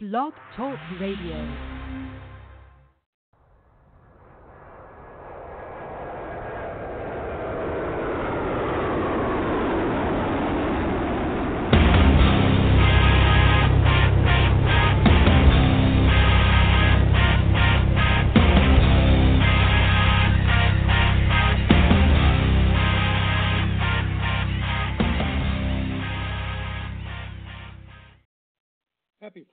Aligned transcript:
Blog 0.00 0.32
Talk 0.54 0.78
Radio. 1.00 1.77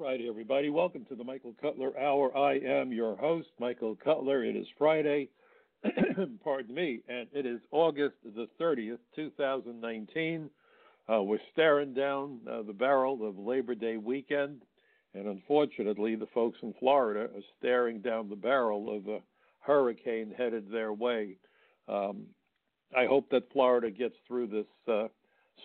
Friday, 0.06 0.30
everybody. 0.30 0.70
Welcome 0.70 1.04
to 1.06 1.16
the 1.16 1.24
Michael 1.24 1.56
Cutler 1.60 2.00
Hour. 2.00 2.38
I 2.38 2.60
am 2.60 2.94
your 2.94 3.16
host, 3.16 3.48
Michael 3.60 3.98
Cutler. 4.04 4.44
It 4.44 4.56
is 4.56 4.68
Friday, 4.78 5.30
pardon 6.44 6.76
me, 6.76 7.00
and 7.10 7.28
it 7.34 7.48
is 7.48 7.60
August 7.72 8.14
the 8.24 8.48
30th, 8.62 9.00
2019. 9.16 10.48
Uh, 11.12 11.24
we're 11.24 11.40
staring 11.54 11.96
down 11.96 12.38
uh, 12.48 12.62
the 12.62 12.72
barrel 12.72 13.28
of 13.28 13.40
Labor 13.40 13.74
Day 13.74 13.98
weekend, 13.98 14.62
and 15.16 15.26
unfortunately, 15.26 16.14
the 16.14 16.28
folks 16.36 16.60
in 16.62 16.76
Florida 16.80 17.22
are 17.22 17.44
staring 17.58 18.00
down 18.00 18.30
the 18.30 18.36
barrel 18.36 18.96
of 18.96 19.08
a 19.08 19.22
hurricane 19.60 20.32
headed 20.38 20.70
their 20.70 20.94
way. 20.94 21.36
Um, 21.90 22.28
I 22.96 23.08
hope 23.08 23.32
that 23.32 23.52
Florida 23.52 23.90
gets 23.90 24.16
through 24.28 24.50
this 24.50 24.68
uh, 24.88 25.08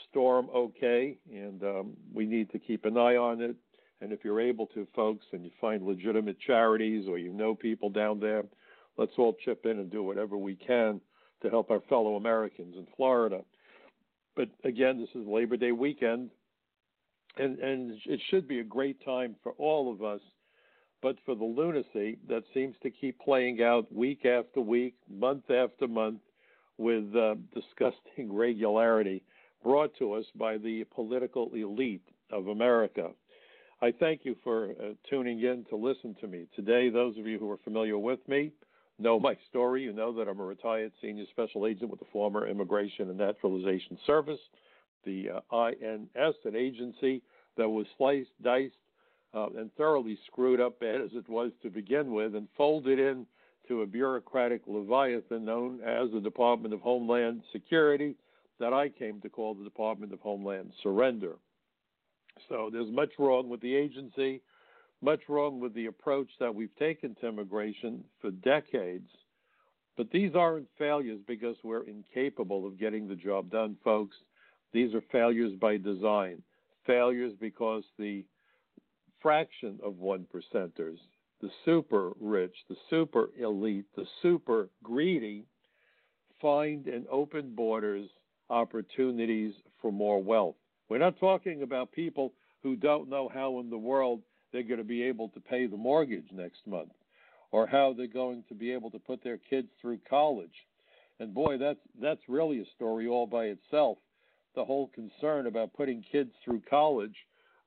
storm 0.09 0.49
okay, 0.57 1.19
and 1.30 1.63
um, 1.63 1.93
we 2.15 2.25
need 2.25 2.51
to 2.52 2.59
keep 2.59 2.87
an 2.87 2.97
eye 2.97 3.16
on 3.16 3.43
it 3.43 3.55
and 4.01 4.13
if 4.13 4.25
you're 4.25 4.41
able 4.41 4.67
to, 4.69 4.87
folks, 4.95 5.27
and 5.33 5.45
you 5.45 5.51
find 5.61 5.85
legitimate 5.85 6.39
charities 6.41 7.07
or 7.09 7.19
you 7.19 7.33
know 7.33 7.55
people 7.55 7.91
down 7.91 8.21
there, 8.21 8.45
let's 8.97 9.13
all 9.19 9.37
chip 9.45 9.66
in 9.66 9.79
and 9.79 9.91
do 9.91 10.02
whatever 10.02 10.37
we 10.37 10.57
can 10.57 11.01
to 11.43 11.51
help 11.51 11.71
our 11.71 11.80
fellow 11.88 12.16
Americans 12.16 12.74
in 12.77 12.87
Florida. 12.97 13.41
But 14.37 14.49
again, 14.65 14.99
this 15.01 15.21
is 15.21 15.27
Labor 15.27 15.57
Day 15.57 15.73
weekend, 15.73 16.30
and, 17.37 17.59
and 17.59 17.99
it 18.07 18.21
should 18.30 18.47
be 18.47 18.61
a 18.61 18.65
great 18.65 19.05
time 19.05 19.37
for 19.43 19.52
all 19.52 19.93
of 19.93 20.02
us. 20.02 20.21
But 21.02 21.17
for 21.24 21.35
the 21.35 21.45
lunacy 21.45 22.19
that 22.29 22.43
seems 22.52 22.77
to 22.83 22.91
keep 22.91 23.19
playing 23.21 23.63
out 23.63 23.91
week 23.93 24.27
after 24.27 24.61
week, 24.61 24.95
month 25.09 25.51
after 25.51 25.89
month, 25.89 26.21
with 26.77 27.15
uh, 27.15 27.35
disgusting 27.55 28.33
regularity 28.33 29.23
brought 29.63 29.95
to 29.99 30.15
us 30.15 30.24
by 30.35 30.57
the 30.57 30.85
political 30.95 31.51
elite 31.55 32.07
of 32.33 32.49
America. 32.49 33.11
I 33.83 33.93
thank 33.99 34.25
you 34.25 34.37
for 34.45 34.73
uh, 34.73 34.93
tuning 35.09 35.41
in 35.41 35.65
to 35.71 35.77
listen 35.77 36.15
to 36.21 36.27
me. 36.27 36.47
Today, 36.55 36.91
those 36.91 37.17
of 37.17 37.27
you 37.27 37.39
who 37.39 37.51
are 37.51 37.57
familiar 37.65 37.97
with 37.97 38.21
me 38.29 38.53
know 38.99 39.19
my 39.19 39.35
story. 39.49 39.83
You 39.83 39.95
know 39.95 40.13
that 40.13 40.29
I'm 40.29 40.39
a 40.39 40.45
retired 40.45 40.93
senior 41.01 41.25
special 41.31 41.67
agent 41.67 41.91
with 41.91 41.99
the 41.99 42.07
former 42.13 42.47
Immigration 42.47 43.09
and 43.09 43.17
Naturalization 43.17 43.97
Service, 44.07 44.39
the 45.07 45.31
uh, 45.31 45.57
INS, 45.57 46.35
an 46.45 46.57
agency 46.57 47.23
that 47.57 47.67
was 47.67 47.87
sliced, 47.97 48.29
diced, 48.43 48.75
uh, 49.33 49.47
and 49.57 49.75
thoroughly 49.77 50.19
screwed 50.27 50.61
up, 50.61 50.79
bad 50.79 51.01
as 51.01 51.11
it 51.15 51.27
was 51.27 51.51
to 51.63 51.71
begin 51.71 52.13
with, 52.13 52.35
and 52.35 52.49
folded 52.59 52.99
in 52.99 53.25
to 53.67 53.81
a 53.81 53.87
bureaucratic 53.87 54.61
leviathan 54.67 55.47
known 55.47 55.81
as 55.81 56.11
the 56.13 56.21
Department 56.21 56.75
of 56.75 56.81
Homeland 56.81 57.41
Security 57.51 58.15
that 58.59 58.75
I 58.75 58.91
came 58.91 59.23
to 59.23 59.31
call 59.31 59.55
the 59.55 59.65
Department 59.65 60.13
of 60.13 60.21
Homeland 60.21 60.73
Surrender. 60.83 61.37
So 62.49 62.71
there's 62.73 62.91
much 62.91 63.11
wrong 63.19 63.49
with 63.49 63.61
the 63.61 63.75
agency, 63.75 64.43
much 65.03 65.21
wrong 65.28 65.61
with 65.61 65.75
the 65.75 65.87
approach 65.87 66.28
that 66.39 66.55
we've 66.55 66.75
taken 66.78 67.15
to 67.17 67.28
immigration 67.28 68.05
for 68.21 68.31
decades. 68.31 69.09
But 69.97 70.11
these 70.11 70.34
aren't 70.34 70.69
failures 70.78 71.21
because 71.27 71.57
we're 71.63 71.85
incapable 71.85 72.67
of 72.67 72.79
getting 72.79 73.07
the 73.07 73.15
job 73.15 73.51
done, 73.51 73.77
folks. 73.85 74.17
These 74.73 74.95
are 74.95 75.03
failures 75.13 75.53
by 75.61 75.77
design, 75.77 76.43
failures 76.87 77.33
because 77.41 77.85
the 77.99 78.25
fraction 79.21 79.79
of 79.83 79.97
one 79.99 80.27
percenters, 80.33 80.99
the 81.41 81.51
super 81.65 82.13
rich, 82.21 82.55
the 82.69 82.77
super 82.89 83.31
elite, 83.39 83.87
the 83.97 84.07
super 84.23 84.69
greedy, 84.83 85.45
find 86.41 86.87
in 86.87 87.07
open 87.11 87.55
borders 87.55 88.09
opportunities 88.49 89.55
for 89.81 89.93
more 89.93 90.23
wealth. 90.23 90.57
We're 90.91 90.99
not 90.99 91.21
talking 91.21 91.62
about 91.62 91.93
people 91.93 92.33
who 92.65 92.75
don't 92.75 93.09
know 93.09 93.31
how 93.33 93.61
in 93.61 93.71
the 93.71 93.78
world 93.78 94.21
they're 94.53 94.65
going 94.65 94.78
to 94.78 94.84
be 94.84 95.05
able 95.05 95.28
to 95.31 95.41
pay 95.41 95.67
the 95.67 95.77
mortgage 95.77 96.27
next 96.33 96.67
month 96.67 96.91
or 97.53 97.67
how 97.67 97.95
they're 97.97 98.09
going 98.09 98.43
to 98.49 98.55
be 98.55 98.73
able 98.73 98.91
to 98.91 98.99
put 98.99 99.23
their 99.23 99.39
kids 99.39 99.69
through 99.81 100.01
college. 100.09 100.55
And 101.21 101.33
boy, 101.33 101.59
that's 101.59 101.78
that's 102.03 102.21
really 102.28 102.61
a 102.61 102.65
story 102.75 103.06
all 103.06 103.27
by 103.27 103.45
itself. 103.47 103.99
The 104.56 104.65
whole 104.65 104.89
concern 104.89 105.47
about 105.47 105.73
putting 105.75 106.03
kids 106.11 106.31
through 106.45 106.62
college, 106.69 107.15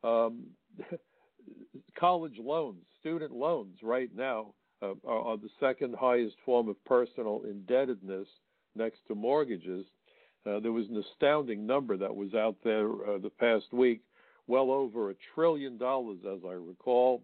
um, 0.03 0.47
college 1.97 2.38
loans, 2.40 2.84
student 3.00 3.31
loans, 3.31 3.78
right 3.81 4.09
now 4.13 4.53
uh, 4.81 4.95
are, 5.07 5.19
are 5.19 5.38
the 5.38 5.50
second 5.61 5.95
highest 5.97 6.35
form 6.45 6.67
of 6.67 6.84
personal 6.84 7.44
indebtedness 7.50 8.28
next 8.75 9.00
to 9.07 9.16
mortgages. 9.16 9.85
Uh, 10.45 10.59
there 10.59 10.71
was 10.71 10.87
an 10.89 11.03
astounding 11.11 11.65
number 11.65 11.95
that 11.97 12.13
was 12.13 12.33
out 12.33 12.57
there 12.63 12.89
uh, 12.89 13.17
the 13.17 13.31
past 13.39 13.71
week, 13.71 14.01
well 14.47 14.71
over 14.71 15.09
a 15.09 15.15
trillion 15.33 15.77
dollars, 15.77 16.19
as 16.29 16.39
I 16.45 16.53
recall, 16.53 17.23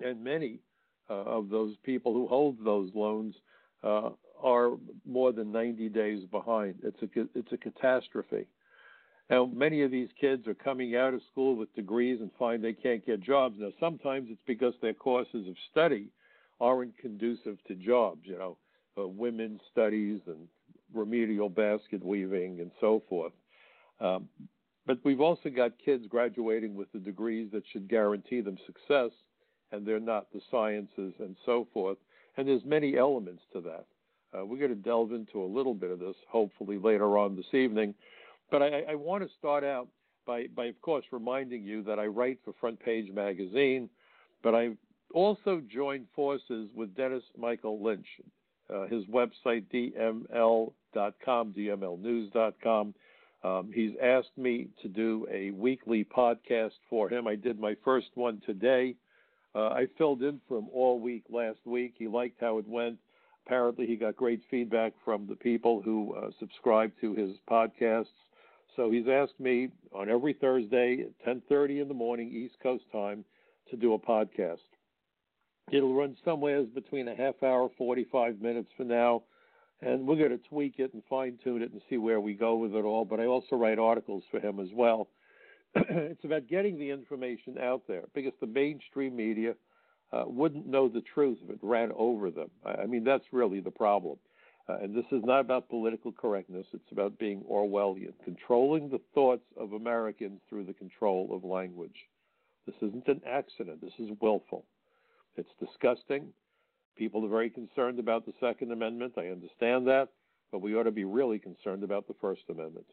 and 0.00 0.22
many 0.22 0.60
uh, 1.08 1.14
of 1.14 1.48
those 1.48 1.74
people 1.84 2.12
who 2.12 2.26
hold 2.26 2.56
those 2.62 2.90
loans 2.94 3.34
uh, 3.82 4.10
are 4.42 4.72
more 5.06 5.32
than 5.32 5.50
90 5.50 5.88
days 5.88 6.24
behind. 6.30 6.76
It's 6.82 7.02
a 7.02 7.26
it's 7.34 7.52
a 7.52 7.56
catastrophe. 7.56 8.46
Now, 9.30 9.46
many 9.46 9.82
of 9.82 9.92
these 9.92 10.08
kids 10.20 10.46
are 10.48 10.54
coming 10.54 10.96
out 10.96 11.14
of 11.14 11.20
school 11.30 11.54
with 11.54 11.74
degrees 11.74 12.20
and 12.20 12.30
find 12.36 12.62
they 12.62 12.72
can't 12.72 13.04
get 13.06 13.20
jobs. 13.22 13.56
Now, 13.58 13.70
sometimes 13.78 14.28
it's 14.28 14.42
because 14.44 14.74
their 14.82 14.92
courses 14.92 15.46
of 15.46 15.54
study 15.70 16.08
aren't 16.60 16.98
conducive 16.98 17.56
to 17.68 17.74
jobs. 17.76 18.22
You 18.24 18.38
know, 18.38 18.56
uh, 18.98 19.06
women's 19.06 19.60
studies 19.70 20.20
and 20.26 20.48
remedial 20.94 21.48
basket 21.48 22.04
weaving 22.04 22.60
and 22.60 22.70
so 22.80 23.02
forth. 23.08 23.32
Um, 24.00 24.28
but 24.86 24.98
we've 25.04 25.20
also 25.20 25.50
got 25.50 25.72
kids 25.84 26.06
graduating 26.08 26.74
with 26.74 26.90
the 26.92 26.98
degrees 26.98 27.48
that 27.52 27.62
should 27.72 27.88
guarantee 27.88 28.40
them 28.40 28.56
success, 28.66 29.10
and 29.72 29.86
they're 29.86 30.00
not 30.00 30.32
the 30.32 30.40
sciences 30.50 31.12
and 31.18 31.36
so 31.46 31.66
forth. 31.72 31.98
And 32.36 32.48
there's 32.48 32.64
many 32.64 32.96
elements 32.96 33.42
to 33.52 33.60
that. 33.60 33.86
Uh, 34.32 34.44
we're 34.44 34.58
going 34.58 34.70
to 34.70 34.76
delve 34.76 35.12
into 35.12 35.42
a 35.42 35.44
little 35.44 35.74
bit 35.74 35.90
of 35.90 35.98
this, 35.98 36.16
hopefully 36.28 36.78
later 36.78 37.18
on 37.18 37.36
this 37.36 37.52
evening. 37.52 37.94
But 38.50 38.62
I, 38.62 38.82
I 38.90 38.94
want 38.94 39.22
to 39.22 39.30
start 39.38 39.64
out 39.64 39.88
by, 40.26 40.46
by, 40.54 40.66
of 40.66 40.80
course, 40.80 41.04
reminding 41.12 41.64
you 41.64 41.82
that 41.84 41.98
I 41.98 42.06
write 42.06 42.38
for 42.44 42.52
Front 42.60 42.80
Page 42.80 43.12
Magazine, 43.12 43.88
but 44.42 44.54
I've 44.54 44.76
also 45.12 45.60
joined 45.72 46.06
forces 46.14 46.68
with 46.74 46.94
Dennis 46.94 47.24
Michael 47.36 47.82
Lynch. 47.82 48.06
Uh, 48.72 48.86
his 48.86 49.04
website, 49.06 49.64
dml.com, 49.72 50.72
dmlnews.com. 51.52 52.94
Um, 53.42 53.70
he's 53.74 53.92
asked 54.02 54.36
me 54.36 54.68
to 54.82 54.88
do 54.88 55.26
a 55.30 55.50
weekly 55.52 56.04
podcast 56.04 56.72
for 56.88 57.08
him. 57.08 57.26
I 57.26 57.36
did 57.36 57.58
my 57.58 57.74
first 57.84 58.08
one 58.14 58.42
today. 58.44 58.96
Uh, 59.54 59.68
I 59.68 59.86
filled 59.98 60.22
in 60.22 60.40
for 60.46 60.58
him 60.58 60.68
all 60.72 61.00
week 61.00 61.24
last 61.30 61.58
week. 61.64 61.94
He 61.98 62.06
liked 62.06 62.40
how 62.40 62.58
it 62.58 62.68
went. 62.68 62.98
Apparently, 63.46 63.86
he 63.86 63.96
got 63.96 64.14
great 64.14 64.42
feedback 64.50 64.92
from 65.04 65.26
the 65.26 65.34
people 65.34 65.80
who 65.82 66.14
uh, 66.14 66.30
subscribe 66.38 66.92
to 67.00 67.14
his 67.14 67.36
podcasts. 67.50 68.06
So 68.76 68.90
he's 68.90 69.08
asked 69.08 69.40
me 69.40 69.70
on 69.92 70.08
every 70.08 70.34
Thursday 70.34 71.04
at 71.04 71.26
10:30 71.26 71.80
in 71.80 71.88
the 71.88 71.94
morning 71.94 72.30
East 72.30 72.54
Coast 72.62 72.84
time 72.92 73.24
to 73.70 73.76
do 73.76 73.94
a 73.94 73.98
podcast. 73.98 74.58
It'll 75.70 75.94
run 75.94 76.16
somewhere 76.24 76.62
between 76.62 77.08
a 77.08 77.14
half 77.14 77.42
hour, 77.42 77.70
45 77.78 78.40
minutes 78.40 78.70
for 78.76 78.84
now 78.84 79.22
and 79.82 80.06
we're 80.06 80.16
going 80.16 80.30
to 80.30 80.48
tweak 80.48 80.74
it 80.78 80.92
and 80.92 81.02
fine 81.08 81.38
tune 81.42 81.62
it 81.62 81.72
and 81.72 81.80
see 81.88 81.96
where 81.96 82.20
we 82.20 82.34
go 82.34 82.56
with 82.56 82.74
it 82.74 82.84
all. 82.84 83.04
But 83.04 83.20
I 83.20 83.26
also 83.26 83.56
write 83.56 83.78
articles 83.78 84.24
for 84.30 84.40
him 84.40 84.60
as 84.60 84.68
well. 84.74 85.08
it's 85.74 86.24
about 86.24 86.48
getting 86.48 86.78
the 86.78 86.90
information 86.90 87.56
out 87.58 87.82
there 87.88 88.02
because 88.14 88.32
the 88.40 88.46
mainstream 88.46 89.16
media 89.16 89.54
uh, 90.12 90.24
wouldn't 90.26 90.66
know 90.66 90.88
the 90.88 91.02
truth 91.14 91.38
if 91.44 91.50
it 91.50 91.58
ran 91.62 91.92
over 91.96 92.30
them. 92.30 92.50
I, 92.64 92.86
mean, 92.86 93.04
that's 93.04 93.24
really 93.32 93.60
the 93.60 93.70
problem. 93.70 94.18
Uh, 94.68 94.78
and 94.82 94.94
this 94.94 95.04
is 95.12 95.22
not 95.24 95.40
about 95.40 95.68
political 95.68 96.12
correctness, 96.12 96.66
it's 96.72 96.92
about 96.92 97.18
being 97.18 97.42
Orwellian, 97.50 98.12
controlling 98.24 98.90
the 98.90 99.00
thoughts 99.14 99.44
of 99.56 99.72
Americans 99.72 100.40
through 100.48 100.64
the 100.64 100.74
control 100.74 101.30
of 101.32 101.44
language. 101.44 102.06
This 102.66 102.76
isn't 102.82 103.08
an 103.08 103.22
accident, 103.26 103.80
this 103.80 103.94
is 103.98 104.10
willful. 104.20 104.64
It's 105.36 105.50
disgusting, 105.58 106.32
People 107.00 107.24
are 107.24 107.28
very 107.28 107.48
concerned 107.48 107.98
about 107.98 108.26
the 108.26 108.34
Second 108.40 108.72
Amendment. 108.72 109.14
I 109.16 109.28
understand 109.28 109.86
that, 109.86 110.08
but 110.52 110.60
we 110.60 110.74
ought 110.74 110.82
to 110.82 110.90
be 110.90 111.04
really 111.04 111.38
concerned 111.38 111.82
about 111.82 112.06
the 112.06 112.14
First 112.20 112.42
Amendment. 112.50 112.84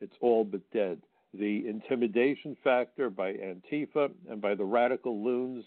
It's 0.00 0.16
all 0.22 0.42
but 0.42 0.62
dead. 0.72 1.02
The 1.34 1.68
intimidation 1.68 2.56
factor 2.64 3.10
by 3.10 3.34
Antifa 3.34 4.10
and 4.30 4.40
by 4.40 4.54
the 4.54 4.64
radical 4.64 5.22
loons 5.22 5.66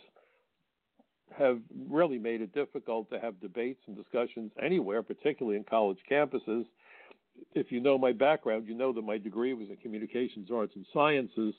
have 1.37 1.59
really 1.87 2.17
made 2.17 2.41
it 2.41 2.55
difficult 2.55 3.07
to 3.11 3.19
have 3.19 3.39
debates 3.39 3.81
and 3.85 3.95
discussions 3.95 4.51
anywhere, 4.59 5.03
particularly 5.03 5.57
in 5.57 5.63
college 5.63 5.99
campuses. 6.09 6.65
If 7.53 7.71
you 7.71 7.81
know 7.81 7.99
my 7.99 8.13
background, 8.13 8.67
you 8.67 8.73
know 8.73 8.93
that 8.93 9.03
my 9.03 9.19
degree 9.19 9.53
was 9.53 9.69
in 9.69 9.77
communications 9.77 10.49
arts 10.51 10.73
and 10.75 10.87
sciences. 10.91 11.53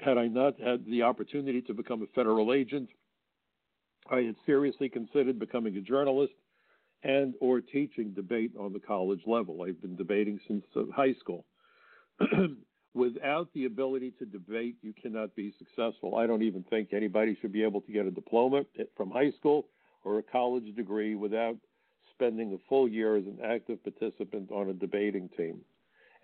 Had 0.00 0.18
I 0.18 0.26
not 0.26 0.58
had 0.58 0.84
the 0.86 1.02
opportunity 1.02 1.62
to 1.62 1.74
become 1.74 2.02
a 2.02 2.06
federal 2.14 2.52
agent, 2.52 2.88
I 4.10 4.22
had 4.22 4.36
seriously 4.44 4.88
considered 4.88 5.38
becoming 5.38 5.76
a 5.76 5.80
journalist 5.80 6.32
and 7.02 7.34
or 7.40 7.60
teaching 7.60 8.10
debate 8.10 8.52
on 8.58 8.72
the 8.72 8.80
college 8.80 9.22
level. 9.26 9.62
I've 9.62 9.80
been 9.80 9.96
debating 9.96 10.40
since 10.48 10.64
high 10.94 11.14
school. 11.20 11.44
Without 12.94 13.48
the 13.54 13.66
ability 13.66 14.12
to 14.18 14.24
debate, 14.26 14.76
you 14.82 14.92
cannot 15.00 15.34
be 15.36 15.54
successful. 15.58 16.16
I 16.16 16.26
don't 16.26 16.42
even 16.42 16.64
think 16.64 16.92
anybody 16.92 17.38
should 17.40 17.52
be 17.52 17.62
able 17.62 17.80
to 17.82 17.92
get 17.92 18.04
a 18.04 18.10
diploma 18.10 18.64
from 18.96 19.10
high 19.10 19.30
school 19.38 19.66
or 20.04 20.18
a 20.18 20.22
college 20.22 20.74
degree 20.74 21.14
without 21.14 21.56
spending 22.12 22.52
a 22.52 22.68
full 22.68 22.88
year 22.88 23.16
as 23.16 23.24
an 23.26 23.38
active 23.44 23.78
participant 23.84 24.50
on 24.50 24.70
a 24.70 24.74
debating 24.74 25.28
team. 25.36 25.60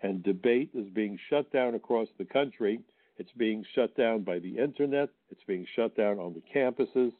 And 0.03 0.21
debate 0.23 0.71
is 0.73 0.89
being 0.93 1.17
shut 1.29 1.51
down 1.53 1.73
across 1.73 2.09
the 2.17 2.25
country. 2.25 2.81
It's 3.17 3.31
being 3.37 3.63
shut 3.73 3.95
down 3.95 4.23
by 4.23 4.39
the 4.39 4.57
internet. 4.57 5.09
It's 5.31 5.43
being 5.47 5.65
shut 5.73 5.95
down 5.95 6.19
on 6.19 6.33
the 6.33 6.43
campuses 6.53 7.13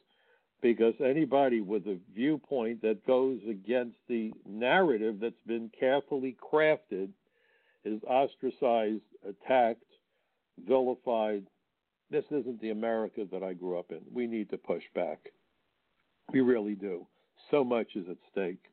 because 0.60 0.94
anybody 1.00 1.60
with 1.60 1.86
a 1.86 1.98
viewpoint 2.14 2.82
that 2.82 3.06
goes 3.06 3.38
against 3.48 3.96
the 4.08 4.32
narrative 4.46 5.18
that's 5.20 5.42
been 5.46 5.70
carefully 5.78 6.36
crafted 6.52 7.10
is 7.84 8.02
ostracized, 8.04 9.02
attacked, 9.26 9.84
vilified. 10.66 11.44
This 12.10 12.24
isn't 12.30 12.60
the 12.60 12.70
America 12.70 13.24
that 13.30 13.42
I 13.42 13.52
grew 13.52 13.78
up 13.78 13.90
in. 13.90 14.00
We 14.12 14.26
need 14.26 14.50
to 14.50 14.58
push 14.58 14.82
back. 14.94 15.18
We 16.32 16.40
really 16.40 16.74
do. 16.74 17.06
So 17.50 17.62
much 17.64 17.88
is 17.94 18.06
at 18.10 18.16
stake. 18.30 18.64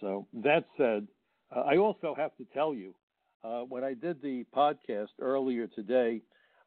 So, 0.00 0.26
that 0.34 0.66
said, 0.76 1.06
uh, 1.54 1.60
I 1.60 1.76
also 1.78 2.14
have 2.16 2.36
to 2.36 2.44
tell 2.52 2.74
you, 2.74 2.94
uh, 3.42 3.60
when 3.60 3.84
I 3.84 3.94
did 3.94 4.20
the 4.20 4.44
podcast 4.54 5.08
earlier 5.20 5.66
today, 5.66 6.20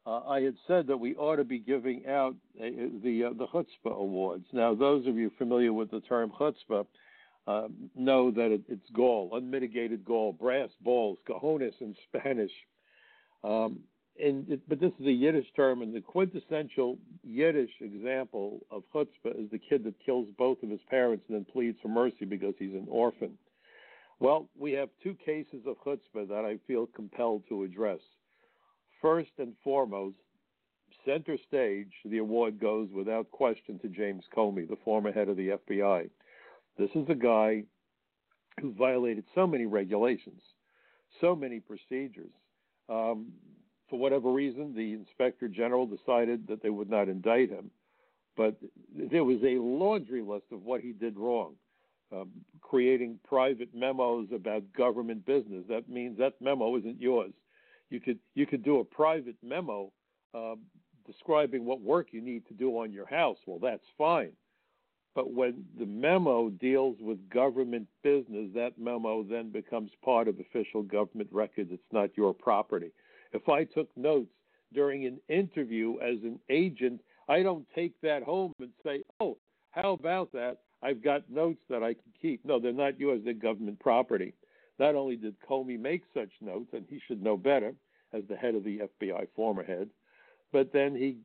uh, 0.08 0.22
I 0.26 0.40
had 0.40 0.54
said 0.66 0.86
that 0.86 0.96
we 0.96 1.14
ought 1.16 1.36
to 1.36 1.44
be 1.44 1.58
giving 1.58 2.06
out 2.06 2.34
uh, 2.58 2.64
the 3.02 3.24
uh, 3.24 3.30
the 3.36 3.46
chutzpah 3.52 3.94
awards. 3.94 4.46
Now, 4.52 4.74
those 4.74 5.06
of 5.06 5.16
you 5.16 5.30
familiar 5.36 5.72
with 5.72 5.90
the 5.90 6.00
term 6.00 6.32
chutzpah 6.40 6.86
uh, 7.46 7.68
know 7.94 8.30
that 8.30 8.50
it, 8.50 8.62
it's 8.68 8.88
gall, 8.94 9.30
unmitigated 9.34 10.04
gall, 10.06 10.32
brass 10.32 10.70
balls, 10.80 11.18
cojones 11.28 11.74
in 11.80 11.94
Spanish. 12.08 12.52
Um, 13.44 13.80
and 14.18 14.50
it, 14.50 14.60
but 14.66 14.80
this 14.80 14.92
is 14.98 15.06
a 15.06 15.12
Yiddish 15.12 15.46
term, 15.54 15.82
and 15.82 15.94
the 15.94 16.00
quintessential 16.00 16.96
Yiddish 17.22 17.70
example 17.80 18.60
of 18.70 18.84
chutzpah 18.94 19.38
is 19.38 19.50
the 19.50 19.58
kid 19.58 19.84
that 19.84 19.94
kills 20.04 20.26
both 20.38 20.62
of 20.62 20.70
his 20.70 20.80
parents 20.88 21.24
and 21.28 21.36
then 21.36 21.46
pleads 21.52 21.76
for 21.82 21.88
mercy 21.88 22.24
because 22.24 22.54
he's 22.58 22.72
an 22.72 22.86
orphan. 22.88 23.36
Well, 24.20 24.48
we 24.58 24.72
have 24.72 24.88
two 25.02 25.16
cases 25.24 25.66
of 25.66 25.76
chutzpah 25.84 26.28
that 26.28 26.46
I 26.46 26.58
feel 26.66 26.86
compelled 26.86 27.42
to 27.50 27.64
address 27.64 28.00
first 29.00 29.30
and 29.38 29.54
foremost, 29.62 30.16
center 31.04 31.36
stage, 31.46 31.92
the 32.04 32.18
award 32.18 32.60
goes 32.60 32.88
without 32.92 33.30
question 33.30 33.78
to 33.80 33.88
James 33.88 34.24
Comey, 34.36 34.68
the 34.68 34.76
former 34.84 35.12
head 35.12 35.28
of 35.28 35.36
the 35.36 35.58
FBI. 35.68 36.08
This 36.78 36.90
is 36.94 37.06
a 37.08 37.14
guy 37.14 37.64
who 38.60 38.72
violated 38.72 39.24
so 39.34 39.46
many 39.46 39.66
regulations, 39.66 40.42
so 41.20 41.34
many 41.34 41.60
procedures. 41.60 42.32
Um, 42.88 43.32
for 43.88 43.98
whatever 43.98 44.30
reason, 44.30 44.74
the 44.74 44.92
inspector 44.92 45.48
general 45.48 45.86
decided 45.86 46.46
that 46.48 46.62
they 46.62 46.70
would 46.70 46.90
not 46.90 47.08
indict 47.08 47.50
him. 47.50 47.70
But 48.36 48.56
there 48.94 49.24
was 49.24 49.38
a 49.42 49.58
laundry 49.58 50.22
list 50.22 50.46
of 50.52 50.62
what 50.62 50.80
he 50.80 50.92
did 50.92 51.16
wrong. 51.16 51.54
Um, 52.12 52.30
creating 52.62 53.18
private 53.26 53.74
memos 53.74 54.28
about 54.34 54.62
government 54.72 55.26
business. 55.26 55.64
That 55.68 55.88
means 55.88 56.18
that 56.18 56.40
memo 56.40 56.76
isn't 56.76 57.00
yours 57.00 57.32
you 57.90 58.00
could 58.00 58.18
you 58.34 58.46
could 58.46 58.62
do 58.62 58.80
a 58.80 58.84
private 58.84 59.36
memo 59.42 59.90
uh, 60.34 60.54
describing 61.06 61.64
what 61.64 61.80
work 61.80 62.08
you 62.12 62.20
need 62.20 62.46
to 62.48 62.54
do 62.54 62.78
on 62.78 62.92
your 62.92 63.06
house. 63.06 63.38
Well, 63.46 63.58
that's 63.58 63.86
fine. 63.96 64.32
But 65.14 65.32
when 65.32 65.64
the 65.78 65.86
memo 65.86 66.50
deals 66.50 66.96
with 67.00 67.28
government 67.30 67.88
business, 68.04 68.50
that 68.54 68.78
memo 68.78 69.24
then 69.24 69.50
becomes 69.50 69.90
part 70.04 70.28
of 70.28 70.38
official 70.38 70.82
government 70.82 71.28
records. 71.32 71.70
It's 71.72 71.82
not 71.92 72.16
your 72.16 72.32
property. 72.32 72.92
If 73.32 73.48
I 73.48 73.64
took 73.64 73.88
notes 73.96 74.30
during 74.72 75.06
an 75.06 75.18
interview 75.28 75.96
as 76.00 76.22
an 76.22 76.38
agent, 76.50 77.00
I 77.28 77.42
don't 77.42 77.66
take 77.74 78.00
that 78.02 78.22
home 78.22 78.52
and 78.60 78.70
say, 78.84 79.02
oh, 79.18 79.38
how 79.70 79.92
about 79.92 80.30
that? 80.32 80.58
I've 80.82 81.02
got 81.02 81.28
notes 81.28 81.60
that 81.68 81.82
I 81.82 81.94
can 81.94 82.12
keep. 82.20 82.44
No, 82.44 82.60
they're 82.60 82.72
not 82.72 83.00
yours, 83.00 83.22
they're 83.24 83.34
government 83.34 83.80
property. 83.80 84.34
Not 84.78 84.94
only 84.94 85.16
did 85.16 85.36
Comey 85.40 85.78
make 85.78 86.02
such 86.14 86.30
notes, 86.40 86.70
and 86.72 86.84
he 86.88 87.00
should 87.06 87.22
know 87.22 87.36
better 87.36 87.74
as 88.12 88.22
the 88.28 88.36
head 88.36 88.54
of 88.54 88.64
the 88.64 88.80
FBI, 89.00 89.26
former 89.34 89.64
head, 89.64 89.90
but 90.52 90.72
then 90.72 90.94
he 90.94 91.16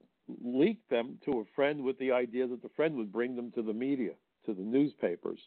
leaked 0.44 0.90
them 0.90 1.18
to 1.26 1.40
a 1.40 1.46
friend 1.56 1.84
with 1.84 1.98
the 2.00 2.12
idea 2.12 2.48
that 2.48 2.62
the 2.62 2.70
friend 2.70 2.96
would 2.96 3.12
bring 3.12 3.36
them 3.36 3.52
to 3.52 3.62
the 3.62 3.74
media, 3.74 4.12
to 4.46 4.54
the 4.54 4.62
newspapers. 4.62 5.40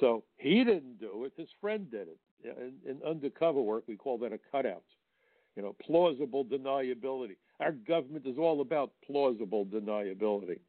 So 0.00 0.24
he 0.36 0.64
didn't 0.64 1.00
do 1.00 1.24
it, 1.24 1.32
his 1.36 1.48
friend 1.60 1.90
did 1.90 2.08
it. 2.08 2.18
In, 2.44 2.74
in 2.88 3.02
undercover 3.02 3.60
work, 3.60 3.84
we 3.88 3.96
call 3.96 4.18
that 4.18 4.32
a 4.32 4.38
cutout. 4.52 4.84
You 5.56 5.62
know, 5.62 5.74
plausible 5.84 6.44
deniability. 6.44 7.36
Our 7.58 7.72
government 7.72 8.26
is 8.26 8.38
all 8.38 8.60
about 8.60 8.92
plausible 9.04 9.66
deniability. 9.66 10.60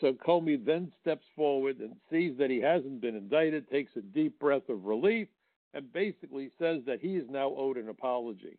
So 0.00 0.12
Comey 0.12 0.64
then 0.64 0.90
steps 1.00 1.24
forward 1.36 1.78
and 1.78 1.94
sees 2.10 2.36
that 2.38 2.50
he 2.50 2.60
hasn't 2.60 3.00
been 3.00 3.14
indicted, 3.14 3.70
takes 3.70 3.92
a 3.96 4.00
deep 4.00 4.36
breath 4.40 4.68
of 4.68 4.84
relief, 4.84 5.28
and 5.74 5.92
basically 5.92 6.50
says 6.58 6.82
that 6.86 7.00
he 7.00 7.16
is 7.16 7.28
now 7.28 7.52
owed 7.56 7.76
an 7.76 7.88
apology. 7.88 8.56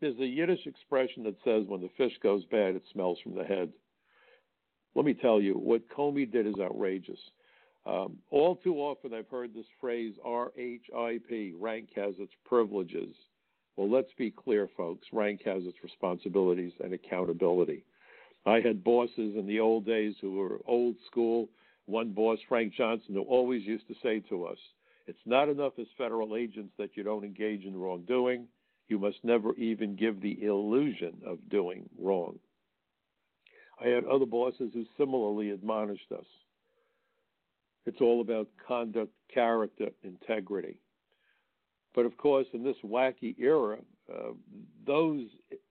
There's 0.00 0.18
a 0.18 0.26
Yiddish 0.26 0.66
expression 0.66 1.22
that 1.22 1.36
says, 1.44 1.62
when 1.68 1.80
the 1.80 1.90
fish 1.96 2.12
goes 2.22 2.44
bad, 2.46 2.74
it 2.74 2.82
smells 2.92 3.18
from 3.22 3.36
the 3.36 3.44
head. 3.44 3.72
Let 4.96 5.04
me 5.04 5.14
tell 5.14 5.40
you, 5.40 5.54
what 5.54 5.88
Comey 5.88 6.30
did 6.30 6.46
is 6.46 6.56
outrageous. 6.60 7.20
Um, 7.86 8.18
all 8.30 8.56
too 8.56 8.74
often, 8.76 9.14
I've 9.14 9.28
heard 9.28 9.54
this 9.54 9.66
phrase 9.80 10.14
RHIP, 10.26 11.54
rank 11.58 11.90
has 11.94 12.14
its 12.18 12.32
privileges. 12.44 13.14
Well, 13.76 13.88
let's 13.88 14.12
be 14.18 14.30
clear, 14.30 14.68
folks 14.76 15.06
rank 15.12 15.42
has 15.44 15.62
its 15.64 15.78
responsibilities 15.82 16.72
and 16.82 16.92
accountability. 16.92 17.84
I 18.44 18.60
had 18.60 18.82
bosses 18.84 19.36
in 19.36 19.46
the 19.46 19.60
old 19.60 19.86
days 19.86 20.14
who 20.20 20.32
were 20.32 20.58
old 20.66 20.96
school. 21.06 21.48
One 21.86 22.10
boss, 22.12 22.38
Frank 22.48 22.74
Johnson, 22.74 23.14
who 23.14 23.22
always 23.22 23.62
used 23.64 23.86
to 23.88 23.94
say 24.02 24.20
to 24.28 24.46
us, 24.46 24.58
it's 25.06 25.18
not 25.26 25.48
enough 25.48 25.72
as 25.78 25.86
federal 25.98 26.36
agents 26.36 26.72
that 26.78 26.96
you 26.96 27.02
don't 27.02 27.24
engage 27.24 27.64
in 27.64 27.76
wrongdoing. 27.76 28.46
You 28.88 28.98
must 28.98 29.18
never 29.22 29.54
even 29.54 29.96
give 29.96 30.20
the 30.20 30.44
illusion 30.44 31.14
of 31.26 31.38
doing 31.48 31.88
wrong. 31.98 32.38
I 33.82 33.88
had 33.88 34.04
other 34.04 34.26
bosses 34.26 34.70
who 34.72 34.84
similarly 34.96 35.50
admonished 35.50 36.12
us. 36.12 36.26
It's 37.84 38.00
all 38.00 38.20
about 38.20 38.48
conduct, 38.66 39.12
character, 39.32 39.88
integrity. 40.04 40.78
But 41.94 42.06
of 42.06 42.16
course, 42.16 42.46
in 42.52 42.62
this 42.62 42.76
wacky 42.84 43.34
era, 43.38 43.78
uh, 44.12 44.32
those 44.86 45.26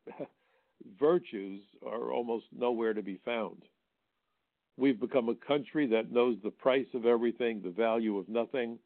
virtues 0.99 1.61
are 1.85 2.11
almost 2.11 2.45
nowhere 2.51 2.93
to 2.93 3.01
be 3.01 3.19
found. 3.23 3.63
We've 4.77 4.99
become 4.99 5.29
a 5.29 5.35
country 5.35 5.87
that 5.87 6.11
knows 6.11 6.37
the 6.43 6.51
price 6.51 6.87
of 6.93 7.05
everything, 7.05 7.61
the 7.61 7.69
value 7.69 8.17
of 8.17 8.27
nothing, 8.27 8.77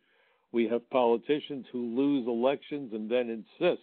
we 0.56 0.70
have 0.70 0.90
politicians 0.90 1.66
who 1.70 1.94
lose 1.98 2.26
elections 2.28 2.94
and 2.94 3.12
then 3.12 3.30
insist 3.30 3.82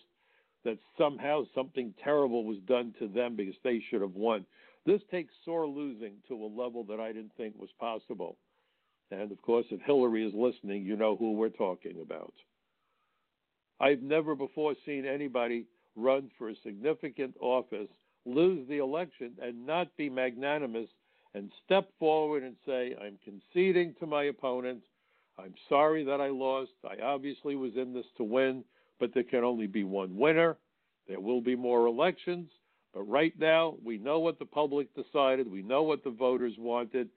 that 0.65 0.79
somehow 0.97 1.43
something 1.55 1.93
terrible 2.03 2.47
was 2.47 2.57
done 2.67 2.95
to 2.99 3.09
them 3.09 3.37
because 3.37 3.55
they 3.63 3.83
should 3.91 4.01
have 4.01 4.15
won. 4.15 4.47
This 4.87 5.03
takes 5.11 5.35
sore 5.45 5.67
losing 5.67 6.15
to 6.29 6.35
a 6.35 6.47
level 6.47 6.83
that 6.85 6.99
I 6.99 7.09
didn't 7.09 7.37
think 7.37 7.57
was 7.59 7.69
possible. 7.79 8.39
And 9.11 9.31
of 9.31 9.43
course, 9.43 9.67
if 9.71 9.83
Hillary 9.83 10.27
is 10.27 10.33
listening, 10.35 10.87
you 10.87 10.97
know 10.97 11.15
who 11.15 11.33
we're 11.33 11.51
talking 11.51 12.01
about. 12.01 12.33
I've 13.79 14.01
never 14.01 14.35
before 14.35 14.75
seen 14.87 15.05
anybody 15.05 15.67
run 15.95 16.31
for 16.39 16.49
a 16.49 16.57
significant 16.65 17.35
office, 17.39 17.91
lose 18.25 18.67
the 18.67 18.79
election, 18.79 19.33
and 19.43 19.67
not 19.67 19.95
be 19.99 20.09
magnanimous 20.09 20.89
and 21.35 21.53
step 21.67 21.91
forward 21.99 22.45
and 22.45 22.57
say, 22.65 22.97
I'm 22.99 23.19
conceding 23.23 23.95
to 24.01 24.07
my 24.07 24.25
opponent. 24.25 24.81
I'm 25.39 25.55
sorry 25.69 26.05
that 26.05 26.21
I 26.21 26.29
lost. 26.29 26.73
I 26.85 27.03
obviously 27.03 27.57
was 27.57 27.73
in 27.77 27.93
this 27.95 28.07
to 28.19 28.25
win, 28.25 28.65
but 29.01 29.13
there 29.15 29.25
can 29.25 29.45
only 29.45 29.67
be 29.67 29.85
one 29.85 30.17
winner. 30.17 30.59
There 31.09 31.21
will 31.21 31.41
be 31.41 31.57
more 31.57 31.87
elections, 31.87 32.51
but 32.95 33.03
right 33.03 33.33
now 33.39 33.77
we 33.85 33.99
know 33.99 34.21
what 34.21 34.39
the 34.39 34.47
public 34.47 34.89
decided. 34.95 35.51
We 35.51 35.63
know 35.63 35.83
what 35.83 36.05
the 36.05 36.11
voters 36.11 36.55
wanted, 36.59 37.09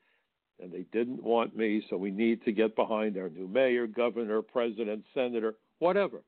and 0.61 0.71
they 0.71 0.85
didn't 0.91 1.21
want 1.23 1.55
me, 1.55 1.85
so 1.89 1.97
we 1.97 2.11
need 2.11 2.43
to 2.45 2.51
get 2.51 2.75
behind 2.75 3.17
our 3.17 3.29
new 3.29 3.47
mayor, 3.47 3.87
governor, 3.87 4.41
president, 4.41 5.05
senator, 5.13 5.55
whatever. 5.79 6.23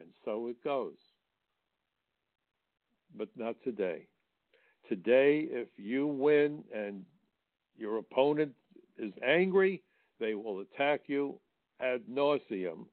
And 0.00 0.10
so 0.24 0.48
it 0.48 0.62
goes. 0.64 0.96
but 3.16 3.28
not 3.36 3.56
today. 3.64 4.06
Today, 4.88 5.46
if 5.50 5.68
you 5.76 6.06
win 6.06 6.64
and 6.74 7.04
your 7.76 7.98
opponent 7.98 8.52
is 8.98 9.12
angry, 9.26 9.82
they 10.20 10.34
will 10.34 10.60
attack 10.60 11.02
you 11.06 11.38
ad 11.80 12.02
nauseum. 12.10 12.86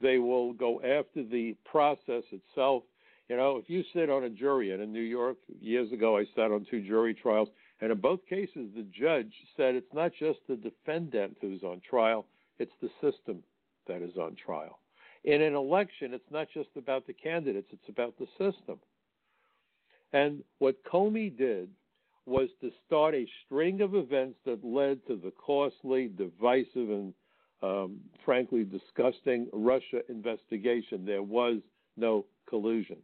They 0.00 0.18
will 0.18 0.52
go 0.52 0.80
after 0.82 1.24
the 1.24 1.56
process 1.64 2.22
itself. 2.30 2.84
You 3.28 3.36
know, 3.36 3.56
if 3.56 3.68
you 3.68 3.82
sit 3.92 4.08
on 4.08 4.24
a 4.24 4.30
jury, 4.30 4.72
and 4.72 4.82
in 4.82 4.92
New 4.92 5.00
York 5.00 5.36
years 5.60 5.92
ago, 5.92 6.16
I 6.16 6.24
sat 6.34 6.50
on 6.50 6.66
two 6.70 6.80
jury 6.80 7.14
trials, 7.14 7.48
and 7.80 7.92
in 7.92 7.98
both 7.98 8.20
cases, 8.26 8.70
the 8.74 8.86
judge 8.92 9.32
said 9.56 9.74
it's 9.74 9.92
not 9.92 10.12
just 10.18 10.38
the 10.48 10.56
defendant 10.56 11.36
who's 11.40 11.62
on 11.62 11.80
trial, 11.88 12.26
it's 12.58 12.72
the 12.80 12.90
system 13.00 13.42
that 13.86 14.02
is 14.02 14.16
on 14.16 14.34
trial. 14.34 14.78
In 15.24 15.42
an 15.42 15.54
election, 15.54 16.14
it's 16.14 16.30
not 16.30 16.48
just 16.54 16.70
about 16.76 17.06
the 17.06 17.12
candidates, 17.12 17.68
it's 17.72 17.88
about 17.88 18.14
the 18.18 18.26
system. 18.38 18.78
And 20.12 20.42
what 20.58 20.82
Comey 20.84 21.36
did 21.36 21.68
was 22.28 22.48
to 22.60 22.70
start 22.86 23.14
a 23.14 23.26
string 23.44 23.80
of 23.80 23.94
events 23.94 24.38
that 24.44 24.64
led 24.64 25.04
to 25.06 25.16
the 25.16 25.32
costly, 25.44 26.08
divisive, 26.08 26.90
and 26.90 27.14
um, 27.62 27.98
frankly 28.24 28.64
disgusting 28.64 29.48
Russia 29.52 30.00
investigation. 30.08 31.04
There 31.04 31.22
was 31.22 31.58
no 31.96 32.26
collusion. 32.48 32.98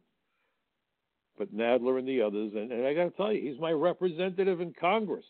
But 1.36 1.54
Nadler 1.54 1.98
and 1.98 2.06
the 2.06 2.22
others, 2.22 2.52
and, 2.54 2.70
and 2.70 2.86
I 2.86 2.94
got 2.94 3.04
to 3.04 3.10
tell 3.10 3.32
you, 3.32 3.50
he's 3.50 3.60
my 3.60 3.72
representative 3.72 4.60
in 4.60 4.72
Congress. 4.78 5.24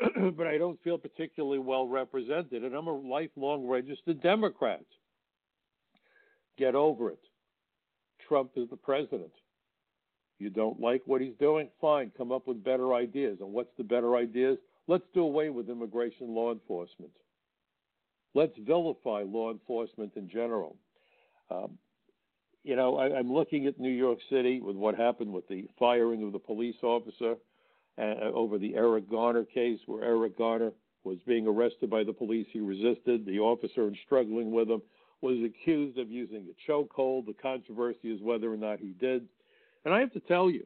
but 0.36 0.46
I 0.46 0.56
don't 0.56 0.82
feel 0.82 0.96
particularly 0.96 1.58
well 1.58 1.86
represented, 1.86 2.64
and 2.64 2.74
I'm 2.74 2.86
a 2.86 2.96
lifelong 2.96 3.66
registered 3.66 4.22
Democrat. 4.22 4.80
Get 6.56 6.74
over 6.74 7.10
it. 7.10 7.18
Trump 8.26 8.52
is 8.56 8.70
the 8.70 8.76
president. 8.76 9.32
You 10.40 10.48
don't 10.48 10.80
like 10.80 11.02
what 11.04 11.20
he's 11.20 11.34
doing? 11.38 11.68
Fine, 11.80 12.12
come 12.16 12.32
up 12.32 12.46
with 12.46 12.64
better 12.64 12.94
ideas. 12.94 13.38
And 13.40 13.52
what's 13.52 13.76
the 13.76 13.84
better 13.84 14.16
ideas? 14.16 14.56
Let's 14.88 15.04
do 15.12 15.22
away 15.22 15.50
with 15.50 15.68
immigration 15.68 16.34
law 16.34 16.50
enforcement. 16.50 17.12
Let's 18.34 18.56
vilify 18.58 19.22
law 19.22 19.50
enforcement 19.50 20.12
in 20.16 20.30
general. 20.30 20.76
Um, 21.50 21.78
you 22.64 22.74
know, 22.74 22.96
I, 22.96 23.18
am 23.18 23.32
looking 23.32 23.66
at 23.66 23.78
New 23.78 23.90
York 23.90 24.18
City 24.30 24.60
with 24.60 24.76
what 24.76 24.94
happened 24.94 25.32
with 25.32 25.46
the 25.48 25.68
firing 25.78 26.22
of 26.22 26.32
the 26.32 26.38
police 26.38 26.76
officer 26.82 27.36
uh, 27.98 28.30
over 28.34 28.56
the 28.56 28.74
Eric 28.76 29.10
Garner 29.10 29.44
case, 29.44 29.80
where 29.86 30.04
Eric 30.04 30.38
Garner 30.38 30.72
was 31.04 31.18
being 31.26 31.46
arrested 31.46 31.90
by 31.90 32.02
the 32.02 32.12
police. 32.12 32.46
He 32.50 32.60
resisted. 32.60 33.26
The 33.26 33.40
officer, 33.40 33.88
in 33.88 33.96
struggling 34.06 34.52
with 34.52 34.70
him, 34.70 34.82
was 35.20 35.38
accused 35.44 35.98
of 35.98 36.10
using 36.10 36.46
a 36.48 36.70
chokehold. 36.70 37.26
The 37.26 37.34
controversy 37.42 38.08
is 38.10 38.22
whether 38.22 38.52
or 38.52 38.56
not 38.56 38.78
he 38.78 38.94
did. 38.98 39.26
And 39.84 39.94
I 39.94 40.00
have 40.00 40.12
to 40.12 40.20
tell 40.20 40.50
you, 40.50 40.64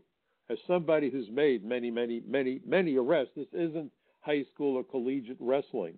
as 0.50 0.59
somebody 0.66 1.11
who's 1.11 1.28
made 1.30 1.64
many, 1.64 1.90
many, 1.90 2.23
many, 2.26 2.61
many 2.66 2.97
arrests, 2.97 3.33
this 3.37 3.47
isn't 3.52 3.90
high 4.21 4.44
school 4.52 4.76
or 4.76 4.85
collegiate 4.85 5.38
wrestling. 5.40 5.94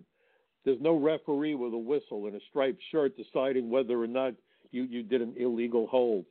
There's 0.65 0.81
no 0.81 0.97
referee 0.97 1.55
with 1.55 1.73
a 1.73 1.77
whistle 1.77 2.27
and 2.27 2.35
a 2.35 2.39
striped 2.49 2.81
shirt 2.91 3.15
deciding 3.17 3.69
whether 3.69 4.01
or 4.01 4.07
not 4.07 4.33
you, 4.71 4.83
you 4.83 5.03
did 5.03 5.21
an 5.21 5.33
illegal 5.37 5.87
hold. 5.87 6.25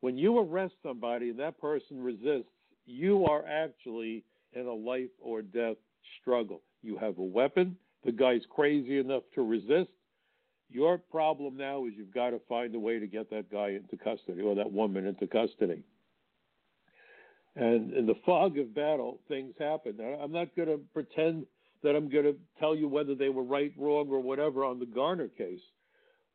When 0.00 0.16
you 0.16 0.38
arrest 0.38 0.74
somebody 0.82 1.30
and 1.30 1.38
that 1.38 1.60
person 1.60 2.02
resists, 2.02 2.50
you 2.86 3.24
are 3.26 3.44
actually 3.46 4.24
in 4.52 4.66
a 4.66 4.72
life 4.72 5.10
or 5.20 5.42
death 5.42 5.76
struggle. 6.20 6.62
You 6.82 6.96
have 6.98 7.18
a 7.18 7.22
weapon, 7.22 7.76
the 8.04 8.12
guy's 8.12 8.42
crazy 8.50 8.98
enough 8.98 9.24
to 9.34 9.42
resist. 9.42 9.90
Your 10.70 10.98
problem 10.98 11.56
now 11.56 11.86
is 11.86 11.92
you've 11.96 12.14
got 12.14 12.30
to 12.30 12.40
find 12.48 12.74
a 12.74 12.78
way 12.78 12.98
to 12.98 13.06
get 13.06 13.30
that 13.30 13.50
guy 13.50 13.70
into 13.70 13.96
custody 14.02 14.42
or 14.42 14.54
that 14.54 14.72
woman 14.72 15.06
into 15.06 15.26
custody. 15.26 15.82
And 17.56 17.92
in 17.94 18.06
the 18.06 18.14
fog 18.26 18.58
of 18.58 18.74
battle, 18.74 19.18
things 19.28 19.54
happen. 19.58 19.98
I'm 20.22 20.32
not 20.32 20.54
going 20.54 20.68
to 20.68 20.78
pretend 20.92 21.46
that 21.82 21.96
I'm 21.96 22.10
going 22.10 22.24
to 22.24 22.36
tell 22.60 22.74
you 22.74 22.86
whether 22.86 23.14
they 23.14 23.30
were 23.30 23.42
right, 23.42 23.72
wrong, 23.78 24.08
or 24.10 24.20
whatever 24.20 24.64
on 24.64 24.78
the 24.78 24.86
Garner 24.86 25.28
case. 25.28 25.60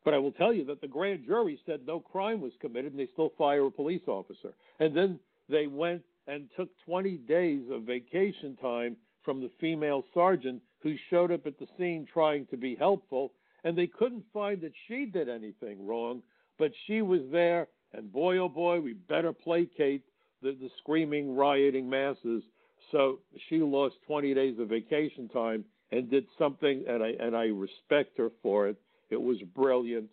But 0.04 0.14
I 0.14 0.18
will 0.18 0.32
tell 0.32 0.52
you 0.52 0.64
that 0.64 0.80
the 0.80 0.88
grand 0.88 1.24
jury 1.26 1.60
said 1.64 1.80
no 1.86 2.00
crime 2.00 2.40
was 2.40 2.52
committed 2.60 2.92
and 2.92 3.00
they 3.00 3.08
still 3.12 3.32
fire 3.38 3.66
a 3.66 3.70
police 3.70 4.02
officer. 4.08 4.52
And 4.80 4.96
then 4.96 5.20
they 5.48 5.68
went 5.68 6.02
and 6.26 6.48
took 6.56 6.68
20 6.86 7.18
days 7.18 7.62
of 7.70 7.82
vacation 7.82 8.56
time 8.60 8.96
from 9.24 9.40
the 9.40 9.50
female 9.60 10.02
sergeant 10.12 10.60
who 10.82 10.96
showed 11.08 11.30
up 11.30 11.46
at 11.46 11.58
the 11.58 11.68
scene 11.78 12.06
trying 12.12 12.46
to 12.46 12.56
be 12.56 12.74
helpful. 12.74 13.32
And 13.62 13.78
they 13.78 13.86
couldn't 13.86 14.24
find 14.32 14.60
that 14.62 14.72
she 14.88 15.06
did 15.06 15.28
anything 15.28 15.86
wrong, 15.86 16.22
but 16.58 16.72
she 16.86 17.00
was 17.00 17.20
there. 17.30 17.68
And 17.92 18.12
boy, 18.12 18.38
oh 18.38 18.48
boy, 18.48 18.80
we 18.80 18.94
better 18.94 19.32
placate 19.32 20.02
the, 20.42 20.52
the 20.60 20.70
screaming, 20.78 21.34
rioting 21.34 21.88
masses. 21.88 22.42
So 22.90 23.20
she 23.48 23.58
lost 23.58 23.94
20 24.06 24.34
days 24.34 24.58
of 24.58 24.68
vacation 24.68 25.28
time 25.28 25.64
and 25.90 26.10
did 26.10 26.26
something, 26.38 26.84
and 26.88 27.02
I 27.02 27.12
and 27.20 27.36
I 27.36 27.44
respect 27.44 28.16
her 28.18 28.30
for 28.42 28.68
it. 28.68 28.76
It 29.10 29.20
was 29.20 29.38
brilliant. 29.54 30.08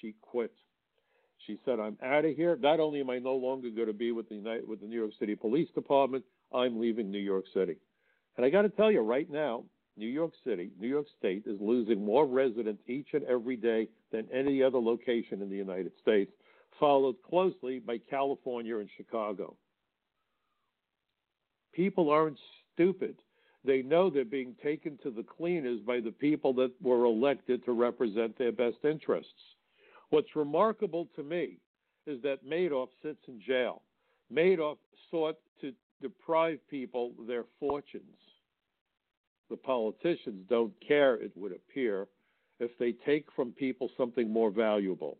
She 0.00 0.14
quit. 0.20 0.52
She 1.46 1.58
said, 1.64 1.80
"I'm 1.80 1.98
out 2.02 2.24
of 2.24 2.34
here. 2.34 2.56
Not 2.56 2.80
only 2.80 3.00
am 3.00 3.10
I 3.10 3.18
no 3.18 3.34
longer 3.34 3.70
going 3.70 3.88
to 3.88 3.92
be 3.92 4.12
with 4.12 4.28
the 4.28 4.36
United, 4.36 4.66
with 4.66 4.80
the 4.80 4.86
New 4.86 4.98
York 4.98 5.12
City 5.18 5.34
Police 5.34 5.68
Department, 5.74 6.24
I'm 6.52 6.80
leaving 6.80 7.10
New 7.10 7.18
York 7.18 7.44
City." 7.54 7.76
And 8.36 8.46
I 8.46 8.50
got 8.50 8.62
to 8.62 8.70
tell 8.70 8.90
you, 8.90 9.00
right 9.00 9.30
now, 9.30 9.64
New 9.96 10.06
York 10.06 10.32
City, 10.44 10.70
New 10.80 10.88
York 10.88 11.06
State 11.18 11.42
is 11.46 11.60
losing 11.60 12.02
more 12.02 12.26
residents 12.26 12.82
each 12.86 13.08
and 13.12 13.24
every 13.24 13.56
day 13.56 13.88
than 14.10 14.26
any 14.32 14.62
other 14.62 14.78
location 14.78 15.42
in 15.42 15.50
the 15.50 15.56
United 15.56 15.92
States 16.00 16.32
followed 16.82 17.14
closely 17.22 17.78
by 17.78 17.96
California 18.10 18.76
and 18.78 18.88
Chicago. 18.96 19.56
People 21.72 22.10
aren't 22.10 22.40
stupid. 22.74 23.14
They 23.64 23.82
know 23.82 24.10
they're 24.10 24.24
being 24.24 24.56
taken 24.60 24.98
to 25.04 25.12
the 25.12 25.22
cleaners 25.22 25.78
by 25.86 26.00
the 26.00 26.10
people 26.10 26.52
that 26.54 26.72
were 26.82 27.04
elected 27.04 27.64
to 27.66 27.72
represent 27.72 28.36
their 28.36 28.50
best 28.50 28.78
interests. 28.82 29.30
What's 30.10 30.34
remarkable 30.34 31.06
to 31.14 31.22
me 31.22 31.58
is 32.08 32.20
that 32.22 32.44
Madoff 32.44 32.88
sits 33.00 33.20
in 33.28 33.40
jail. 33.40 33.82
Madoff 34.34 34.78
sought 35.08 35.38
to 35.60 35.72
deprive 36.00 36.58
people 36.68 37.12
their 37.28 37.44
fortunes. 37.60 38.18
The 39.50 39.56
politicians 39.56 40.44
don't 40.48 40.74
care, 40.86 41.14
it 41.14 41.30
would 41.36 41.52
appear, 41.52 42.08
if 42.58 42.76
they 42.80 42.90
take 43.06 43.26
from 43.36 43.52
people 43.52 43.88
something 43.96 44.28
more 44.28 44.50
valuable 44.50 45.18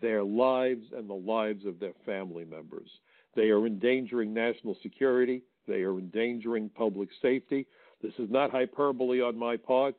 their 0.00 0.22
lives 0.22 0.86
and 0.96 1.08
the 1.08 1.14
lives 1.14 1.64
of 1.66 1.80
their 1.80 1.94
family 2.06 2.44
members. 2.44 2.88
They 3.34 3.50
are 3.50 3.66
endangering 3.66 4.32
national 4.32 4.76
security. 4.82 5.42
They 5.66 5.82
are 5.82 5.98
endangering 5.98 6.68
public 6.70 7.08
safety. 7.22 7.66
This 8.02 8.12
is 8.18 8.30
not 8.30 8.50
hyperbole 8.50 9.20
on 9.20 9.36
my 9.36 9.56
part. 9.56 9.94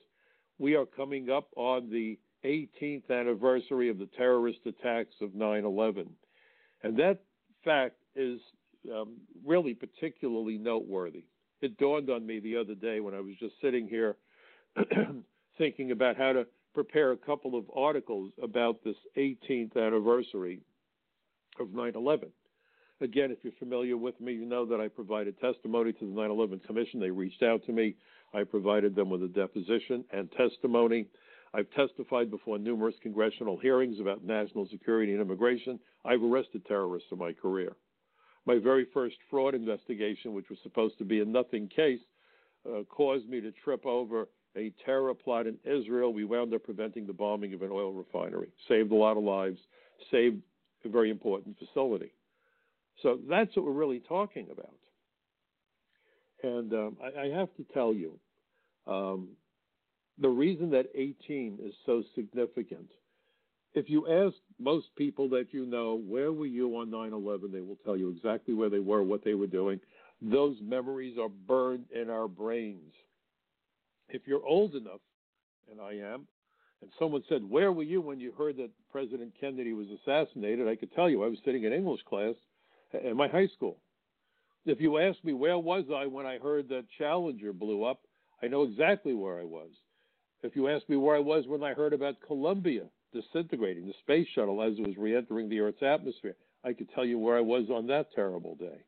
We 0.59 0.75
are 0.75 0.85
coming 0.85 1.29
up 1.29 1.49
on 1.55 1.89
the 1.89 2.17
18th 2.45 3.09
anniversary 3.09 3.89
of 3.89 3.99
the 3.99 4.09
terrorist 4.17 4.59
attacks 4.65 5.15
of 5.21 5.35
9 5.35 5.63
11. 5.63 6.09
And 6.83 6.97
that 6.97 7.21
fact 7.63 7.95
is 8.15 8.39
um, 8.91 9.17
really 9.45 9.73
particularly 9.73 10.57
noteworthy. 10.57 11.25
It 11.61 11.77
dawned 11.77 12.09
on 12.09 12.25
me 12.25 12.39
the 12.39 12.57
other 12.57 12.73
day 12.73 12.99
when 12.99 13.13
I 13.13 13.19
was 13.19 13.35
just 13.39 13.53
sitting 13.61 13.87
here 13.87 14.17
thinking 15.57 15.91
about 15.91 16.17
how 16.17 16.33
to 16.33 16.47
prepare 16.73 17.11
a 17.11 17.17
couple 17.17 17.57
of 17.57 17.65
articles 17.75 18.31
about 18.41 18.83
this 18.83 18.95
18th 19.17 19.75
anniversary 19.75 20.61
of 21.59 21.73
9 21.73 21.93
11. 21.95 22.29
Again, 23.01 23.31
if 23.31 23.39
you're 23.43 23.53
familiar 23.57 23.97
with 23.97 24.19
me, 24.21 24.33
you 24.33 24.45
know 24.45 24.65
that 24.65 24.79
I 24.79 24.87
provided 24.87 25.39
testimony 25.39 25.91
to 25.93 25.99
the 25.99 26.21
9 26.21 26.29
11 26.29 26.59
Commission. 26.59 26.99
They 26.99 27.09
reached 27.09 27.43
out 27.43 27.65
to 27.65 27.71
me. 27.71 27.95
I 28.33 28.43
provided 28.43 28.95
them 28.95 29.09
with 29.09 29.23
a 29.23 29.27
deposition 29.27 30.05
and 30.11 30.31
testimony. 30.31 31.07
I've 31.53 31.69
testified 31.71 32.31
before 32.31 32.57
numerous 32.57 32.95
congressional 33.01 33.57
hearings 33.57 33.99
about 33.99 34.23
national 34.23 34.67
security 34.69 35.11
and 35.11 35.21
immigration. 35.21 35.79
I've 36.05 36.23
arrested 36.23 36.65
terrorists 36.65 37.09
in 37.11 37.17
my 37.17 37.33
career. 37.33 37.75
My 38.45 38.57
very 38.57 38.87
first 38.93 39.17
fraud 39.29 39.53
investigation, 39.53 40.33
which 40.33 40.49
was 40.49 40.59
supposed 40.63 40.97
to 40.99 41.05
be 41.05 41.19
a 41.19 41.25
nothing 41.25 41.67
case, 41.67 41.99
uh, 42.65 42.83
caused 42.89 43.27
me 43.27 43.41
to 43.41 43.51
trip 43.51 43.85
over 43.85 44.29
a 44.55 44.71
terror 44.85 45.13
plot 45.13 45.47
in 45.47 45.57
Israel. 45.63 46.13
We 46.13 46.25
wound 46.25 46.53
up 46.53 46.63
preventing 46.63 47.07
the 47.07 47.13
bombing 47.13 47.53
of 47.53 47.61
an 47.61 47.69
oil 47.71 47.93
refinery, 47.93 48.49
saved 48.67 48.91
a 48.91 48.95
lot 48.95 49.17
of 49.17 49.23
lives, 49.23 49.59
saved 50.11 50.41
a 50.85 50.89
very 50.89 51.09
important 51.09 51.57
facility. 51.57 52.11
So 53.01 53.19
that's 53.29 53.55
what 53.55 53.65
we're 53.65 53.71
really 53.71 54.01
talking 54.07 54.47
about. 54.51 54.75
And 56.43 56.73
um, 56.73 56.97
I, 57.03 57.21
I, 57.21 57.27
have 57.29 57.53
to 57.57 57.63
tell 57.71 57.93
you, 57.93 58.19
um, 58.87 59.29
the 60.19 60.29
reason 60.29 60.71
that 60.71 60.87
18 60.95 61.59
is 61.63 61.73
so 61.85 62.03
significant, 62.15 62.89
if 63.73 63.89
you 63.89 64.07
ask 64.07 64.35
most 64.59 64.87
people 64.97 65.29
that 65.29 65.47
you 65.51 65.65
know, 65.65 66.01
where 66.07 66.31
were 66.31 66.47
you 66.47 66.77
on 66.77 66.89
9 66.89 67.13
11, 67.13 67.51
they 67.51 67.61
will 67.61 67.77
tell 67.85 67.95
you 67.95 68.09
exactly 68.09 68.53
where 68.53 68.69
they 68.69 68.79
were, 68.79 69.03
what 69.03 69.23
they 69.23 69.35
were 69.35 69.47
doing. 69.47 69.79
Those 70.21 70.57
memories 70.61 71.17
are 71.19 71.29
burned 71.29 71.85
in 71.93 72.09
our 72.09 72.27
brains 72.27 72.93
if 74.09 74.23
you're 74.25 74.45
old 74.45 74.75
enough, 74.75 75.01
and 75.69 75.79
I 75.79 75.93
am, 75.93 76.27
and 76.81 76.91
someone 76.97 77.23
said, 77.29 77.43
Where 77.43 77.71
were 77.71 77.83
you 77.83 78.01
when 78.01 78.19
you 78.19 78.31
heard 78.31 78.57
that 78.57 78.71
President 78.91 79.33
Kennedy 79.39 79.73
was 79.73 79.87
assassinated? 79.89 80.67
I 80.67 80.75
could 80.75 80.93
tell 80.93 81.09
you 81.09 81.23
I 81.23 81.27
was 81.27 81.37
sitting 81.45 81.63
in 81.63 81.73
English 81.73 82.01
class 82.09 82.35
in 83.03 83.15
my 83.15 83.27
high 83.27 83.47
school. 83.47 83.77
If 84.65 84.79
you 84.79 84.99
ask 84.99 85.23
me 85.23 85.33
where 85.33 85.57
was 85.57 85.85
I 85.93 86.05
when 86.05 86.25
I 86.25 86.37
heard 86.37 86.69
that 86.69 86.85
Challenger 86.97 87.53
blew 87.53 87.83
up, 87.83 88.01
I 88.43 88.47
know 88.47 88.63
exactly 88.63 89.13
where 89.13 89.39
I 89.39 89.43
was. 89.43 89.69
If 90.43 90.55
you 90.55 90.67
ask 90.69 90.87
me 90.89 90.97
where 90.97 91.15
I 91.15 91.19
was 91.19 91.45
when 91.47 91.63
I 91.63 91.73
heard 91.73 91.93
about 91.93 92.15
Columbia 92.25 92.85
disintegrating, 93.13 93.87
the 93.87 93.93
space 94.01 94.27
shuttle 94.33 94.61
as 94.61 94.73
it 94.77 94.87
was 94.87 94.97
re-entering 94.97 95.49
the 95.49 95.59
Earth's 95.59 95.83
atmosphere, 95.83 96.35
I 96.63 96.73
could 96.73 96.89
tell 96.93 97.05
you 97.05 97.19
where 97.19 97.37
I 97.37 97.41
was 97.41 97.69
on 97.69 97.87
that 97.87 98.07
terrible 98.15 98.55
day. 98.55 98.83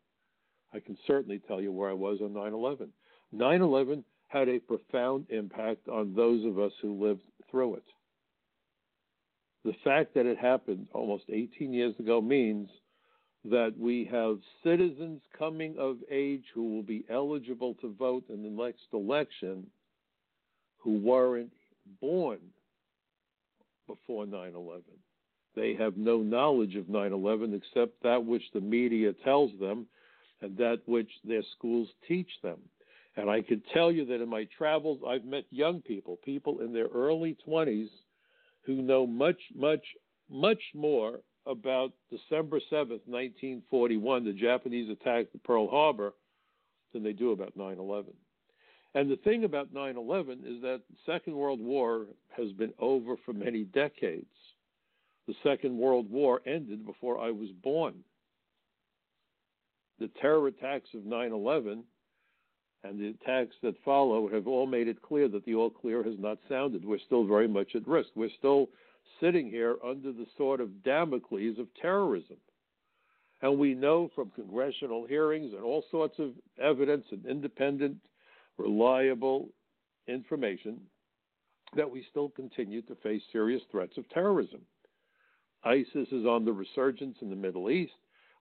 I 0.73 0.79
can 0.79 0.97
certainly 1.05 1.39
tell 1.47 1.61
you 1.61 1.71
where 1.71 1.89
I 1.89 1.93
was 1.93 2.19
on 2.21 2.33
9 2.33 2.53
11. 2.53 2.89
9 3.31 3.61
11 3.61 4.03
had 4.33 4.49
a 4.49 4.59
profound 4.59 5.27
impact 5.29 5.87
on 5.87 6.15
those 6.15 6.43
of 6.43 6.57
us 6.57 6.71
who 6.81 7.05
lived 7.05 7.21
through 7.51 7.75
it. 7.75 7.83
The 9.63 9.75
fact 9.83 10.15
that 10.15 10.25
it 10.25 10.39
happened 10.39 10.87
almost 10.91 11.25
18 11.29 11.71
years 11.71 11.93
ago 11.99 12.19
means 12.19 12.67
that 13.45 13.73
we 13.77 14.09
have 14.11 14.39
citizens 14.63 15.21
coming 15.37 15.75
of 15.77 15.97
age 16.09 16.43
who 16.53 16.73
will 16.73 16.83
be 16.83 17.05
eligible 17.09 17.75
to 17.75 17.93
vote 17.93 18.23
in 18.29 18.41
the 18.41 18.49
next 18.49 18.87
election 18.91 19.67
who 20.79 20.97
weren't 20.97 21.53
born 22.01 22.39
before 23.87 24.25
9 24.25 24.55
11. 24.55 24.83
They 25.55 25.75
have 25.75 25.95
no 25.95 26.17
knowledge 26.17 26.75
of 26.75 26.89
9 26.89 27.13
11 27.13 27.53
except 27.53 28.01
that 28.01 28.25
which 28.25 28.43
the 28.53 28.61
media 28.61 29.13
tells 29.23 29.51
them 29.59 29.85
and 30.41 30.57
that 30.57 30.81
which 30.85 31.11
their 31.23 31.43
schools 31.55 31.87
teach 32.07 32.29
them. 32.41 32.57
And 33.15 33.29
I 33.29 33.41
can 33.41 33.61
tell 33.73 33.91
you 33.91 34.05
that 34.05 34.21
in 34.21 34.29
my 34.29 34.47
travels, 34.57 34.99
I've 35.07 35.25
met 35.25 35.45
young 35.51 35.81
people, 35.81 36.17
people 36.23 36.59
in 36.59 36.73
their 36.73 36.87
early 36.87 37.37
20s, 37.47 37.89
who 38.65 38.81
know 38.81 39.05
much, 39.05 39.39
much, 39.55 39.85
much 40.29 40.61
more 40.73 41.19
about 41.45 41.91
December 42.09 42.59
7th, 42.71 43.05
1941, 43.05 44.25
the 44.25 44.33
Japanese 44.33 44.89
attack 44.89 45.27
at 45.33 45.43
Pearl 45.43 45.67
Harbor, 45.67 46.13
than 46.93 47.03
they 47.03 47.13
do 47.13 47.31
about 47.31 47.55
9 47.55 47.77
11. 47.77 48.13
And 48.95 49.09
the 49.09 49.17
thing 49.17 49.43
about 49.43 49.73
9 49.73 49.97
11 49.97 50.43
is 50.45 50.61
that 50.61 50.81
the 50.89 51.11
Second 51.11 51.35
World 51.35 51.59
War 51.59 52.05
has 52.37 52.51
been 52.53 52.73
over 52.79 53.15
for 53.25 53.33
many 53.33 53.63
decades. 53.63 54.25
The 55.27 55.35
Second 55.43 55.77
World 55.77 56.09
War 56.09 56.41
ended 56.45 56.85
before 56.85 57.19
I 57.19 57.31
was 57.31 57.49
born. 57.63 57.95
The 59.99 60.09
terror 60.21 60.47
attacks 60.47 60.89
of 60.93 61.05
9 61.05 61.31
11 61.31 61.83
and 62.83 62.99
the 62.99 63.09
attacks 63.09 63.55
that 63.63 63.75
follow 63.83 64.27
have 64.29 64.47
all 64.47 64.65
made 64.65 64.87
it 64.87 65.01
clear 65.01 65.27
that 65.29 65.45
the 65.45 65.55
all 65.55 65.69
clear 65.69 66.03
has 66.03 66.15
not 66.19 66.37
sounded. 66.49 66.83
We're 66.83 66.99
still 66.99 67.25
very 67.25 67.47
much 67.47 67.75
at 67.75 67.87
risk. 67.87 68.09
We're 68.15 68.29
still 68.37 68.69
sitting 69.21 69.49
here 69.49 69.77
under 69.85 70.11
the 70.11 70.25
sword 70.37 70.59
of 70.59 70.83
Damocles 70.83 71.57
of 71.59 71.67
terrorism. 71.81 72.37
And 73.41 73.57
we 73.57 73.73
know 73.73 74.09
from 74.15 74.31
congressional 74.31 75.05
hearings 75.05 75.53
and 75.53 75.63
all 75.63 75.83
sorts 75.91 76.17
of 76.19 76.31
evidence 76.61 77.05
and 77.11 77.25
independent, 77.25 77.97
reliable 78.57 79.49
information 80.07 80.79
that 81.75 81.89
we 81.89 82.05
still 82.09 82.29
continue 82.29 82.81
to 82.83 82.95
face 82.95 83.21
serious 83.31 83.61
threats 83.71 83.97
of 83.97 84.07
terrorism. 84.09 84.61
ISIS 85.63 86.07
is 86.11 86.25
on 86.25 86.45
the 86.45 86.51
resurgence 86.51 87.17
in 87.21 87.29
the 87.29 87.35
Middle 87.35 87.69
East. 87.69 87.93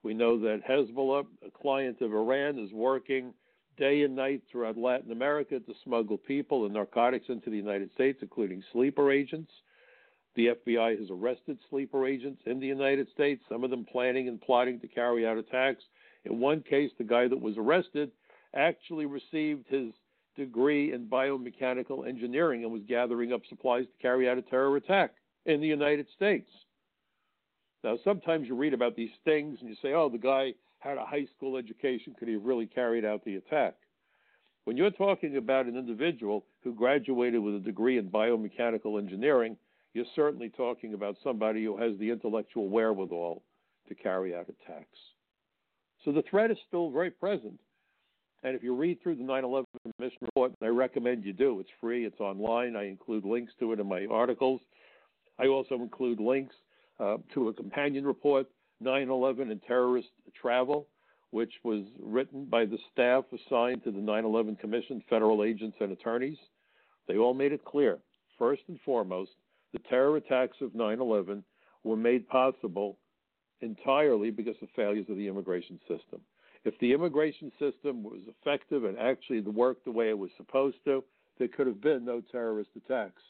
We 0.02 0.14
know 0.14 0.38
that 0.40 0.62
Hezbollah, 0.68 1.26
a 1.46 1.50
client 1.50 2.00
of 2.00 2.12
Iran, 2.12 2.58
is 2.58 2.72
working 2.72 3.32
day 3.76 4.02
and 4.02 4.14
night 4.14 4.42
throughout 4.50 4.76
Latin 4.76 5.12
America 5.12 5.58
to 5.60 5.74
smuggle 5.84 6.18
people 6.18 6.64
and 6.64 6.74
narcotics 6.74 7.26
into 7.28 7.50
the 7.50 7.56
United 7.56 7.92
States, 7.94 8.18
including 8.22 8.62
sleeper 8.72 9.10
agents. 9.10 9.50
The 10.34 10.48
FBI 10.48 10.98
has 10.98 11.08
arrested 11.10 11.58
sleeper 11.68 12.06
agents 12.06 12.42
in 12.46 12.58
the 12.58 12.66
United 12.66 13.08
States, 13.12 13.42
some 13.48 13.64
of 13.64 13.70
them 13.70 13.84
planning 13.84 14.28
and 14.28 14.40
plotting 14.40 14.80
to 14.80 14.88
carry 14.88 15.26
out 15.26 15.36
attacks. 15.36 15.82
In 16.24 16.40
one 16.40 16.62
case, 16.62 16.90
the 16.96 17.04
guy 17.04 17.28
that 17.28 17.40
was 17.40 17.58
arrested 17.58 18.10
actually 18.54 19.06
received 19.06 19.66
his 19.68 19.92
degree 20.36 20.92
in 20.92 21.06
biomechanical 21.06 22.08
engineering 22.08 22.64
and 22.64 22.72
was 22.72 22.82
gathering 22.88 23.32
up 23.32 23.42
supplies 23.48 23.84
to 23.84 24.02
carry 24.02 24.28
out 24.28 24.38
a 24.38 24.42
terror 24.42 24.76
attack 24.76 25.12
in 25.44 25.60
the 25.60 25.66
United 25.66 26.06
States. 26.16 26.48
Now, 27.84 27.98
sometimes 28.04 28.48
you 28.48 28.54
read 28.54 28.74
about 28.74 28.96
these 28.96 29.10
things 29.24 29.58
and 29.60 29.68
you 29.68 29.76
say, 29.82 29.92
oh, 29.92 30.08
the 30.08 30.18
guy 30.18 30.54
had 30.82 30.98
a 30.98 31.04
high 31.04 31.26
school 31.36 31.56
education. 31.56 32.14
Could 32.18 32.28
he 32.28 32.34
have 32.34 32.44
really 32.44 32.66
carried 32.66 33.04
out 33.04 33.24
the 33.24 33.36
attack? 33.36 33.74
When 34.64 34.76
you're 34.76 34.90
talking 34.90 35.36
about 35.36 35.66
an 35.66 35.76
individual 35.76 36.44
who 36.62 36.74
graduated 36.74 37.40
with 37.40 37.56
a 37.56 37.60
degree 37.60 37.98
in 37.98 38.10
biomechanical 38.10 38.98
engineering, 38.98 39.56
you're 39.94 40.04
certainly 40.14 40.48
talking 40.48 40.94
about 40.94 41.16
somebody 41.22 41.64
who 41.64 41.76
has 41.76 41.98
the 41.98 42.10
intellectual 42.10 42.68
wherewithal 42.68 43.42
to 43.88 43.94
carry 43.94 44.34
out 44.34 44.48
attacks. 44.48 44.98
So 46.04 46.12
the 46.12 46.22
threat 46.22 46.50
is 46.50 46.58
still 46.66 46.90
very 46.90 47.10
present. 47.10 47.58
And 48.44 48.56
if 48.56 48.62
you 48.62 48.74
read 48.74 49.00
through 49.02 49.16
the 49.16 49.22
9 49.22 49.44
11 49.44 49.66
Commission 49.96 50.18
report, 50.22 50.52
I 50.62 50.66
recommend 50.66 51.24
you 51.24 51.32
do. 51.32 51.60
It's 51.60 51.70
free, 51.80 52.04
it's 52.04 52.20
online. 52.20 52.74
I 52.74 52.88
include 52.88 53.24
links 53.24 53.52
to 53.60 53.72
it 53.72 53.78
in 53.80 53.88
my 53.88 54.06
articles. 54.10 54.60
I 55.38 55.46
also 55.46 55.76
include 55.76 56.18
links 56.18 56.54
uh, 56.98 57.18
to 57.34 57.48
a 57.48 57.52
companion 57.52 58.04
report, 58.04 58.46
9 58.82 59.08
11 59.08 59.50
and 59.50 59.62
Terrorist 59.62 60.08
Travel, 60.40 60.86
which 61.30 61.52
was 61.62 61.84
written 62.00 62.44
by 62.44 62.64
the 62.64 62.78
staff 62.92 63.24
assigned 63.32 63.84
to 63.84 63.90
the 63.90 63.98
9 63.98 64.24
11 64.24 64.56
Commission, 64.56 65.02
federal 65.08 65.44
agents, 65.44 65.76
and 65.80 65.92
attorneys. 65.92 66.38
They 67.08 67.16
all 67.16 67.34
made 67.34 67.52
it 67.52 67.64
clear, 67.64 67.98
first 68.38 68.62
and 68.68 68.78
foremost, 68.84 69.32
the 69.72 69.78
terror 69.90 70.16
attacks 70.16 70.58
of 70.60 70.74
9 70.74 71.00
11 71.00 71.42
were 71.84 71.96
made 71.96 72.28
possible 72.28 72.98
entirely 73.60 74.30
because 74.30 74.56
of 74.62 74.68
failures 74.76 75.06
of 75.08 75.16
the 75.16 75.28
immigration 75.28 75.78
system. 75.88 76.20
If 76.64 76.78
the 76.78 76.92
immigration 76.92 77.50
system 77.58 78.02
was 78.02 78.20
effective 78.28 78.84
and 78.84 78.98
actually 78.98 79.40
worked 79.40 79.84
the 79.84 79.90
way 79.90 80.10
it 80.10 80.18
was 80.18 80.30
supposed 80.36 80.76
to, 80.84 81.02
there 81.38 81.48
could 81.48 81.66
have 81.66 81.80
been 81.80 82.04
no 82.04 82.20
terrorist 82.20 82.70
attacks. 82.76 83.22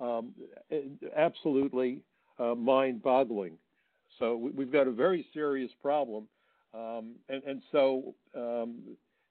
Um, 0.00 0.32
absolutely 1.16 2.00
uh, 2.38 2.54
mind 2.54 3.02
boggling. 3.02 3.58
So 4.22 4.36
we, 4.36 4.64
have 4.64 4.72
got 4.72 4.86
a 4.86 4.92
very 4.92 5.26
serious 5.34 5.72
problem. 5.82 6.28
Um, 6.72 7.16
and, 7.28 7.42
and, 7.42 7.60
so 7.72 8.14
um, 8.36 8.78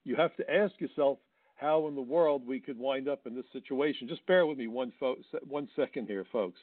you 0.04 0.16
have 0.16 0.36
to 0.36 0.54
ask 0.54 0.78
yourself 0.78 1.16
how 1.54 1.88
in 1.88 1.94
the 1.94 2.02
world 2.02 2.46
we 2.46 2.60
could 2.60 2.78
wind 2.78 3.08
up 3.08 3.26
in 3.26 3.34
this 3.34 3.46
situation. 3.54 4.06
Just 4.06 4.24
bear 4.26 4.44
with 4.44 4.58
me 4.58 4.66
one, 4.66 4.92
fo- 5.00 5.16
one 5.48 5.66
second 5.76 6.08
here, 6.08 6.26
folks. 6.30 6.60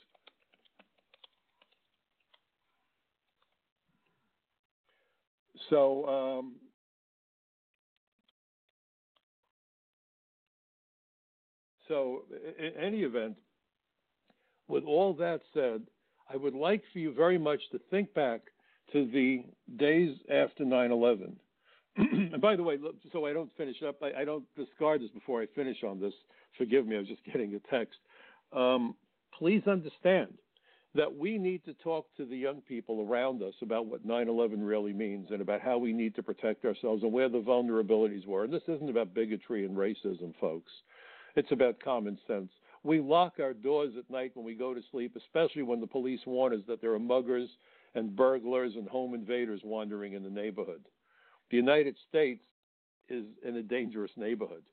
So, 5.72 6.06
um, 6.06 6.54
so 11.88 12.26
in 12.60 12.80
any 12.80 13.02
event, 13.02 13.38
with 14.68 14.84
all 14.84 15.16
that 15.16 15.42
said, 15.52 15.82
I 16.32 16.38
would 16.38 16.54
like 16.54 16.84
for 16.94 17.00
you 17.00 17.14
very 17.14 17.38
much 17.38 17.60
to 17.72 17.80
think 17.90 18.14
back 18.14 18.42
to 18.94 19.10
the 19.12 19.44
days 19.78 20.16
after 20.32 20.64
9 20.64 20.92
11. 20.92 21.36
and 21.98 22.42
by 22.42 22.56
the 22.56 22.64
way, 22.64 22.78
so 23.12 23.26
I 23.26 23.34
don't 23.34 23.52
finish 23.58 23.78
up, 23.88 23.96
I, 24.02 24.22
I, 24.22 24.26
don't 24.26 24.46
discard 24.56 25.02
this 25.02 25.10
before 25.10 25.42
I 25.42 25.48
finish 25.56 25.84
on 25.84 26.00
this. 26.00 26.14
Forgive 26.58 26.86
me, 26.86 26.96
I 26.96 27.00
was 27.00 27.08
just 27.08 27.24
getting 27.32 27.56
a 27.56 27.60
text. 27.76 27.98
Um, 28.54 28.96
please 29.38 29.64
understand 29.68 30.34
that 30.96 31.16
we 31.16 31.38
need 31.38 31.64
to 31.66 31.74
talk 31.76 32.08
to 32.18 32.26
the 32.26 32.36
young 32.38 32.62
people 32.62 33.06
around 33.08 33.44
us 33.44 33.54
about 33.62 33.86
what 33.86 34.06
9 34.06 34.28
11 34.28 34.64
really 34.64 34.94
means 34.94 35.28
and 35.32 35.42
about 35.42 35.62
how 35.62 35.78
we 35.78 35.94
need 35.94 36.16
to 36.16 36.24
protect 36.24 36.66
ourselves 36.66 37.04
and 37.04 37.12
where 37.12 37.30
the 37.30 37.42
vulnerabilities 37.42 38.26
were. 38.26 38.44
And 38.44 38.54
this 38.54 38.64
isn't 38.68 38.90
about 38.90 39.14
bigotry 39.14 39.66
and 39.66 39.76
racism, 39.76 40.34
folks, 40.40 40.72
it's 41.36 41.52
about 41.52 41.80
common 41.84 42.18
sense. 42.28 42.50
We 42.84 43.00
lock 43.00 43.34
our 43.40 43.54
doors 43.54 43.94
at 43.98 44.10
night 44.10 44.32
when 44.34 44.46
we 44.46 44.56
go 44.56 44.74
to 44.74 44.82
sleep, 44.92 45.16
especially 45.18 45.64
when 45.64 45.82
the 45.82 45.88
police 45.88 46.22
warn 46.26 46.54
us 46.54 46.62
that 46.68 46.82
there 46.82 46.94
are 46.94 47.00
muggers 47.00 47.50
and 47.96 48.16
burglars 48.16 48.74
and 48.76 48.88
home 48.88 49.14
invaders 49.14 49.62
wandering 49.64 50.14
in 50.14 50.24
the 50.24 50.30
neighborhood. 50.30 50.86
The 51.52 51.58
United 51.58 51.96
States 52.08 52.44
is 53.10 53.26
in 53.44 53.56
a 53.58 53.64
dangerous 53.64 54.12
neighborhood. 54.16 54.64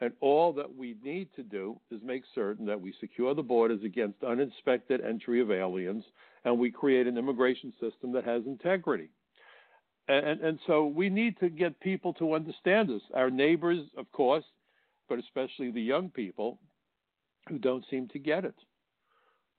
And 0.00 0.12
all 0.20 0.52
that 0.52 0.76
we 0.76 0.94
need 1.02 1.28
to 1.36 1.42
do 1.42 1.80
is 1.90 2.00
make 2.04 2.22
certain 2.34 2.66
that 2.66 2.80
we 2.80 2.92
secure 3.00 3.34
the 3.34 3.42
borders 3.42 3.80
against 3.82 4.22
uninspected 4.22 5.00
entry 5.00 5.40
of 5.40 5.50
aliens 5.50 6.04
and 6.44 6.58
we 6.58 6.70
create 6.70 7.06
an 7.06 7.16
immigration 7.16 7.72
system 7.80 8.12
that 8.12 8.24
has 8.24 8.42
integrity. 8.46 9.08
And, 10.08 10.40
and 10.40 10.58
so 10.66 10.86
we 10.86 11.08
need 11.08 11.38
to 11.40 11.48
get 11.48 11.80
people 11.80 12.12
to 12.14 12.34
understand 12.34 12.90
this. 12.90 13.02
Our 13.14 13.30
neighbors, 13.30 13.80
of 13.96 14.10
course, 14.12 14.44
but 15.08 15.18
especially 15.18 15.70
the 15.70 15.80
young 15.80 16.10
people, 16.10 16.58
who 17.48 17.58
don't 17.58 17.84
seem 17.90 18.08
to 18.08 18.18
get 18.18 18.44
it. 18.44 18.54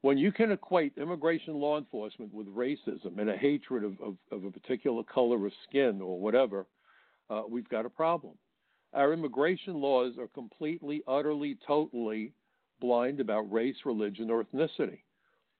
When 0.01 0.17
you 0.17 0.31
can 0.31 0.51
equate 0.51 0.93
immigration 0.97 1.55
law 1.55 1.77
enforcement 1.77 2.33
with 2.33 2.47
racism 2.47 3.17
and 3.17 3.29
a 3.29 3.37
hatred 3.37 3.83
of, 3.83 3.99
of, 3.99 4.15
of 4.31 4.43
a 4.45 4.51
particular 4.51 5.03
color 5.03 5.45
of 5.45 5.51
skin 5.67 6.01
or 6.01 6.19
whatever, 6.19 6.67
uh, 7.29 7.41
we've 7.49 7.67
got 7.69 7.85
a 7.85 7.89
problem. 7.89 8.33
Our 8.93 9.11
immigration 9.13 9.75
laws 9.75 10.13
are 10.17 10.27
completely, 10.27 11.03
utterly, 11.07 11.57
totally 11.65 12.31
blind 12.79 13.19
about 13.19 13.51
race, 13.51 13.75
religion, 13.85 14.29
or 14.29 14.43
ethnicity. 14.43 14.99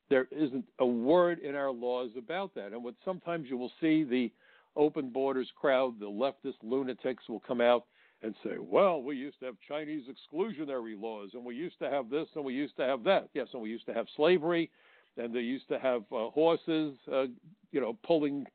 There 0.09 0.27
isn't 0.31 0.65
a 0.79 0.85
word 0.85 1.39
in 1.39 1.55
our 1.55 1.71
laws 1.71 2.11
about 2.17 2.53
that. 2.55 2.71
And 2.71 2.83
what 2.83 2.95
sometimes 3.03 3.49
you 3.49 3.57
will 3.57 3.71
see 3.81 4.03
the 4.03 4.31
open 4.75 5.09
borders 5.09 5.51
crowd, 5.59 5.99
the 5.99 6.05
leftist 6.05 6.55
lunatics 6.63 7.27
will 7.27 7.41
come 7.41 7.59
out 7.59 7.85
and 8.23 8.33
say, 8.43 8.55
well, 8.59 9.01
we 9.01 9.15
used 9.15 9.39
to 9.39 9.45
have 9.45 9.55
Chinese 9.67 10.03
exclusionary 10.07 10.99
laws, 10.99 11.29
and 11.33 11.45
we 11.45 11.55
used 11.55 11.77
to 11.79 11.89
have 11.89 12.09
this, 12.09 12.27
and 12.35 12.43
we 12.43 12.53
used 12.53 12.75
to 12.77 12.83
have 12.83 13.03
that. 13.03 13.29
Yes, 13.33 13.47
and 13.53 13.61
we 13.61 13.69
used 13.69 13.85
to 13.85 13.93
have 13.93 14.07
slavery, 14.15 14.71
and 15.17 15.33
they 15.33 15.41
used 15.41 15.67
to 15.69 15.79
have 15.79 16.01
uh, 16.11 16.29
horses, 16.29 16.95
uh, 17.11 17.25
you 17.71 17.79
know, 17.79 17.97
pulling 18.05 18.45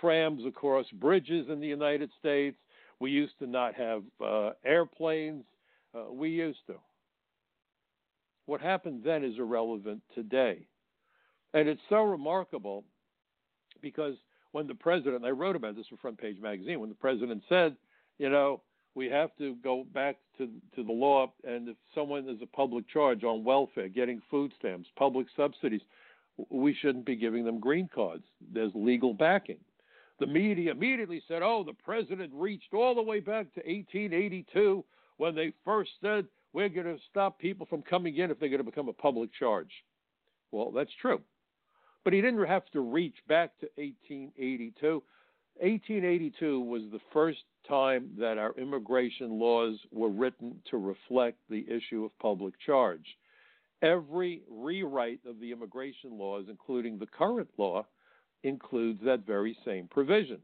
trams 0.00 0.44
across 0.46 0.86
bridges 0.92 1.48
in 1.48 1.60
the 1.60 1.66
United 1.66 2.10
States. 2.18 2.56
We 3.00 3.10
used 3.10 3.38
to 3.40 3.46
not 3.46 3.74
have 3.74 4.02
uh, 4.24 4.50
airplanes. 4.64 5.44
Uh, 5.94 6.12
we 6.12 6.30
used 6.30 6.60
to. 6.68 6.74
What 8.46 8.60
happened 8.60 9.02
then 9.04 9.24
is 9.24 9.38
irrelevant 9.38 10.02
today. 10.14 10.66
And 11.52 11.68
it's 11.68 11.80
so 11.88 12.02
remarkable 12.02 12.84
because 13.80 14.14
when 14.52 14.66
the 14.66 14.74
president, 14.74 15.24
I 15.24 15.30
wrote 15.30 15.56
about 15.56 15.76
this 15.76 15.86
for 15.88 15.96
Front 15.96 16.18
Page 16.18 16.40
Magazine, 16.40 16.80
when 16.80 16.88
the 16.88 16.94
president 16.94 17.42
said, 17.48 17.76
you 18.18 18.28
know, 18.28 18.60
we 18.94 19.08
have 19.08 19.30
to 19.38 19.54
go 19.56 19.84
back 19.94 20.16
to, 20.38 20.48
to 20.74 20.82
the 20.82 20.92
law, 20.92 21.32
and 21.44 21.68
if 21.68 21.76
someone 21.94 22.28
is 22.28 22.42
a 22.42 22.46
public 22.46 22.88
charge 22.88 23.24
on 23.24 23.44
welfare, 23.44 23.88
getting 23.88 24.20
food 24.30 24.52
stamps, 24.58 24.88
public 24.96 25.26
subsidies, 25.36 25.82
we 26.48 26.74
shouldn't 26.74 27.06
be 27.06 27.16
giving 27.16 27.44
them 27.44 27.60
green 27.60 27.88
cards. 27.94 28.24
There's 28.52 28.72
legal 28.74 29.14
backing. 29.14 29.58
The 30.18 30.26
media 30.26 30.72
immediately 30.72 31.22
said, 31.28 31.42
oh, 31.42 31.64
the 31.64 31.72
president 31.84 32.32
reached 32.34 32.74
all 32.74 32.94
the 32.94 33.02
way 33.02 33.20
back 33.20 33.52
to 33.54 33.60
1882 33.60 34.84
when 35.16 35.34
they 35.34 35.52
first 35.64 35.90
said 36.02 36.26
we're 36.52 36.68
going 36.68 36.86
to 36.86 36.98
stop 37.10 37.38
people 37.38 37.66
from 37.66 37.82
coming 37.82 38.16
in 38.16 38.30
if 38.30 38.38
they're 38.38 38.48
going 38.48 38.58
to 38.58 38.64
become 38.64 38.88
a 38.88 38.92
public 38.92 39.30
charge. 39.38 39.70
Well, 40.50 40.72
that's 40.72 40.90
true. 41.00 41.20
But 42.04 42.12
he 42.12 42.20
didn't 42.20 42.44
have 42.46 42.66
to 42.72 42.80
reach 42.80 43.16
back 43.28 43.58
to 43.60 43.66
1882. 43.76 45.02
1882 45.60 46.60
was 46.60 46.82
the 46.90 47.00
first 47.12 47.38
time 47.68 48.10
that 48.18 48.38
our 48.38 48.52
immigration 48.58 49.38
laws 49.38 49.78
were 49.92 50.08
written 50.08 50.60
to 50.70 50.78
reflect 50.78 51.38
the 51.48 51.66
issue 51.68 52.04
of 52.04 52.18
public 52.18 52.54
charge. 52.64 53.04
Every 53.82 54.42
rewrite 54.50 55.20
of 55.26 55.38
the 55.40 55.52
immigration 55.52 56.18
laws, 56.18 56.46
including 56.48 56.98
the 56.98 57.06
current 57.06 57.48
law, 57.56 57.86
includes 58.42 59.00
that 59.04 59.26
very 59.26 59.56
same 59.64 59.88
provision. 59.88 60.38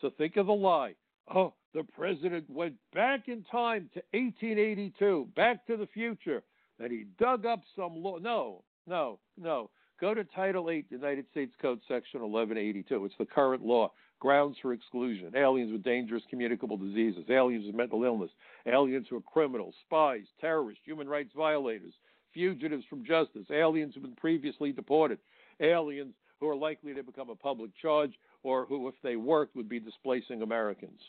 So 0.00 0.10
think 0.16 0.36
of 0.36 0.46
the 0.46 0.52
lie. 0.52 0.94
Oh, 1.34 1.54
the 1.72 1.82
president 1.82 2.48
went 2.50 2.74
back 2.92 3.28
in 3.28 3.44
time 3.50 3.88
to 3.94 4.02
1882, 4.12 5.28
back 5.34 5.66
to 5.66 5.76
the 5.76 5.86
future, 5.86 6.42
and 6.78 6.92
he 6.92 7.04
dug 7.18 7.46
up 7.46 7.62
some 7.76 7.96
law. 7.96 8.18
No, 8.18 8.62
no, 8.86 9.18
no. 9.38 9.70
Go 10.00 10.12
to 10.12 10.24
Title 10.24 10.70
8, 10.70 10.86
United 10.90 11.26
States 11.30 11.52
Code, 11.62 11.80
Section 11.86 12.20
1182. 12.20 13.04
It's 13.04 13.14
the 13.18 13.26
current 13.26 13.64
law. 13.64 13.92
Grounds 14.20 14.56
for 14.60 14.72
exclusion 14.72 15.32
aliens 15.36 15.70
with 15.70 15.82
dangerous 15.82 16.22
communicable 16.30 16.76
diseases, 16.76 17.24
aliens 17.28 17.66
with 17.66 17.74
mental 17.74 18.04
illness, 18.04 18.30
aliens 18.66 19.06
who 19.08 19.16
are 19.16 19.20
criminals, 19.20 19.74
spies, 19.84 20.24
terrorists, 20.40 20.82
human 20.84 21.08
rights 21.08 21.30
violators, 21.36 21.92
fugitives 22.32 22.84
from 22.88 23.04
justice, 23.04 23.46
aliens 23.50 23.94
who 23.94 24.00
have 24.00 24.08
been 24.08 24.16
previously 24.16 24.72
deported, 24.72 25.18
aliens 25.60 26.14
who 26.40 26.48
are 26.48 26.56
likely 26.56 26.94
to 26.94 27.02
become 27.02 27.28
a 27.28 27.34
public 27.34 27.70
charge 27.80 28.12
or 28.42 28.64
who, 28.66 28.88
if 28.88 28.94
they 29.02 29.16
worked, 29.16 29.54
would 29.56 29.68
be 29.68 29.80
displacing 29.80 30.42
Americans. 30.42 31.00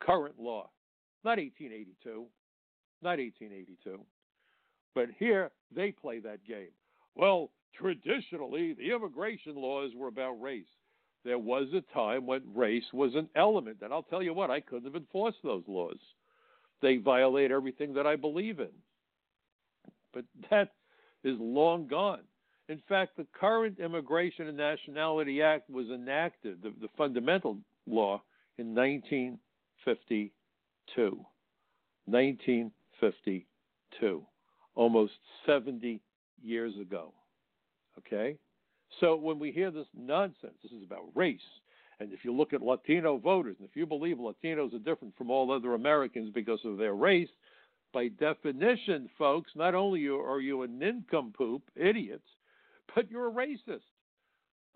Current 0.00 0.38
law, 0.38 0.70
not 1.24 1.38
1882, 1.38 2.26
not 3.02 3.18
1882. 3.18 4.00
But 4.94 5.06
here 5.18 5.50
they 5.74 5.92
play 5.92 6.18
that 6.20 6.44
game. 6.44 6.70
Well, 7.14 7.50
traditionally, 7.78 8.74
the 8.74 8.92
immigration 8.92 9.56
laws 9.56 9.92
were 9.96 10.08
about 10.08 10.40
race. 10.40 10.66
There 11.24 11.38
was 11.38 11.68
a 11.72 11.80
time 11.94 12.26
when 12.26 12.42
race 12.54 12.84
was 12.92 13.14
an 13.14 13.28
element, 13.34 13.78
and 13.82 13.92
I'll 13.92 14.02
tell 14.02 14.22
you 14.22 14.34
what, 14.34 14.50
I 14.50 14.60
couldn't 14.60 14.84
have 14.84 14.96
enforced 14.96 15.38
those 15.42 15.64
laws. 15.66 15.96
They 16.82 16.98
violate 16.98 17.50
everything 17.50 17.94
that 17.94 18.06
I 18.06 18.16
believe 18.16 18.60
in. 18.60 18.68
But 20.12 20.26
that 20.50 20.72
is 21.22 21.38
long 21.40 21.86
gone. 21.86 22.20
In 22.68 22.82
fact, 22.88 23.16
the 23.16 23.26
current 23.38 23.78
Immigration 23.78 24.48
and 24.48 24.56
Nationality 24.56 25.42
Act 25.42 25.70
was 25.70 25.90
enacted, 25.90 26.62
the, 26.62 26.72
the 26.80 26.88
fundamental 26.96 27.58
law, 27.86 28.22
in 28.58 28.74
1952. 28.74 31.24
1952, 32.06 34.22
almost 34.74 35.12
70 35.46 36.00
years 36.42 36.74
ago. 36.80 37.12
Okay? 37.98 38.36
So 39.00 39.16
when 39.16 39.38
we 39.38 39.50
hear 39.50 39.70
this 39.70 39.86
nonsense, 39.96 40.54
this 40.62 40.72
is 40.72 40.84
about 40.84 41.04
race. 41.14 41.40
And 42.00 42.12
if 42.12 42.24
you 42.24 42.34
look 42.34 42.52
at 42.52 42.62
Latino 42.62 43.18
voters, 43.18 43.56
and 43.58 43.68
if 43.68 43.76
you 43.76 43.86
believe 43.86 44.16
Latinos 44.16 44.74
are 44.74 44.78
different 44.78 45.16
from 45.16 45.30
all 45.30 45.52
other 45.52 45.74
Americans 45.74 46.32
because 46.34 46.60
of 46.64 46.76
their 46.76 46.94
race, 46.94 47.28
by 47.92 48.08
definition, 48.08 49.08
folks, 49.16 49.52
not 49.54 49.74
only 49.74 50.06
are 50.08 50.40
you 50.40 50.62
a 50.62 50.66
nincompoop, 50.66 51.62
idiots, 51.76 52.26
but 52.94 53.10
you're 53.10 53.28
a 53.28 53.32
racist. 53.32 53.82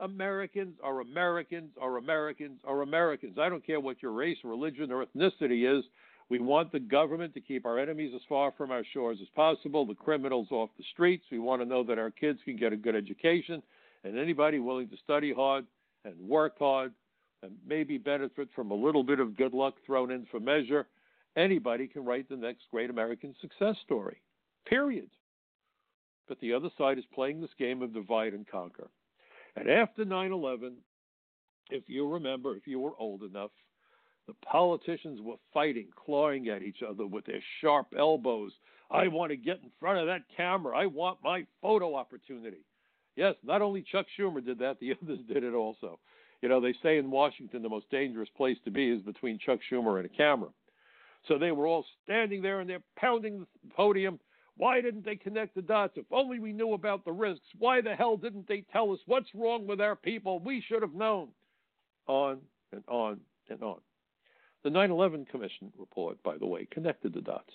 Americans 0.01 0.77
are 0.83 1.01
Americans 1.01 1.71
are 1.81 1.97
Americans 1.97 2.61
are 2.65 2.83
Americans. 2.83 3.37
I 3.39 3.49
don't 3.49 3.67
care 3.67 3.81
what 3.81 4.01
your 4.01 4.13
race, 4.13 4.39
religion, 4.45 4.93
or 4.93 5.05
ethnicity 5.05 5.79
is. 5.79 5.85
We 6.31 6.41
want 6.41 6.73
the 6.73 6.81
government 6.81 7.33
to 7.35 7.41
keep 7.41 7.65
our 7.65 7.79
enemies 7.79 8.13
as 8.15 8.21
far 8.29 8.53
from 8.53 8.71
our 8.71 8.85
shores 8.93 9.19
as 9.23 9.29
possible, 9.35 9.87
the 9.87 9.95
criminals 9.95 10.49
off 10.51 10.71
the 10.77 10.85
streets. 10.93 11.25
We 11.31 11.39
want 11.39 11.63
to 11.63 11.69
know 11.69 11.83
that 11.85 11.99
our 11.99 12.11
kids 12.11 12.39
can 12.45 12.57
get 12.57 12.73
a 12.73 12.77
good 12.77 12.95
education, 12.95 13.63
and 14.05 14.19
anybody 14.19 14.59
willing 14.59 14.89
to 14.89 14.97
study 15.03 15.33
hard 15.33 15.65
and 16.05 16.15
work 16.21 16.59
hard 16.59 16.93
and 17.43 17.53
maybe 17.67 17.99
benefit 17.99 18.49
from 18.55 18.71
a 18.71 18.75
little 18.75 19.03
bit 19.03 19.21
of 19.21 19.37
good 19.37 19.55
luck 19.55 19.75
thrown 19.87 20.11
in 20.11 20.27
for 20.31 20.41
measure 20.41 20.87
Anybody 21.39 21.87
can 21.87 22.05
write 22.05 22.29
the 22.29 22.37
next 22.37 22.63
great 22.73 22.91
American 22.91 23.33
success 23.41 23.77
story, 23.85 24.21
period. 24.67 25.09
But 26.27 26.41
the 26.41 26.53
other 26.53 26.69
side 26.77 26.99
is 26.99 27.05
playing 27.15 27.41
this 27.41 27.51
game 27.57 27.81
of 27.81 27.95
divide 27.95 28.35
and 28.35 28.45
conquer. 28.47 28.89
And 29.55 29.71
after 29.71 30.05
9 30.05 30.33
11, 30.33 30.77
if 31.71 31.85
you 31.87 32.09
remember, 32.09 32.57
if 32.57 32.67
you 32.67 32.81
were 32.81 32.93
old 32.99 33.23
enough, 33.23 33.53
the 34.29 34.35
politicians 34.47 35.21
were 35.23 35.37
fighting, 35.55 35.89
clawing 35.97 36.49
at 36.49 36.63
each 36.63 36.83
other 36.89 37.07
with 37.07 37.25
their 37.25 37.43
sharp 37.61 37.87
elbows. 37.99 38.53
I 38.91 39.09
want 39.09 39.31
to 39.31 39.37
get 39.37 39.61
in 39.63 39.71
front 39.81 39.99
of 39.99 40.07
that 40.07 40.23
camera. 40.37 40.77
I 40.77 40.85
want 40.85 41.19
my 41.25 41.47
photo 41.63 41.95
opportunity. 41.95 42.65
Yes, 43.17 43.35
not 43.43 43.63
only 43.63 43.83
Chuck 43.91 44.05
Schumer 44.17 44.45
did 44.45 44.59
that, 44.59 44.79
the 44.81 44.95
others 45.03 45.19
did 45.27 45.45
it 45.45 45.55
also. 45.55 45.99
You 46.43 46.51
know, 46.51 46.61
they 46.61 46.75
say 46.83 46.99
in 46.99 47.11
Washington 47.11 47.63
the 47.63 47.71
most 47.71 47.91
dangerous 47.91 48.29
place 48.37 48.59
to 48.65 48.71
be 48.71 48.91
is 48.91 49.03
between 49.03 49.39
Chuck 49.39 49.61
Schumer 49.73 49.97
and 49.97 50.05
a 50.05 50.11
camera. 50.11 50.51
So 51.27 51.39
they 51.39 51.51
were 51.51 51.67
all 51.67 51.85
standing 52.05 52.43
there 52.43 52.61
and 52.61 52.69
they're 52.69 52.83
pounding 52.97 53.41
the 53.41 53.75
podium. 53.75 54.21
Why 54.59 54.83
didn't 54.83 55.07
they 55.07 55.17
connect 55.17 55.55
the 55.55 55.63
dots? 55.63 55.95
If 55.97 56.05
only 56.13 56.39
we 56.39 56.53
knew 56.53 56.75
about 56.75 57.05
the 57.05 57.13
risks. 57.13 57.47
Why 57.59 57.81
the 57.81 57.95
hell 57.95 58.19
didn't 58.19 58.47
they 58.47 58.65
tell 58.73 58.93
us 58.93 58.99
what's 59.07 59.35
wrong 59.35 59.67
with 59.67 59.81
our 59.81 59.97
people? 59.97 60.39
We 60.39 60.63
should 60.69 60.83
have 60.83 60.95
known. 60.95 61.29
On 62.07 62.39
and 62.73 62.85
on 62.89 63.21
and 63.49 63.63
on. 63.63 63.79
The 64.69 64.75
9 64.75 64.91
11 64.91 65.25
Commission 65.25 65.73
report, 65.79 66.23
by 66.23 66.37
the 66.37 66.45
way, 66.45 66.69
connected 66.71 67.15
the 67.15 67.23
dots. 67.23 67.55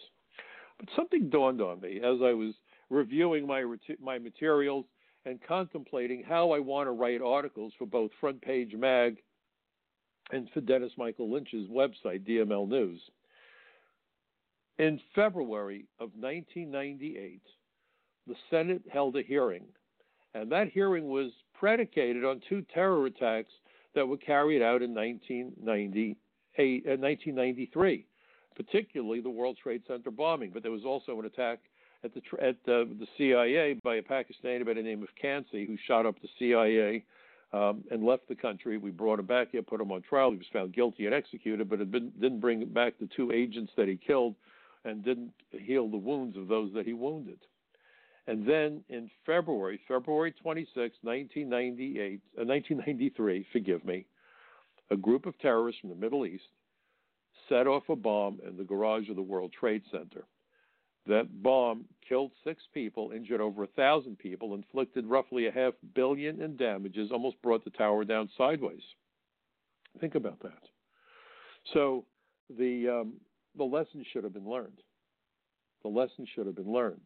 But 0.80 0.90
something 0.96 1.30
dawned 1.30 1.62
on 1.62 1.80
me 1.80 1.98
as 1.98 2.24
I 2.24 2.34
was 2.34 2.56
reviewing 2.90 3.46
my, 3.46 3.64
my 4.02 4.18
materials 4.18 4.86
and 5.24 5.40
contemplating 5.48 6.24
how 6.24 6.50
I 6.50 6.58
want 6.58 6.88
to 6.88 6.92
write 6.92 7.22
articles 7.22 7.72
for 7.78 7.86
both 7.86 8.10
Front 8.20 8.42
Page 8.42 8.74
Mag 8.74 9.22
and 10.32 10.50
for 10.56 10.62
Dennis 10.62 10.94
Michael 10.98 11.32
Lynch's 11.32 11.70
website, 11.70 12.28
DML 12.28 12.68
News. 12.68 13.00
In 14.80 15.00
February 15.14 15.86
of 16.00 16.10
1998, 16.16 17.44
the 18.26 18.36
Senate 18.50 18.82
held 18.92 19.18
a 19.18 19.22
hearing, 19.22 19.66
and 20.34 20.52
that 20.52 20.70
hearing 20.70 21.10
was 21.10 21.32
predicated 21.54 22.26
on 22.26 22.42
two 22.50 22.66
terror 22.74 23.06
attacks 23.06 23.54
that 23.94 24.08
were 24.08 24.18
carried 24.18 24.64
out 24.64 24.82
in 24.82 24.96
1998, 26.58 26.86
uh, 26.88 27.02
1993, 27.02 28.06
particularly 28.56 29.22
the 29.22 29.30
World 29.30 29.58
Trade 29.62 29.84
Center 29.88 30.12
bombing. 30.12 30.52
But 30.54 30.64
there 30.64 30.72
was 30.72 30.86
also 30.86 31.20
an 31.20 31.26
attack 31.26 31.60
at 32.04 32.14
the 32.14 32.22
at 32.42 32.56
uh, 32.68 32.86
the 33.00 33.08
CIA 33.18 33.76
by 33.84 33.96
a 33.96 34.02
Pakistani 34.02 34.66
by 34.66 34.74
the 34.74 34.82
name 34.82 35.04
of 35.04 35.10
Kansi, 35.22 35.66
who 35.66 35.78
shot 35.88 36.06
up 36.06 36.16
the 36.22 36.30
CIA 36.40 37.04
um, 37.54 37.84
and 37.92 38.04
left 38.04 38.28
the 38.28 38.36
country. 38.36 38.78
We 38.78 38.92
brought 38.92 39.20
him 39.20 39.26
back 39.26 39.50
here, 39.52 39.62
put 39.62 39.82
him 39.82 39.92
on 39.92 40.02
trial. 40.02 40.32
He 40.32 40.38
was 40.38 40.48
found 40.52 40.74
guilty 40.74 41.06
and 41.06 41.16
executed, 41.16 41.70
but 41.70 41.80
it 41.82 41.92
didn't 41.92 42.40
bring 42.40 42.66
back 42.66 42.94
the 43.00 43.10
two 43.16 43.32
agents 43.32 43.72
that 43.78 43.88
he 43.88 43.96
killed 43.96 44.36
and 44.86 45.04
didn't 45.04 45.32
heal 45.52 45.88
the 45.88 45.98
wounds 45.98 46.36
of 46.38 46.48
those 46.48 46.74
that 46.74 46.86
he 46.86 46.94
wounded. 46.94 47.40
And 48.28 48.48
then 48.48 48.84
in 48.90 49.10
February, 49.26 49.80
February 49.88 50.34
26, 50.42 50.76
1998, 51.02 52.22
uh, 52.38 52.46
1993, 52.46 53.46
forgive 53.52 53.86
me, 53.86 54.06
a 54.92 54.98
group 54.98 55.26
of 55.26 55.38
terrorists 55.40 55.82
from 55.82 55.90
the 55.90 55.96
Middle 55.96 56.26
East 56.26 56.44
set 57.50 57.68
off 57.68 57.84
a 57.90 57.96
bomb 57.96 58.40
in 58.48 58.58
the 58.58 58.64
garage 58.64 59.10
of 59.10 59.16
the 59.16 59.22
World 59.22 59.52
Trade 59.58 59.84
Center. 59.92 60.26
That 61.06 61.44
bomb 61.44 61.86
killed 62.08 62.32
six 62.46 62.64
people, 62.74 63.12
injured 63.12 63.42
over 63.42 63.64
a 63.64 63.68
thousand 63.68 64.18
people, 64.20 64.54
inflicted 64.54 65.06
roughly 65.06 65.48
a 65.48 65.52
half 65.52 65.74
billion 65.94 66.42
in 66.42 66.56
damages, 66.56 67.12
almost 67.12 67.42
brought 67.42 67.66
the 67.66 67.72
tower 67.72 68.06
down 68.06 68.30
sideways. 68.38 68.84
Think 70.00 70.16
about 70.16 70.42
that. 70.42 70.64
So 71.74 72.06
the 72.58 73.02
um, 73.02 73.14
the 73.58 73.64
lesson 73.64 74.06
should 74.12 74.24
have 74.24 74.34
been 74.34 74.50
learned. 74.50 74.80
The 75.84 75.90
lesson 75.90 76.26
should 76.34 76.46
have 76.46 76.56
been 76.56 76.72
learned. 76.72 77.02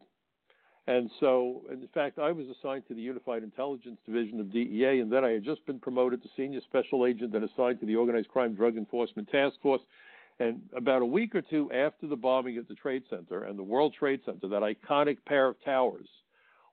And 0.88 1.10
so, 1.20 1.60
in 1.70 1.86
fact, 1.92 2.18
I 2.18 2.32
was 2.32 2.46
assigned 2.46 2.88
to 2.88 2.94
the 2.94 3.02
Unified 3.02 3.42
Intelligence 3.42 3.98
Division 4.06 4.40
of 4.40 4.50
DEA, 4.50 5.00
and 5.00 5.12
then 5.12 5.22
I 5.22 5.32
had 5.32 5.44
just 5.44 5.64
been 5.66 5.78
promoted 5.78 6.22
to 6.22 6.30
senior 6.34 6.62
special 6.62 7.04
agent 7.04 7.34
and 7.34 7.44
assigned 7.44 7.78
to 7.80 7.86
the 7.86 7.94
Organized 7.94 8.28
Crime 8.28 8.54
Drug 8.54 8.78
Enforcement 8.78 9.28
Task 9.28 9.56
Force. 9.60 9.82
And 10.40 10.62
about 10.74 11.02
a 11.02 11.04
week 11.04 11.34
or 11.34 11.42
two 11.42 11.70
after 11.72 12.06
the 12.06 12.16
bombing 12.16 12.56
at 12.56 12.68
the 12.68 12.74
Trade 12.74 13.02
Center 13.10 13.44
and 13.44 13.58
the 13.58 13.62
World 13.62 13.94
Trade 13.98 14.20
Center, 14.24 14.48
that 14.48 14.62
iconic 14.62 15.18
pair 15.26 15.48
of 15.48 15.62
towers 15.62 16.08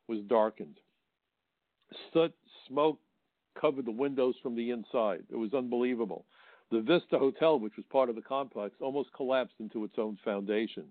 was 0.08 0.22
darkened. 0.30 0.78
Soot, 2.14 2.34
smoke 2.70 3.00
covered 3.60 3.86
the 3.86 3.92
windows 3.92 4.36
from 4.42 4.56
the 4.56 4.72
inside. 4.72 5.24
It 5.30 5.36
was 5.36 5.54
unbelievable. 5.54 6.24
The 6.72 6.80
Vista 6.80 7.20
Hotel, 7.20 7.60
which 7.60 7.76
was 7.76 7.86
part 7.92 8.08
of 8.08 8.16
the 8.16 8.22
complex, 8.22 8.76
almost 8.80 9.10
collapsed 9.14 9.56
into 9.60 9.84
its 9.84 9.96
own 9.98 10.18
foundation. 10.24 10.86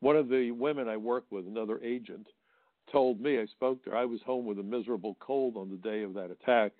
One 0.00 0.16
of 0.16 0.30
the 0.30 0.52
women 0.52 0.88
I 0.88 0.96
worked 0.96 1.30
with, 1.30 1.46
another 1.46 1.80
agent, 1.82 2.26
told 2.90 3.20
me, 3.20 3.38
I 3.38 3.46
spoke 3.46 3.82
to 3.84 3.90
her, 3.90 3.96
I 3.96 4.04
was 4.04 4.20
home 4.24 4.46
with 4.46 4.58
a 4.58 4.62
miserable 4.62 5.16
cold 5.20 5.56
on 5.56 5.70
the 5.70 5.76
day 5.76 6.02
of 6.02 6.14
that 6.14 6.30
attack, 6.30 6.72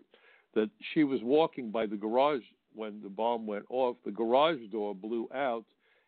that 0.54 0.70
she 0.92 1.04
was 1.04 1.20
walking 1.22 1.70
by 1.70 1.86
the 1.86 1.96
garage 1.96 2.42
when 2.74 3.00
the 3.02 3.08
bomb 3.08 3.46
went 3.46 3.64
off. 3.68 3.96
The 4.04 4.10
garage 4.10 4.60
door 4.70 4.94
blew 4.94 5.28
out, 5.34 5.64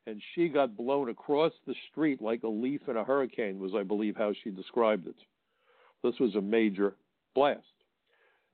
and 0.07 0.23
she 0.35 0.49
got 0.49 0.77
blown 0.77 1.11
across 1.11 1.53
the 1.67 1.75
street 1.91 2.23
like 2.23 2.43
a 2.43 2.49
leaf 2.49 2.83
in 2.89 2.97
a 2.97 3.05
hurricane, 3.05 3.59
was, 3.59 3.75
I 3.75 3.83
believe, 3.83 4.17
how 4.17 4.33
she 4.43 4.51
described 4.51 5.07
it. 5.07 5.17
This 6.03 6.19
was 6.19 6.35
a 6.35 6.41
major 6.41 6.95
blast. 7.35 7.63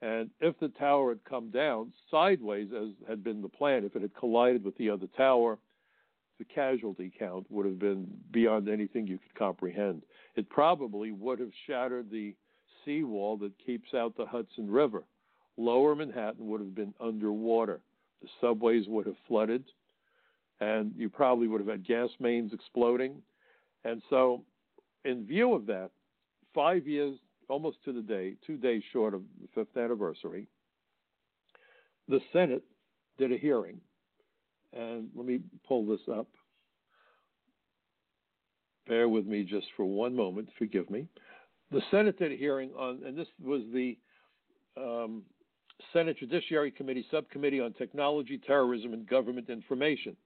And 0.02 0.30
if 0.40 0.59
the 0.59 0.68
tower 0.68 1.11
had 1.11 1.24
come 1.24 1.50
down 1.50 1.92
sideways, 2.11 2.68
as 2.76 2.88
had 3.09 3.22
been 3.22 3.40
the 3.40 3.48
plan, 3.48 3.85
if 3.85 3.96
it 3.96 4.02
had 4.02 4.14
collided 4.14 4.64
with 4.64 4.76
the 4.76 4.90
other 4.90 5.07
tower, 5.16 5.59
the 6.46 6.54
casualty 6.54 7.12
count 7.16 7.46
would 7.50 7.66
have 7.66 7.78
been 7.78 8.07
beyond 8.30 8.68
anything 8.68 9.07
you 9.07 9.18
could 9.18 9.35
comprehend. 9.38 10.02
It 10.37 10.48
probably 10.48 11.12
would 11.12 11.38
have 11.38 11.50
shattered 11.66 12.11
the 12.11 12.35
seawall 12.85 13.37
that 13.38 13.52
keeps 13.64 13.94
out 13.94 14.16
the 14.16 14.26
Hudson 14.26 14.70
River. 14.70 15.04
Lower 15.57 15.94
Manhattan 15.94 16.46
would 16.46 16.61
have 16.61 16.74
been 16.74 16.94
underwater. 17.00 17.80
The 18.22 18.28
subways 18.40 18.87
would 18.88 19.07
have 19.07 19.16
flooded, 19.28 19.64
and 20.61 20.92
you 20.96 21.09
probably 21.09 21.46
would 21.46 21.61
have 21.61 21.68
had 21.68 21.87
gas 21.87 22.11
mains 22.18 22.52
exploding. 22.52 23.22
And 23.85 24.02
so, 24.11 24.42
in 25.04 25.26
view 25.26 25.52
of 25.54 25.66
that, 25.66 25.90
five 26.54 26.87
years, 26.87 27.18
almost 27.48 27.78
to 27.85 27.92
the 27.92 28.00
day, 28.00 28.35
two 28.46 28.57
days 28.57 28.83
short 28.92 29.14
of 29.14 29.22
the 29.40 29.48
fifth 29.54 29.76
anniversary, 29.76 30.48
the 32.09 32.20
Senate 32.33 32.64
did 33.18 33.33
a 33.33 33.37
hearing 33.37 33.80
and 34.76 35.08
let 35.14 35.26
me 35.26 35.40
pull 35.66 35.87
this 35.87 36.00
up. 36.10 36.26
Bear 38.87 39.08
with 39.08 39.26
me 39.26 39.44
just 39.44 39.66
for 39.76 39.84
one 39.84 40.14
moment. 40.14 40.48
Forgive 40.58 40.90
me. 40.90 41.06
The 41.70 41.80
Senate 41.90 42.18
did 42.18 42.32
a 42.32 42.37
hearing 42.37 42.70
on, 42.78 43.00
and 43.06 43.16
this 43.16 43.28
was 43.42 43.62
the 43.72 43.96
um, 44.76 45.22
Senate 45.92 46.18
Judiciary 46.18 46.70
Committee 46.70 47.06
Subcommittee 47.10 47.60
on 47.60 47.72
Technology, 47.72 48.38
Terrorism, 48.38 48.92
and 48.92 49.08
Government 49.08 49.48
Information. 49.48 50.16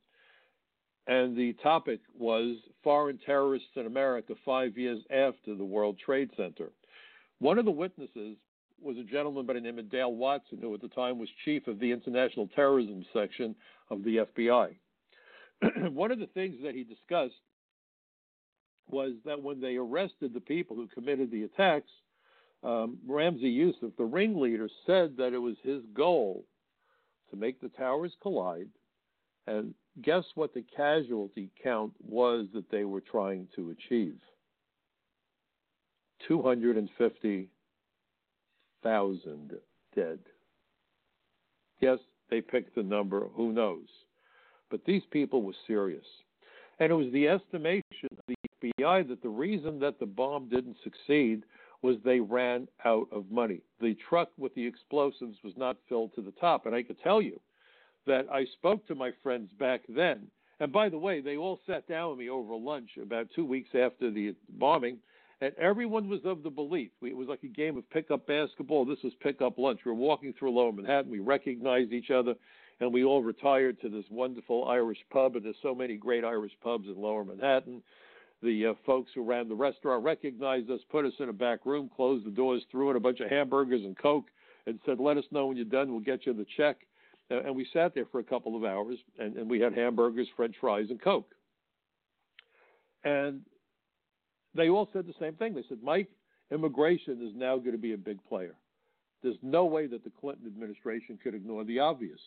And 1.06 1.36
the 1.36 1.54
topic 1.62 2.00
was 2.18 2.56
Foreign 2.82 3.18
Terrorists 3.24 3.68
in 3.76 3.86
America 3.86 4.34
five 4.44 4.76
years 4.76 5.00
after 5.10 5.54
the 5.54 5.64
World 5.64 5.98
Trade 6.04 6.30
Center. 6.36 6.70
One 7.38 7.58
of 7.58 7.64
the 7.64 7.70
witnesses 7.70 8.36
was 8.82 8.96
a 8.96 9.02
gentleman 9.02 9.46
by 9.46 9.54
the 9.54 9.60
name 9.60 9.78
of 9.78 9.90
Dale 9.90 10.12
Watson, 10.12 10.58
who 10.60 10.74
at 10.74 10.80
the 10.80 10.88
time 10.88 11.18
was 11.18 11.28
chief 11.44 11.66
of 11.66 11.78
the 11.78 11.90
International 11.90 12.48
Terrorism 12.54 13.04
Section 13.12 13.54
of 13.90 14.04
the 14.04 14.26
FBI. 14.36 14.74
One 15.92 16.10
of 16.10 16.18
the 16.18 16.26
things 16.26 16.56
that 16.62 16.74
he 16.74 16.84
discussed 16.84 17.34
was 18.88 19.12
that 19.24 19.42
when 19.42 19.60
they 19.60 19.76
arrested 19.76 20.32
the 20.32 20.40
people 20.40 20.76
who 20.76 20.86
committed 20.88 21.30
the 21.30 21.44
attacks, 21.44 21.90
um, 22.62 22.98
Ramzi 23.08 23.54
Yousef, 23.56 23.96
the 23.96 24.04
ringleader, 24.04 24.68
said 24.86 25.16
that 25.18 25.32
it 25.32 25.38
was 25.38 25.56
his 25.62 25.82
goal 25.94 26.44
to 27.30 27.36
make 27.36 27.60
the 27.60 27.68
towers 27.68 28.12
collide. 28.22 28.68
And 29.46 29.74
guess 30.02 30.24
what 30.34 30.54
the 30.54 30.64
casualty 30.76 31.50
count 31.62 31.92
was 32.00 32.46
that 32.54 32.70
they 32.70 32.84
were 32.84 33.00
trying 33.00 33.48
to 33.56 33.70
achieve? 33.70 34.18
250,000 38.82 39.58
dead. 39.94 40.18
Yes, 41.80 41.98
they 42.30 42.40
picked 42.40 42.74
the 42.74 42.82
number, 42.82 43.28
who 43.34 43.52
knows? 43.52 43.86
But 44.70 44.84
these 44.84 45.02
people 45.10 45.42
were 45.42 45.54
serious. 45.66 46.04
And 46.78 46.90
it 46.90 46.94
was 46.94 47.12
the 47.12 47.28
estimation 47.28 48.08
of 48.10 48.24
the 48.28 48.34
FBI 48.62 49.08
that 49.08 49.22
the 49.22 49.28
reason 49.28 49.80
that 49.80 49.98
the 49.98 50.06
bomb 50.06 50.48
didn't 50.48 50.76
succeed 50.84 51.42
was 51.82 51.96
they 52.04 52.20
ran 52.20 52.68
out 52.84 53.08
of 53.12 53.30
money. 53.30 53.60
The 53.80 53.96
truck 54.08 54.30
with 54.36 54.54
the 54.54 54.66
explosives 54.66 55.38
was 55.42 55.54
not 55.56 55.76
filled 55.88 56.14
to 56.14 56.22
the 56.22 56.32
top. 56.32 56.66
And 56.66 56.74
I 56.74 56.82
could 56.82 57.00
tell 57.02 57.22
you 57.22 57.40
that 58.06 58.26
I 58.32 58.44
spoke 58.58 58.86
to 58.88 58.94
my 58.94 59.12
friends 59.22 59.50
back 59.58 59.82
then. 59.88 60.26
And 60.60 60.72
by 60.72 60.88
the 60.88 60.98
way, 60.98 61.20
they 61.20 61.36
all 61.36 61.60
sat 61.66 61.88
down 61.88 62.10
with 62.10 62.18
me 62.18 62.28
over 62.28 62.54
lunch 62.54 62.90
about 63.00 63.28
two 63.34 63.44
weeks 63.44 63.70
after 63.74 64.10
the 64.10 64.34
bombing 64.58 64.98
and 65.40 65.54
everyone 65.56 66.08
was 66.08 66.20
of 66.24 66.42
the 66.42 66.50
belief. 66.50 66.90
it 67.02 67.16
was 67.16 67.28
like 67.28 67.42
a 67.44 67.48
game 67.48 67.76
of 67.76 67.88
pickup 67.90 68.26
basketball. 68.26 68.84
This 68.84 69.02
was 69.04 69.12
pickup 69.20 69.58
lunch. 69.58 69.80
We 69.84 69.92
were 69.92 69.96
walking 69.96 70.34
through 70.36 70.50
Lower 70.50 70.72
Manhattan. 70.72 71.10
We 71.10 71.20
recognized 71.20 71.92
each 71.92 72.10
other, 72.10 72.34
and 72.80 72.92
we 72.92 73.04
all 73.04 73.22
retired 73.22 73.80
to 73.80 73.88
this 73.88 74.04
wonderful 74.10 74.66
Irish 74.66 74.98
pub. 75.10 75.36
And 75.36 75.44
there's 75.44 75.56
so 75.62 75.74
many 75.74 75.96
great 75.96 76.24
Irish 76.24 76.52
pubs 76.62 76.88
in 76.88 77.00
Lower 77.00 77.24
Manhattan. 77.24 77.82
The 78.42 78.66
uh, 78.66 78.74
folks 78.84 79.10
who 79.14 79.24
ran 79.24 79.48
the 79.48 79.54
restaurant 79.54 80.04
recognized 80.04 80.70
us, 80.70 80.80
put 80.90 81.04
us 81.04 81.14
in 81.18 81.28
a 81.28 81.32
back 81.32 81.66
room, 81.66 81.90
closed 81.94 82.24
the 82.24 82.30
doors, 82.30 82.62
threw 82.70 82.90
in 82.90 82.96
a 82.96 83.00
bunch 83.00 83.20
of 83.20 83.30
hamburgers 83.30 83.82
and 83.84 83.96
Coke, 83.98 84.26
and 84.66 84.78
said, 84.86 85.00
"Let 85.00 85.18
us 85.18 85.24
know 85.30 85.46
when 85.46 85.56
you're 85.56 85.66
done. 85.66 85.90
We'll 85.90 86.00
get 86.00 86.26
you 86.26 86.32
the 86.32 86.46
check." 86.56 86.78
and 87.30 87.54
we 87.54 87.66
sat 87.72 87.94
there 87.94 88.06
for 88.06 88.20
a 88.20 88.24
couple 88.24 88.56
of 88.56 88.64
hours, 88.64 88.96
and, 89.18 89.36
and 89.36 89.50
we 89.50 89.60
had 89.60 89.74
hamburgers, 89.74 90.26
French 90.34 90.56
fries, 90.60 90.86
and 90.88 90.98
Coke. 90.98 91.34
And 93.04 93.42
they 94.54 94.68
all 94.68 94.88
said 94.92 95.06
the 95.06 95.14
same 95.20 95.34
thing. 95.34 95.54
They 95.54 95.64
said, 95.68 95.78
Mike, 95.82 96.08
immigration 96.50 97.20
is 97.22 97.34
now 97.34 97.56
going 97.56 97.72
to 97.72 97.78
be 97.78 97.92
a 97.92 97.98
big 97.98 98.18
player. 98.24 98.54
There's 99.22 99.36
no 99.42 99.64
way 99.64 99.86
that 99.86 100.04
the 100.04 100.12
Clinton 100.20 100.46
administration 100.46 101.18
could 101.22 101.34
ignore 101.34 101.64
the 101.64 101.80
obvious. 101.80 102.20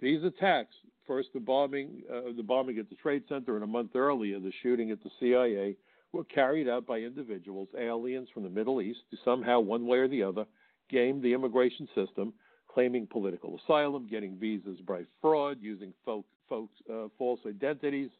These 0.00 0.24
attacks, 0.24 0.74
first 1.06 1.28
the 1.32 1.40
bombing, 1.40 2.02
uh, 2.12 2.32
the 2.36 2.42
bombing 2.42 2.78
at 2.78 2.90
the 2.90 2.96
Trade 2.96 3.22
Center, 3.28 3.54
and 3.54 3.64
a 3.64 3.66
month 3.68 3.96
earlier 3.96 4.38
the 4.38 4.52
shooting 4.62 4.90
at 4.90 5.02
the 5.02 5.10
CIA, 5.20 5.76
were 6.12 6.24
carried 6.24 6.68
out 6.68 6.86
by 6.86 6.98
individuals, 6.98 7.68
aliens 7.78 8.28
from 8.32 8.42
the 8.42 8.50
Middle 8.50 8.80
East, 8.80 9.00
who 9.10 9.16
somehow, 9.24 9.60
one 9.60 9.86
way 9.86 9.98
or 9.98 10.08
the 10.08 10.22
other, 10.22 10.44
gamed 10.90 11.22
the 11.22 11.32
immigration 11.32 11.88
system, 11.94 12.32
claiming 12.68 13.06
political 13.06 13.58
asylum, 13.64 14.06
getting 14.08 14.36
visas 14.36 14.78
by 14.86 15.02
fraud, 15.20 15.58
using 15.60 15.92
folk, 16.04 16.24
folks, 16.48 16.74
uh, 16.92 17.08
false 17.16 17.40
identities. 17.46 18.10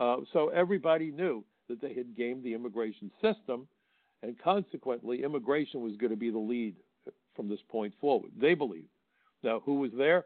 Uh, 0.00 0.16
so 0.32 0.48
everybody 0.48 1.10
knew 1.10 1.44
that 1.68 1.80
they 1.80 1.94
had 1.94 2.16
gamed 2.16 2.44
the 2.44 2.54
immigration 2.54 3.10
system, 3.22 3.68
and 4.22 4.36
consequently, 4.42 5.22
immigration 5.22 5.80
was 5.80 5.96
going 5.96 6.10
to 6.10 6.16
be 6.16 6.30
the 6.30 6.38
lead 6.38 6.74
from 7.36 7.48
this 7.48 7.60
point 7.68 7.94
forward. 8.00 8.32
They 8.38 8.54
believed. 8.54 8.88
Now, 9.42 9.60
who 9.60 9.74
was 9.74 9.92
there? 9.96 10.24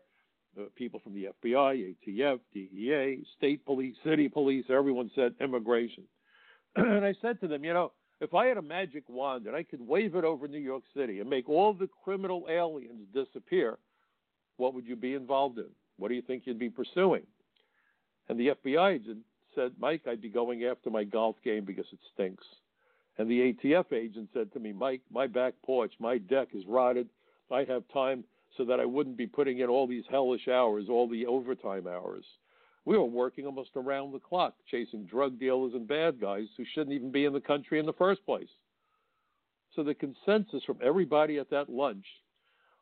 Uh, 0.59 0.65
people 0.77 1.01
from 1.01 1.15
the 1.15 1.29
FBI, 1.43 1.95
ATF, 2.07 2.39
DEA, 2.53 3.25
state 3.37 3.65
police, 3.65 3.95
city 4.05 4.29
police, 4.29 4.65
everyone 4.69 5.11
said 5.15 5.35
immigration. 5.41 6.05
and 6.77 7.05
I 7.05 7.15
said 7.23 7.41
to 7.41 7.49
them, 7.49 7.65
you 7.65 7.73
know, 7.73 7.93
if 8.21 8.35
I 8.35 8.47
had 8.47 8.59
a 8.59 8.63
magic 8.63 9.05
wand 9.09 9.47
and 9.47 9.57
I 9.57 9.63
could 9.63 9.81
wave 9.81 10.15
it 10.15 10.25
over 10.25 10.47
New 10.47 10.59
York 10.59 10.85
City 10.95 11.21
and 11.21 11.29
make 11.29 11.49
all 11.49 11.73
the 11.73 11.89
criminal 12.05 12.47
aliens 12.51 13.07
disappear, 13.15 13.79
what 14.59 14.75
would 14.75 14.87
you 14.87 14.95
be 14.95 15.15
involved 15.15 15.59
in? 15.59 15.69
What 15.97 16.09
do 16.09 16.15
you 16.15 16.23
think 16.23 16.43
you'd 16.47 16.59
be 16.59 16.71
pursuing? 16.71 17.27
And 18.29 18.39
the 18.39 18.49
FBI 18.49 18.97
said, 19.55 19.73
Mike, 19.79 20.03
I'd 20.07 20.21
be 20.21 20.29
going 20.29 20.65
after 20.65 20.91
my 20.91 21.05
golf 21.05 21.37
game 21.45 21.65
because 21.65 21.87
it 21.93 21.99
stinks. 22.15 22.45
And 23.19 23.31
the 23.31 23.53
ATF 23.53 23.93
agent 23.93 24.31
said 24.33 24.53
to 24.53 24.61
me, 24.61 24.73
Mike, 24.73 25.03
my 25.11 25.27
back 25.27 25.55
porch, 25.65 25.93
my 25.99 26.19
deck 26.19 26.49
is 26.55 26.65
rotted. 26.67 27.09
I 27.51 27.65
have 27.65 27.83
time 27.93 28.25
so 28.57 28.65
that 28.65 28.81
I 28.81 28.85
wouldn't 28.85 29.17
be 29.17 29.27
putting 29.27 29.59
in 29.59 29.69
all 29.69 29.87
these 29.87 30.05
hellish 30.11 30.49
hours, 30.49 30.87
all 30.89 31.09
the 31.09 31.27
overtime 31.27 31.87
hours. 31.87 32.25
We 32.85 32.97
were 32.99 33.05
working 33.05 33.47
almost 33.47 33.71
around 33.77 34.13
the 34.13 34.19
clock, 34.19 34.55
chasing 34.71 35.05
drug 35.05 35.39
dealers 35.39 35.75
and 35.75 35.87
bad 35.87 36.21
guys 36.21 36.47
who 36.57 36.65
shouldn't 36.65 36.95
even 36.95 37.13
be 37.13 37.25
in 37.25 37.33
the 37.33 37.41
country 37.41 37.79
in 37.79 37.87
the 37.87 37.93
first 37.93 38.25
place. 38.27 38.49
So 39.75 39.83
the 39.83 39.95
consensus 39.95 40.65
from 40.65 40.79
everybody 40.83 41.39
at 41.39 41.51
that 41.51 41.71
lunch 41.71 42.05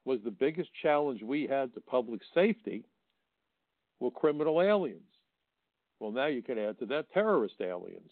was 0.05 0.21
the 0.25 0.31
biggest 0.31 0.71
challenge 0.83 1.23
we 1.23 1.47
had 1.47 1.75
to 1.75 1.81
public 1.81 2.21
safety 2.35 2.85
were 4.01 4.11
criminal 4.11 4.63
aliens. 4.63 5.03
Well, 6.01 6.11
now 6.11 6.27
you 6.27 6.43
can 6.43 6.59
add 6.59 6.79
to 6.81 6.87
that 6.87 7.13
terrorist 7.13 7.57
aliens. 7.61 8.11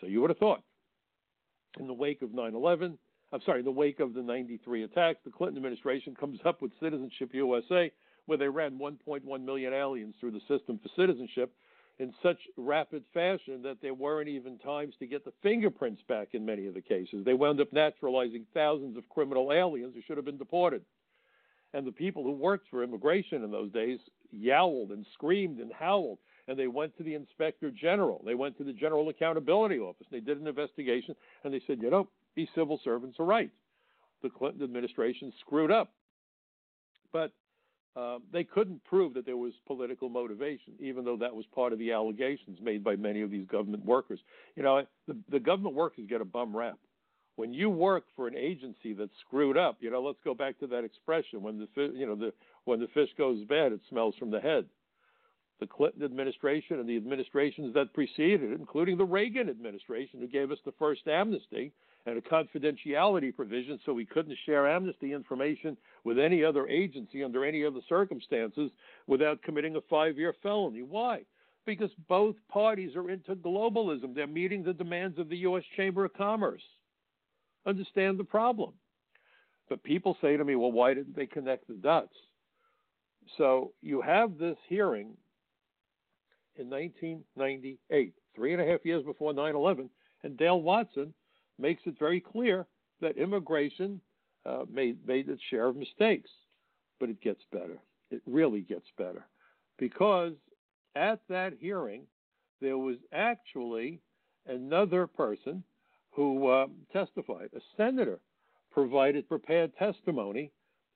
So 0.00 0.06
you 0.06 0.20
would 0.20 0.30
have 0.30 0.38
thought. 0.38 0.62
In 1.78 1.86
the 1.86 1.92
wake 1.92 2.22
of 2.22 2.32
9 2.32 2.54
11, 2.54 2.98
I'm 3.32 3.40
sorry, 3.44 3.58
in 3.60 3.64
the 3.64 3.70
wake 3.70 4.00
of 4.00 4.14
the 4.14 4.22
93 4.22 4.84
attacks, 4.84 5.18
the 5.24 5.30
Clinton 5.30 5.56
administration 5.56 6.14
comes 6.14 6.38
up 6.44 6.62
with 6.62 6.72
Citizenship 6.80 7.30
USA, 7.32 7.90
where 8.26 8.38
they 8.38 8.48
ran 8.48 8.78
1.1 8.78 9.44
million 9.44 9.72
aliens 9.72 10.14
through 10.20 10.30
the 10.30 10.40
system 10.48 10.78
for 10.78 10.88
citizenship 10.96 11.52
in 11.98 12.12
such 12.22 12.38
rapid 12.56 13.04
fashion 13.12 13.62
that 13.62 13.78
there 13.82 13.94
weren't 13.94 14.28
even 14.28 14.58
times 14.58 14.94
to 14.98 15.06
get 15.06 15.24
the 15.24 15.32
fingerprints 15.42 16.02
back 16.08 16.28
in 16.32 16.44
many 16.44 16.66
of 16.66 16.74
the 16.74 16.80
cases. 16.80 17.24
They 17.24 17.34
wound 17.34 17.60
up 17.60 17.72
naturalizing 17.72 18.46
thousands 18.54 18.96
of 18.96 19.08
criminal 19.08 19.52
aliens 19.52 19.94
who 19.94 20.02
should 20.02 20.16
have 20.16 20.26
been 20.26 20.38
deported. 20.38 20.82
And 21.74 21.86
the 21.86 21.92
people 21.92 22.22
who 22.22 22.32
worked 22.32 22.68
for 22.70 22.82
immigration 22.82 23.42
in 23.42 23.50
those 23.50 23.70
days 23.72 23.98
yowled 24.30 24.90
and 24.90 25.04
screamed 25.12 25.58
and 25.58 25.72
howled. 25.72 26.18
And 26.46 26.58
they 26.58 26.68
went 26.68 26.96
to 26.96 27.02
the 27.02 27.14
inspector 27.14 27.70
general. 27.70 28.22
They 28.24 28.34
went 28.34 28.56
to 28.58 28.64
the 28.64 28.72
General 28.72 29.08
Accountability 29.08 29.78
Office. 29.78 30.06
They 30.10 30.20
did 30.20 30.40
an 30.40 30.46
investigation 30.46 31.16
and 31.42 31.52
they 31.52 31.60
said, 31.66 31.78
you 31.82 31.90
know, 31.90 32.08
these 32.36 32.48
civil 32.54 32.80
servants 32.84 33.18
are 33.18 33.24
right. 33.26 33.50
The 34.22 34.30
Clinton 34.30 34.62
administration 34.62 35.32
screwed 35.40 35.72
up. 35.72 35.92
But 37.12 37.32
uh, 37.96 38.18
they 38.32 38.44
couldn't 38.44 38.82
prove 38.84 39.14
that 39.14 39.26
there 39.26 39.36
was 39.36 39.52
political 39.66 40.08
motivation, 40.08 40.74
even 40.80 41.04
though 41.04 41.16
that 41.16 41.34
was 41.34 41.44
part 41.54 41.72
of 41.72 41.78
the 41.78 41.92
allegations 41.92 42.58
made 42.62 42.82
by 42.82 42.96
many 42.96 43.22
of 43.22 43.30
these 43.30 43.46
government 43.46 43.84
workers. 43.84 44.20
You 44.56 44.62
know, 44.62 44.84
the, 45.06 45.16
the 45.30 45.40
government 45.40 45.74
workers 45.74 46.06
get 46.08 46.20
a 46.20 46.24
bum 46.24 46.56
rap. 46.56 46.78
When 47.36 47.52
you 47.52 47.68
work 47.68 48.04
for 48.14 48.28
an 48.28 48.36
agency 48.36 48.92
that's 48.92 49.10
screwed 49.26 49.56
up, 49.56 49.78
you 49.80 49.90
know, 49.90 50.00
let's 50.00 50.20
go 50.24 50.34
back 50.34 50.58
to 50.60 50.66
that 50.68 50.84
expression: 50.84 51.42
when 51.42 51.58
the 51.58 51.92
you 51.94 52.06
know 52.06 52.14
the 52.14 52.32
when 52.64 52.80
the 52.80 52.88
fish 52.88 53.10
goes 53.18 53.44
bad, 53.44 53.72
it 53.72 53.80
smells 53.88 54.14
from 54.16 54.30
the 54.30 54.40
head. 54.40 54.66
The 55.60 55.66
Clinton 55.66 56.04
administration 56.04 56.80
and 56.80 56.88
the 56.88 56.96
administrations 56.96 57.74
that 57.74 57.94
preceded 57.94 58.42
it, 58.42 58.58
including 58.58 58.98
the 58.98 59.04
Reagan 59.04 59.48
administration, 59.48 60.20
who 60.20 60.26
gave 60.26 60.50
us 60.50 60.58
the 60.64 60.72
first 60.72 61.06
amnesty, 61.06 61.72
and 62.06 62.18
a 62.18 62.20
confidentiality 62.20 63.34
provision 63.34 63.80
so 63.84 63.92
we 63.92 64.04
couldn't 64.04 64.36
share 64.44 64.68
amnesty 64.68 65.12
information 65.12 65.76
with 66.04 66.18
any 66.18 66.44
other 66.44 66.66
agency 66.68 67.24
under 67.24 67.44
any 67.44 67.64
other 67.64 67.80
circumstances 67.88 68.70
without 69.06 69.42
committing 69.42 69.76
a 69.76 69.80
five 69.82 70.18
year 70.18 70.34
felony. 70.42 70.82
Why? 70.82 71.22
Because 71.66 71.90
both 72.08 72.36
parties 72.48 72.94
are 72.94 73.10
into 73.10 73.34
globalism. 73.34 74.14
They're 74.14 74.26
meeting 74.26 74.62
the 74.62 74.74
demands 74.74 75.18
of 75.18 75.28
the 75.30 75.38
U.S. 75.38 75.64
Chamber 75.76 76.04
of 76.04 76.12
Commerce. 76.12 76.62
Understand 77.66 78.18
the 78.18 78.24
problem. 78.24 78.72
But 79.68 79.82
people 79.82 80.16
say 80.20 80.36
to 80.36 80.44
me, 80.44 80.56
well, 80.56 80.72
why 80.72 80.94
didn't 80.94 81.16
they 81.16 81.26
connect 81.26 81.66
the 81.66 81.74
dots? 81.74 82.14
So 83.38 83.72
you 83.80 84.02
have 84.02 84.36
this 84.38 84.58
hearing 84.68 85.16
in 86.56 86.68
1998, 86.68 88.14
three 88.36 88.52
and 88.52 88.62
a 88.62 88.66
half 88.66 88.84
years 88.84 89.02
before 89.04 89.32
9 89.32 89.54
11, 89.54 89.90
and 90.22 90.36
Dale 90.36 90.60
Watson 90.60 91.14
makes 91.58 91.82
it 91.86 91.98
very 91.98 92.20
clear 92.20 92.66
that 93.00 93.16
immigration 93.16 94.00
uh, 94.46 94.64
made, 94.70 94.98
made 95.06 95.28
its 95.28 95.42
share 95.50 95.66
of 95.66 95.76
mistakes. 95.76 96.30
But 97.00 97.08
it 97.08 97.20
gets 97.20 97.42
better. 97.50 97.78
It 98.10 98.22
really 98.26 98.60
gets 98.60 98.86
better. 98.96 99.26
Because 99.78 100.34
at 100.94 101.20
that 101.28 101.54
hearing, 101.58 102.02
there 102.60 102.78
was 102.78 102.96
actually 103.12 104.00
another 104.46 105.06
person 105.06 105.64
who 106.14 106.48
uh, 106.48 106.66
testified, 106.92 107.50
a 107.54 107.60
senator 107.76 108.18
provided 108.70 109.28
prepared 109.28 109.76
testimony 109.76 110.50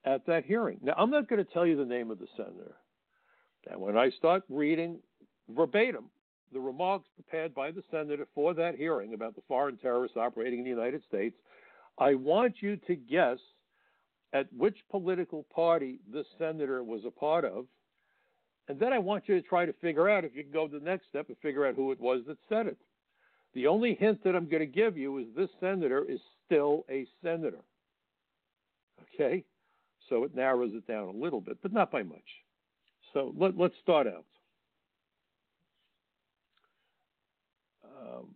at 0.04 0.24
that 0.26 0.44
hearing. 0.44 0.78
Now, 0.82 0.94
I'm 0.96 1.10
not 1.10 1.28
going 1.28 1.44
to 1.44 1.52
tell 1.52 1.66
you 1.66 1.76
the 1.76 1.84
name 1.84 2.10
of 2.10 2.18
the 2.18 2.28
senator. 2.36 2.76
And 3.70 3.80
when 3.80 3.96
I 3.96 4.10
start 4.10 4.44
reading 4.48 4.98
verbatim 5.48 6.10
the 6.52 6.60
remarks 6.60 7.06
prepared 7.14 7.54
by 7.54 7.70
the 7.70 7.82
senator 7.90 8.26
for 8.34 8.54
that 8.54 8.76
hearing 8.76 9.14
about 9.14 9.34
the 9.34 9.42
foreign 9.46 9.76
terrorists 9.76 10.16
operating 10.16 10.60
in 10.60 10.64
the 10.64 10.70
United 10.70 11.02
States, 11.06 11.36
I 11.98 12.14
want 12.14 12.56
you 12.60 12.76
to 12.86 12.96
guess 12.96 13.38
at 14.32 14.46
which 14.56 14.76
political 14.90 15.44
party 15.54 16.00
this 16.12 16.26
senator 16.38 16.82
was 16.82 17.02
a 17.06 17.10
part 17.10 17.44
of. 17.44 17.66
And 18.68 18.78
then 18.78 18.92
I 18.92 18.98
want 18.98 19.24
you 19.26 19.40
to 19.40 19.46
try 19.46 19.64
to 19.66 19.72
figure 19.74 20.08
out 20.08 20.24
if 20.24 20.34
you 20.34 20.42
can 20.42 20.52
go 20.52 20.68
to 20.68 20.78
the 20.78 20.84
next 20.84 21.08
step 21.08 21.28
and 21.28 21.36
figure 21.38 21.66
out 21.66 21.74
who 21.74 21.92
it 21.92 22.00
was 22.00 22.22
that 22.26 22.36
said 22.48 22.66
it. 22.66 22.78
The 23.54 23.66
only 23.66 23.94
hint 23.94 24.22
that 24.24 24.36
I'm 24.36 24.48
going 24.48 24.60
to 24.60 24.66
give 24.66 24.96
you 24.96 25.18
is 25.18 25.26
this 25.36 25.48
senator 25.60 26.04
is 26.08 26.20
still 26.46 26.84
a 26.90 27.06
senator. 27.22 27.60
Okay? 29.14 29.44
So 30.08 30.24
it 30.24 30.34
narrows 30.34 30.72
it 30.74 30.86
down 30.86 31.08
a 31.08 31.12
little 31.12 31.40
bit, 31.40 31.58
but 31.62 31.72
not 31.72 31.90
by 31.90 32.02
much. 32.02 32.18
So 33.12 33.34
let, 33.36 33.58
us 33.58 33.70
start 33.82 34.06
out. 34.06 34.24
Um, 38.00 38.28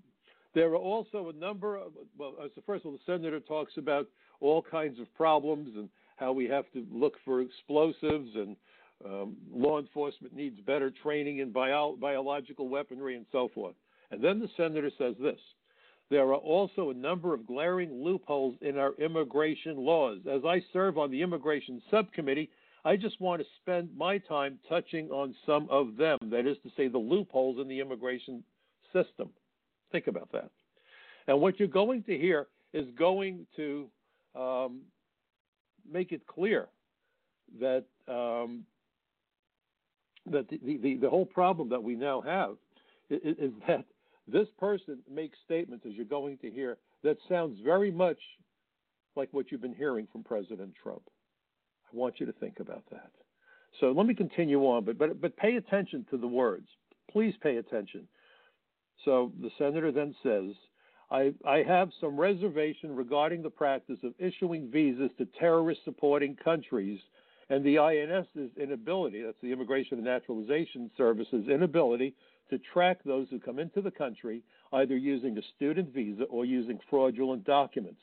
there 0.55 0.71
are 0.71 0.77
also 0.77 1.29
a 1.29 1.39
number 1.39 1.77
of, 1.77 1.93
well, 2.19 2.35
so 2.55 2.63
first 2.67 2.85
of 2.85 2.87
all, 2.87 2.93
the 2.93 3.13
senator 3.13 3.41
talks 3.41 3.73
about 3.77 4.07
all 4.41 4.63
kinds 4.63 4.99
of 4.99 5.13
problems 5.15 5.71
and 5.77 5.89
how 6.17 6.33
we 6.33 6.47
have 6.49 6.71
to 6.73 6.87
look 6.91 7.15
for 7.25 7.41
explosives 7.41 8.31
and 8.35 8.57
um, 9.05 9.37
law 9.53 9.79
enforcement 9.79 10.35
needs 10.35 10.61
better 10.61 10.91
training 11.03 11.39
in 11.39 11.51
bio- 11.51 11.97
biological 12.01 12.69
weaponry 12.69 13.17
and 13.17 13.27
so 13.33 13.49
forth. 13.55 13.75
And 14.13 14.23
then 14.23 14.39
the 14.39 14.49
senator 14.57 14.91
says 14.99 15.15
this 15.21 15.41
there 16.11 16.29
are 16.29 16.35
also 16.35 16.91
a 16.91 16.95
number 16.95 17.33
of 17.33 17.47
glaring 17.47 18.05
loopholes 18.05 18.55
in 18.61 18.77
our 18.77 18.93
immigration 18.99 19.79
laws. 19.79 20.19
As 20.31 20.43
I 20.45 20.63
serve 20.73 20.99
on 20.99 21.11
the 21.11 21.23
immigration 21.23 21.81
subcommittee, 21.91 22.51
I 22.85 22.97
just 22.97 23.19
want 23.19 23.41
to 23.41 23.49
spend 23.63 23.89
my 23.97 24.19
time 24.19 24.59
touching 24.69 25.11
on 25.11 25.35
some 25.47 25.69
of 25.71 25.97
them. 25.97 26.19
That 26.25 26.47
is 26.47 26.59
to 26.65 26.71
say, 26.77 26.89
the 26.89 26.99
loopholes 26.99 27.59
in 27.61 27.69
the 27.69 27.81
immigration 27.81 28.45
system. 28.93 29.31
Think 29.91 30.07
about 30.07 30.31
that. 30.33 30.51
And 31.29 31.41
what 31.41 31.59
you're 31.59 31.69
going 31.69 32.03
to 32.05 32.19
hear 32.19 32.49
is 32.75 32.87
going 32.99 33.47
to 33.57 33.89
um, 34.35 34.83
make 35.91 36.13
it 36.13 36.27
clear 36.27 36.69
that 37.59 37.85
um, 38.09 38.65
that 40.27 40.49
the, 40.51 40.59
the, 40.83 40.97
the, 40.97 41.11
whole 41.11 41.27
problem 41.27 41.69
that 41.69 41.83
we 41.83 41.95
now 41.95 42.21
have 42.21 42.57
is, 43.11 43.37
is, 43.39 43.53
that 43.67 43.85
this 44.29 44.49
person 44.59 44.99
makes 45.11 45.37
statements, 45.45 45.85
as 45.87 45.93
you're 45.95 46.05
going 46.05 46.39
to 46.39 46.51
hear, 46.51 46.79
that 47.03 47.17
sounds 47.29 47.59
very 47.65 47.91
much 47.91 48.19
like 49.17 49.29
what 49.33 49.51
you've 49.51 49.63
been 49.63 49.75
hearing 49.75 50.07
from 50.11 50.23
President 50.23 50.73
Trump. 50.83 51.03
I 51.93 51.97
want 51.97 52.21
you 52.21 52.27
to 52.27 52.33
think 52.33 52.61
about 52.61 52.85
that. 52.91 53.11
So 53.81 53.93
let 53.93 54.07
me 54.07 54.15
continue 54.15 54.61
on, 54.61 54.85
but 54.85 54.99
but 54.99 55.21
but 55.21 55.37
pay 55.37 55.57
attention 55.57 56.07
to 56.11 56.19
the 56.19 56.27
words. 56.27 56.69
Please 57.11 57.35
pay 57.43 57.57
attention. 57.57 58.07
So 59.05 59.33
the 59.41 59.51
senator 59.59 59.91
then 59.91 60.15
says, 60.23 60.55
I, 61.11 61.33
I 61.47 61.63
have 61.67 61.91
some 62.01 62.19
reservation 62.19 62.95
regarding 62.95 63.43
the 63.43 63.51
practice 63.51 63.99
of 64.03 64.15
issuing 64.19 64.71
visas 64.71 65.11
to 65.19 65.27
terrorist 65.39 65.81
supporting 65.85 66.37
countries 66.37 67.01
and 67.51 67.65
the 67.65 67.79
INS's 67.79 68.51
inability, 68.57 69.23
that's 69.23 69.37
the 69.43 69.53
Immigration 69.53 69.99
and 69.99 70.07
Naturalization 70.07 70.91
Service's 70.97 71.49
inability 71.49 72.15
to 72.53 72.59
track 72.59 72.99
those 73.03 73.29
who 73.31 73.41
come 73.41 73.59
into 73.59 73.81
the 73.81 73.91
country 73.91 74.43
either 74.75 74.95
using 74.95 75.39
a 75.39 75.43
student 75.57 75.89
visa 75.89 76.25
or 76.25 76.45
using 76.45 76.79
fraudulent 76.91 77.45
documents. 77.45 78.01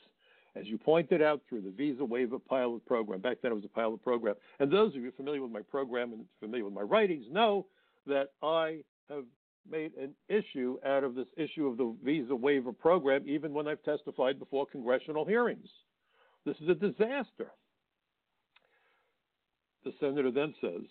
As 0.56 0.66
you 0.66 0.76
pointed 0.76 1.22
out 1.22 1.40
through 1.48 1.60
the 1.60 1.70
Visa 1.70 2.04
Waiver 2.04 2.40
Pilot 2.40 2.84
Program, 2.84 3.20
back 3.20 3.36
then 3.40 3.52
it 3.52 3.54
was 3.54 3.64
a 3.64 3.68
pilot 3.68 4.02
program, 4.02 4.34
and 4.58 4.68
those 4.68 4.96
of 4.96 5.02
you 5.02 5.12
familiar 5.12 5.40
with 5.40 5.52
my 5.52 5.62
program 5.62 6.12
and 6.12 6.24
familiar 6.40 6.64
with 6.64 6.74
my 6.74 6.80
writings 6.80 7.26
know 7.30 7.66
that 8.08 8.32
I 8.42 8.78
have 9.08 9.24
made 9.70 9.92
an 9.94 10.14
issue 10.28 10.78
out 10.84 11.04
of 11.04 11.14
this 11.14 11.28
issue 11.36 11.68
of 11.68 11.76
the 11.76 11.94
visa 12.04 12.34
waiver 12.34 12.72
program, 12.72 13.22
even 13.26 13.54
when 13.54 13.68
I've 13.68 13.84
testified 13.84 14.40
before 14.40 14.66
congressional 14.66 15.24
hearings. 15.24 15.68
This 16.44 16.56
is 16.60 16.68
a 16.68 16.74
disaster. 16.74 17.52
The 19.84 19.92
senator 20.00 20.32
then 20.32 20.54
says 20.60 20.82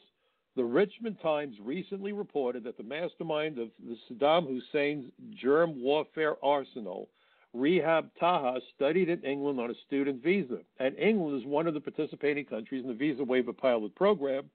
the 0.55 0.63
Richmond 0.63 1.17
Times 1.21 1.55
recently 1.61 2.11
reported 2.11 2.63
that 2.63 2.77
the 2.77 2.83
mastermind 2.83 3.59
of 3.59 3.69
the 3.85 3.95
Saddam 4.09 4.47
Hussein's 4.47 5.11
germ 5.41 5.81
warfare 5.81 6.35
arsenal, 6.43 7.07
Rehab 7.53 8.09
Taha, 8.19 8.59
studied 8.75 9.09
in 9.09 9.21
England 9.23 9.59
on 9.59 9.71
a 9.71 9.75
student 9.87 10.23
visa. 10.23 10.59
And 10.79 10.97
England 10.97 11.39
is 11.39 11.47
one 11.47 11.67
of 11.67 11.73
the 11.73 11.79
participating 11.79 12.45
countries 12.45 12.83
in 12.83 12.89
the 12.89 12.95
visa 12.95 13.23
waiver 13.23 13.53
pilot 13.53 13.95
program, 13.95 14.49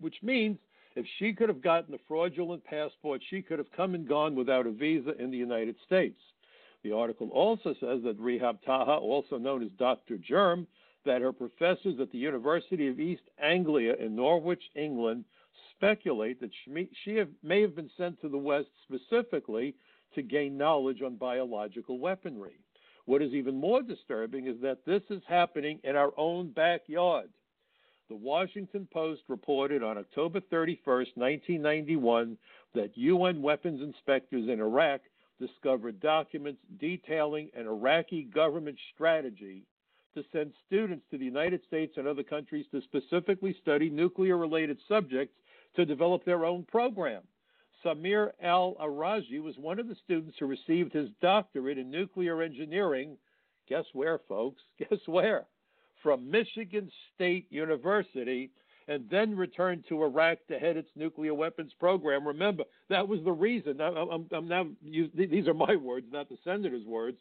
which 0.00 0.16
means 0.22 0.58
if 0.96 1.06
she 1.18 1.32
could 1.32 1.48
have 1.48 1.62
gotten 1.62 1.94
a 1.94 1.98
fraudulent 2.06 2.64
passport, 2.64 3.20
she 3.28 3.42
could 3.42 3.58
have 3.58 3.70
come 3.76 3.94
and 3.94 4.08
gone 4.08 4.34
without 4.34 4.66
a 4.66 4.70
visa 4.70 5.12
in 5.18 5.30
the 5.30 5.36
United 5.36 5.76
States. 5.86 6.18
The 6.82 6.92
article 6.92 7.28
also 7.30 7.74
says 7.80 8.02
that 8.04 8.16
Rehab 8.18 8.58
Taha, 8.64 8.92
also 8.98 9.38
known 9.38 9.62
as 9.62 9.70
Dr. 9.78 10.18
Germ, 10.18 10.66
that 11.04 11.22
her 11.22 11.32
professors 11.32 12.00
at 12.00 12.10
the 12.10 12.18
University 12.18 12.88
of 12.88 13.00
East 13.00 13.22
Anglia 13.42 13.94
in 13.94 14.16
Norwich, 14.16 14.62
England, 14.74 15.24
speculate 15.76 16.40
that 16.40 16.50
she, 16.64 17.24
may, 17.42 17.60
have 17.60 17.76
been 17.76 17.90
sent 17.96 18.20
to 18.20 18.28
the 18.28 18.38
West 18.38 18.68
specifically 18.84 19.74
to 20.14 20.22
gain 20.22 20.56
knowledge 20.56 21.02
on 21.02 21.16
biological 21.16 21.98
weaponry. 21.98 22.58
What 23.06 23.22
is 23.22 23.32
even 23.32 23.56
more 23.60 23.82
disturbing 23.82 24.46
is 24.46 24.56
that 24.62 24.86
this 24.86 25.02
is 25.10 25.22
happening 25.28 25.80
in 25.84 25.96
our 25.96 26.12
own 26.16 26.50
backyard. 26.52 27.28
The 28.08 28.16
Washington 28.16 28.86
Post 28.92 29.22
reported 29.28 29.82
on 29.82 29.98
October 29.98 30.40
31, 30.50 31.06
1991, 31.14 32.38
that 32.74 32.96
UN 32.96 33.42
weapons 33.42 33.82
inspectors 33.82 34.48
in 34.48 34.60
Iraq 34.60 35.00
discovered 35.40 36.00
documents 36.00 36.60
detailing 36.78 37.50
an 37.54 37.66
Iraqi 37.66 38.22
government 38.22 38.78
strategy 38.94 39.64
to 40.14 40.24
send 40.32 40.52
students 40.66 41.04
to 41.10 41.18
the 41.18 41.24
United 41.24 41.60
States 41.66 41.94
and 41.96 42.06
other 42.06 42.22
countries 42.22 42.66
to 42.70 42.80
specifically 42.82 43.56
study 43.60 43.90
nuclear 43.90 44.36
related 44.36 44.78
subjects 44.88 45.34
to 45.76 45.84
develop 45.84 46.24
their 46.24 46.44
own 46.44 46.64
program. 46.64 47.22
Samir 47.84 48.30
Al 48.42 48.74
Araji 48.80 49.42
was 49.42 49.56
one 49.58 49.78
of 49.78 49.88
the 49.88 49.96
students 50.04 50.36
who 50.38 50.46
received 50.46 50.92
his 50.92 51.10
doctorate 51.20 51.78
in 51.78 51.90
nuclear 51.90 52.42
engineering. 52.42 53.16
Guess 53.68 53.84
where, 53.92 54.20
folks? 54.28 54.62
Guess 54.78 55.00
where? 55.06 55.44
From 56.02 56.30
Michigan 56.30 56.90
State 57.14 57.46
University 57.50 58.50
and 58.88 59.04
then 59.10 59.36
returned 59.36 59.84
to 59.88 60.02
Iraq 60.02 60.38
to 60.48 60.58
head 60.58 60.76
its 60.76 60.90
nuclear 60.94 61.32
weapons 61.34 61.72
program. 61.80 62.26
Remember, 62.26 62.64
that 62.90 63.06
was 63.06 63.20
the 63.24 63.32
reason. 63.32 63.80
I'm, 63.80 64.26
I'm 64.30 64.48
now, 64.48 64.66
these 65.14 65.48
are 65.48 65.54
my 65.54 65.76
words, 65.76 66.06
not 66.12 66.28
the 66.28 66.36
senator's 66.44 66.84
words. 66.84 67.16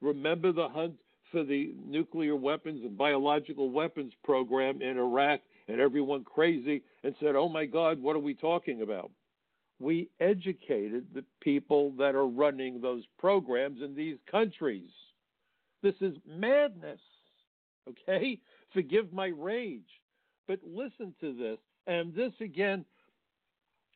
Remember 0.00 0.52
the 0.52 0.68
hunt 0.68 0.94
for 1.34 1.42
the 1.42 1.74
nuclear 1.84 2.36
weapons 2.36 2.84
and 2.84 2.96
biological 2.96 3.68
weapons 3.68 4.12
program 4.22 4.80
in 4.80 4.98
Iraq, 4.98 5.40
and 5.66 5.80
everyone 5.80 6.22
crazy 6.22 6.80
and 7.02 7.12
said, 7.18 7.34
oh 7.34 7.48
my 7.48 7.66
God, 7.66 8.00
what 8.00 8.14
are 8.14 8.20
we 8.20 8.34
talking 8.34 8.82
about? 8.82 9.10
We 9.80 10.10
educated 10.20 11.06
the 11.12 11.24
people 11.40 11.90
that 11.98 12.14
are 12.14 12.28
running 12.28 12.80
those 12.80 13.02
programs 13.18 13.82
in 13.82 13.96
these 13.96 14.16
countries. 14.30 14.90
This 15.82 15.96
is 16.00 16.14
madness. 16.24 17.00
Okay? 17.88 18.38
Forgive 18.72 19.12
my 19.12 19.32
rage. 19.36 19.82
But 20.46 20.60
listen 20.64 21.14
to 21.20 21.36
this. 21.36 21.58
And 21.88 22.14
this 22.14 22.32
again 22.40 22.84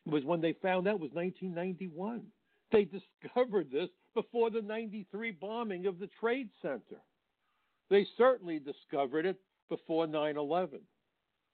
was 0.05 0.25
when 0.25 0.41
they 0.41 0.55
found 0.61 0.89
out 0.89 0.99
was 0.99 1.11
1991. 1.13 2.23
They 2.73 2.83
discovered 3.23 3.71
this 3.71 3.87
before 4.13 4.49
the 4.49 4.61
93 4.61 5.31
bombing 5.31 5.85
of 5.85 5.99
the 5.99 6.09
Trade 6.19 6.49
Center. 6.61 6.99
They 7.89 8.05
certainly 8.17 8.59
discovered 8.59 9.25
it 9.25 9.37
before 9.69 10.07
9 10.07 10.37
11. 10.37 10.79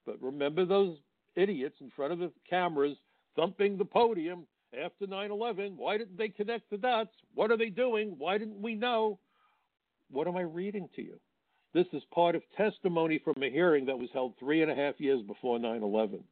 But 0.05 0.21
remember 0.21 0.65
those 0.65 0.97
idiots 1.35 1.75
in 1.81 1.91
front 1.91 2.13
of 2.13 2.19
the 2.19 2.31
cameras 2.49 2.97
thumping 3.35 3.77
the 3.77 3.85
podium 3.85 4.45
after 4.73 5.07
9 5.07 5.31
11? 5.31 5.73
Why 5.77 5.97
didn't 5.97 6.17
they 6.17 6.29
connect 6.29 6.69
the 6.69 6.77
dots? 6.77 7.11
What 7.33 7.51
are 7.51 7.57
they 7.57 7.69
doing? 7.69 8.15
Why 8.17 8.37
didn't 8.37 8.61
we 8.61 8.75
know? 8.75 9.19
What 10.11 10.27
am 10.27 10.37
I 10.37 10.41
reading 10.41 10.89
to 10.95 11.01
you? 11.01 11.19
This 11.73 11.87
is 11.91 12.03
part 12.13 12.35
of 12.35 12.43
testimony 12.55 13.19
from 13.23 13.41
a 13.43 13.49
hearing 13.49 13.85
that 13.87 13.99
was 13.99 14.09
held 14.13 14.33
three 14.39 14.61
and 14.61 14.71
a 14.71 14.75
half 14.75 14.99
years 14.99 15.21
before 15.23 15.59
9 15.59 15.83
11. 15.83 16.23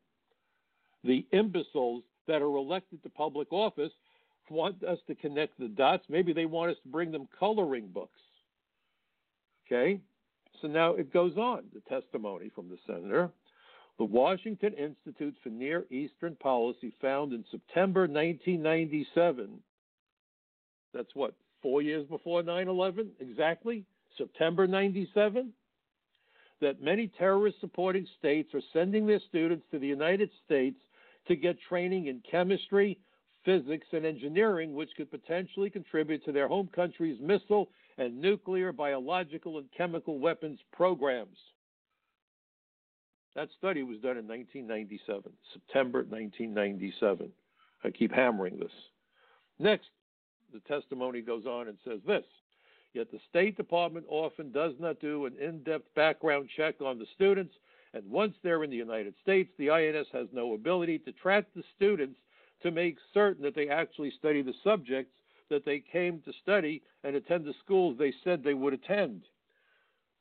The 1.03 1.25
imbeciles 1.31 2.03
that 2.27 2.41
are 2.41 2.55
elected 2.55 3.03
to 3.03 3.09
public 3.09 3.51
office 3.51 3.91
want 4.49 4.83
us 4.83 4.99
to 5.07 5.15
connect 5.15 5.59
the 5.59 5.67
dots. 5.67 6.05
Maybe 6.09 6.33
they 6.33 6.45
want 6.45 6.71
us 6.71 6.77
to 6.83 6.89
bring 6.89 7.11
them 7.11 7.27
coloring 7.37 7.87
books. 7.87 8.19
Okay? 9.73 9.99
So 10.61 10.67
now 10.67 10.93
it 10.93 11.11
goes 11.11 11.35
on, 11.35 11.63
the 11.73 11.81
testimony 11.89 12.51
from 12.53 12.69
the 12.69 12.77
senator. 12.85 13.29
The 13.97 14.05
Washington 14.05 14.73
Institute 14.73 15.35
for 15.43 15.49
Near 15.49 15.85
Eastern 15.89 16.35
Policy 16.35 16.93
found 17.01 17.33
in 17.33 17.43
September 17.51 18.01
1997, 18.01 19.59
that's 20.93 21.13
what, 21.15 21.33
four 21.61 21.81
years 21.81 22.05
before 22.07 22.43
9 22.43 22.67
11 22.67 23.11
exactly? 23.19 23.83
September 24.17 24.67
97 24.67 25.53
that 26.61 26.81
many 26.81 27.11
terrorist 27.17 27.59
supporting 27.59 28.07
states 28.17 28.53
are 28.53 28.61
sending 28.71 29.05
their 29.05 29.19
students 29.27 29.65
to 29.69 29.79
the 29.79 29.87
United 29.87 30.29
States 30.45 30.77
to 31.27 31.35
get 31.35 31.57
training 31.67 32.07
in 32.07 32.21
chemistry, 32.29 32.97
physics, 33.43 33.87
and 33.91 34.05
engineering, 34.05 34.73
which 34.73 34.89
could 34.95 35.11
potentially 35.11 35.69
contribute 35.69 36.23
to 36.23 36.31
their 36.31 36.47
home 36.47 36.69
country's 36.73 37.19
missile 37.19 37.67
and 37.97 38.19
nuclear, 38.19 38.71
biological, 38.71 39.57
and 39.57 39.67
chemical 39.75 40.19
weapons 40.19 40.59
programs. 40.71 41.37
That 43.35 43.49
study 43.57 43.83
was 43.83 43.97
done 43.97 44.17
in 44.17 44.27
1997, 44.27 45.31
September 45.53 45.99
1997. 45.99 47.29
I 47.83 47.89
keep 47.89 48.11
hammering 48.11 48.59
this. 48.59 48.71
Next, 49.59 49.87
the 50.53 50.59
testimony 50.61 51.21
goes 51.21 51.45
on 51.45 51.67
and 51.67 51.77
says 51.83 51.99
this 52.05 52.25
Yet 52.93 53.11
the 53.11 53.19
State 53.29 53.57
Department 53.57 54.05
often 54.07 54.51
does 54.51 54.73
not 54.79 54.99
do 54.99 55.25
an 55.25 55.33
in 55.41 55.63
depth 55.63 55.93
background 55.95 56.49
check 56.55 56.75
on 56.79 56.99
the 56.99 57.07
students, 57.15 57.55
and 57.93 58.07
once 58.09 58.35
they're 58.43 58.63
in 58.63 58.69
the 58.69 58.75
United 58.75 59.15
States, 59.21 59.49
the 59.57 59.71
INS 59.71 60.07
has 60.13 60.27
no 60.31 60.53
ability 60.53 60.99
to 60.99 61.11
track 61.11 61.45
the 61.55 61.63
students 61.75 62.19
to 62.61 62.71
make 62.71 62.97
certain 63.13 63.43
that 63.43 63.55
they 63.55 63.67
actually 63.67 64.11
study 64.11 64.41
the 64.41 64.53
subjects 64.63 65.11
that 65.53 65.65
they 65.65 65.79
came 65.79 66.19
to 66.21 66.33
study 66.41 66.81
and 67.03 67.15
attend 67.15 67.45
the 67.45 67.53
schools 67.63 67.95
they 67.97 68.13
said 68.23 68.43
they 68.43 68.55
would 68.55 68.73
attend. 68.73 69.21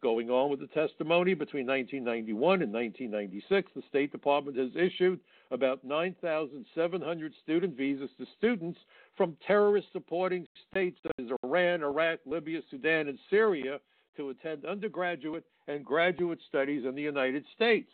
Going 0.03 0.31
on 0.31 0.51
with 0.51 0.61
the 0.61 0.67
testimony, 0.67 1.33
between 1.33 1.67
1991 1.67 2.61
and 2.61 2.73
1996, 2.73 3.71
the 3.75 3.83
State 3.89 4.13
Department 4.13 4.59
has 4.59 4.71
issued 4.77 5.21
about 5.51 5.85
9,700 5.85 7.33
student 7.43 7.77
visas 7.77 8.11
to 8.19 8.27
students 8.37 8.79
from 9.17 9.37
terrorist 9.47 9.87
supporting 9.93 10.47
states 10.71 10.99
such 11.03 11.13
as 11.19 11.31
Iran, 11.45 11.83
Iraq, 11.83 12.19
Libya, 12.27 12.61
Sudan, 12.69 13.09
and 13.09 13.19
Syria 13.31 13.79
to 14.17 14.31
attend 14.31 14.67
undergraduate 14.67 15.45
and 15.69 15.85
graduate 15.85 16.41
studies 16.49 16.85
in 16.85 16.95
the 16.95 17.03
United 17.03 17.45
States. 17.55 17.91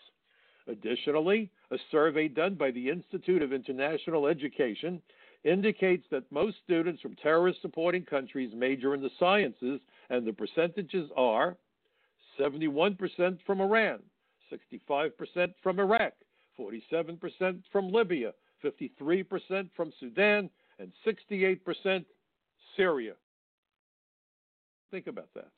Additionally, 0.66 1.51
a 1.70 1.76
survey 1.91 2.26
done 2.26 2.55
by 2.55 2.70
the 2.70 2.89
Institute 2.89 3.43
of 3.43 3.53
International 3.53 4.26
Education 4.26 5.01
indicates 5.45 6.05
that 6.11 6.30
most 6.30 6.57
students 6.64 7.01
from 7.01 7.14
terrorist 7.16 7.62
supporting 7.62 8.05
countries 8.05 8.53
major 8.55 8.95
in 8.95 9.03
the 9.03 9.11
sciences, 9.18 9.80
and 10.11 10.26
the 10.26 10.32
percentages 10.32 11.11
are 11.16 11.57
71% 12.39 13.39
from 13.47 13.61
Iran, 13.61 14.01
65% 14.53 15.55
from 15.62 15.80
Iraq, 15.80 16.12
47% 16.59 17.62
from 17.70 17.93
Libya, 17.93 18.32
53% 18.64 19.70
from 19.76 19.93
Sudan, 20.01 20.51
and 20.78 20.93
68% 21.07 22.05
Syria. 22.76 23.14
Think 24.91 25.07
about 25.07 25.28
that. 25.34 25.51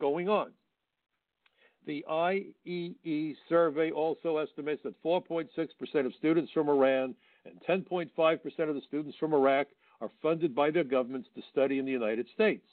Going 0.00 0.28
on. 0.28 0.50
The 1.86 2.04
IEE 2.10 3.36
survey 3.48 3.90
also 3.90 4.36
estimates 4.36 4.82
that 4.84 5.02
4.6% 5.02 5.48
of 6.06 6.12
students 6.18 6.52
from 6.52 6.68
Iran 6.68 7.14
and 7.44 7.86
10.5% 7.86 8.68
of 8.68 8.74
the 8.74 8.80
students 8.86 9.16
from 9.18 9.34
Iraq 9.34 9.66
are 10.00 10.10
funded 10.22 10.54
by 10.54 10.70
their 10.70 10.84
governments 10.84 11.28
to 11.34 11.42
study 11.50 11.78
in 11.78 11.84
the 11.84 11.92
United 11.92 12.26
States. 12.34 12.66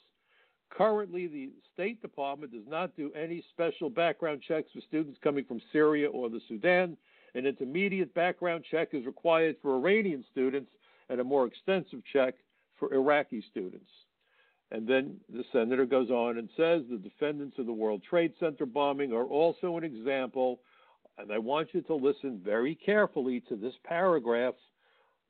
Currently, 0.70 1.26
the 1.26 1.50
State 1.72 2.02
Department 2.02 2.52
does 2.52 2.66
not 2.68 2.94
do 2.96 3.10
any 3.12 3.42
special 3.50 3.88
background 3.88 4.42
checks 4.46 4.70
for 4.72 4.80
students 4.82 5.18
coming 5.22 5.44
from 5.44 5.60
Syria 5.72 6.08
or 6.08 6.28
the 6.28 6.40
Sudan. 6.48 6.96
An 7.34 7.46
intermediate 7.46 8.12
background 8.14 8.64
check 8.70 8.88
is 8.92 9.06
required 9.06 9.56
for 9.62 9.76
Iranian 9.76 10.24
students 10.30 10.70
and 11.08 11.20
a 11.20 11.24
more 11.24 11.46
extensive 11.46 12.00
check 12.12 12.34
for 12.78 12.92
Iraqi 12.92 13.42
students. 13.50 13.90
And 14.70 14.86
then 14.86 15.16
the 15.32 15.44
senator 15.52 15.86
goes 15.86 16.10
on 16.10 16.36
and 16.36 16.48
says 16.56 16.82
the 16.90 16.98
defendants 16.98 17.58
of 17.58 17.66
the 17.66 17.72
World 17.72 18.02
Trade 18.08 18.34
Center 18.38 18.66
bombing 18.66 19.12
are 19.12 19.24
also 19.24 19.78
an 19.78 19.84
example. 19.84 20.60
And 21.18 21.32
I 21.32 21.38
want 21.38 21.68
you 21.72 21.82
to 21.82 21.94
listen 21.94 22.40
very 22.44 22.74
carefully 22.74 23.42
to 23.48 23.56
this 23.56 23.74
paragraph. 23.84 24.54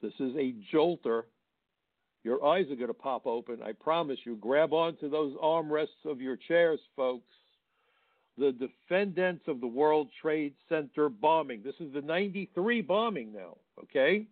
This 0.02 0.12
is 0.20 0.34
a 0.36 0.54
jolter 0.72 1.24
your 2.24 2.44
eyes 2.44 2.66
are 2.70 2.76
going 2.76 2.88
to 2.88 2.94
pop 2.94 3.26
open. 3.26 3.60
I 3.64 3.72
promise 3.72 4.18
you. 4.24 4.36
Grab 4.36 4.72
onto 4.72 5.08
those 5.08 5.34
armrests 5.42 6.04
of 6.04 6.20
your 6.20 6.36
chairs, 6.36 6.80
folks. 6.96 7.32
The 8.36 8.52
defendants 8.52 9.44
of 9.48 9.60
the 9.60 9.66
World 9.66 10.08
Trade 10.20 10.54
Center 10.68 11.08
bombing, 11.08 11.62
this 11.64 11.74
is 11.80 11.92
the 11.92 12.02
93 12.02 12.82
bombing 12.82 13.32
now, 13.32 13.56
okay, 13.82 14.26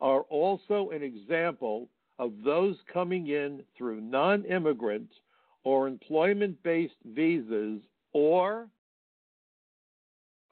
are 0.00 0.22
also 0.22 0.90
an 0.90 1.02
example 1.02 1.88
of 2.18 2.32
those 2.44 2.76
coming 2.92 3.28
in 3.28 3.62
through 3.78 4.00
non 4.02 4.44
immigrant 4.44 5.08
or 5.64 5.88
employment 5.88 6.62
based 6.62 6.92
visas 7.06 7.80
or 8.12 8.66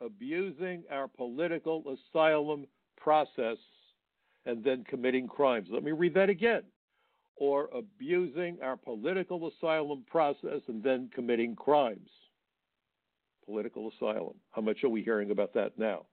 abusing 0.00 0.84
our 0.90 1.08
political 1.08 1.96
asylum 2.12 2.66
process 2.96 3.56
and 4.46 4.64
then 4.64 4.84
committing 4.88 5.28
crimes. 5.28 5.68
Let 5.70 5.84
me 5.84 5.92
read 5.92 6.14
that 6.14 6.30
again. 6.30 6.62
Or 7.36 7.68
abusing 7.74 8.58
our 8.62 8.76
political 8.76 9.48
asylum 9.48 10.04
process 10.10 10.60
and 10.68 10.82
then 10.82 11.10
committing 11.14 11.56
crimes. 11.56 12.10
Political 13.46 13.92
asylum. 13.96 14.34
How 14.50 14.62
much 14.62 14.84
are 14.84 14.88
we 14.88 15.02
hearing 15.02 15.30
about 15.30 15.54
that 15.54 15.78
now? 15.78 16.06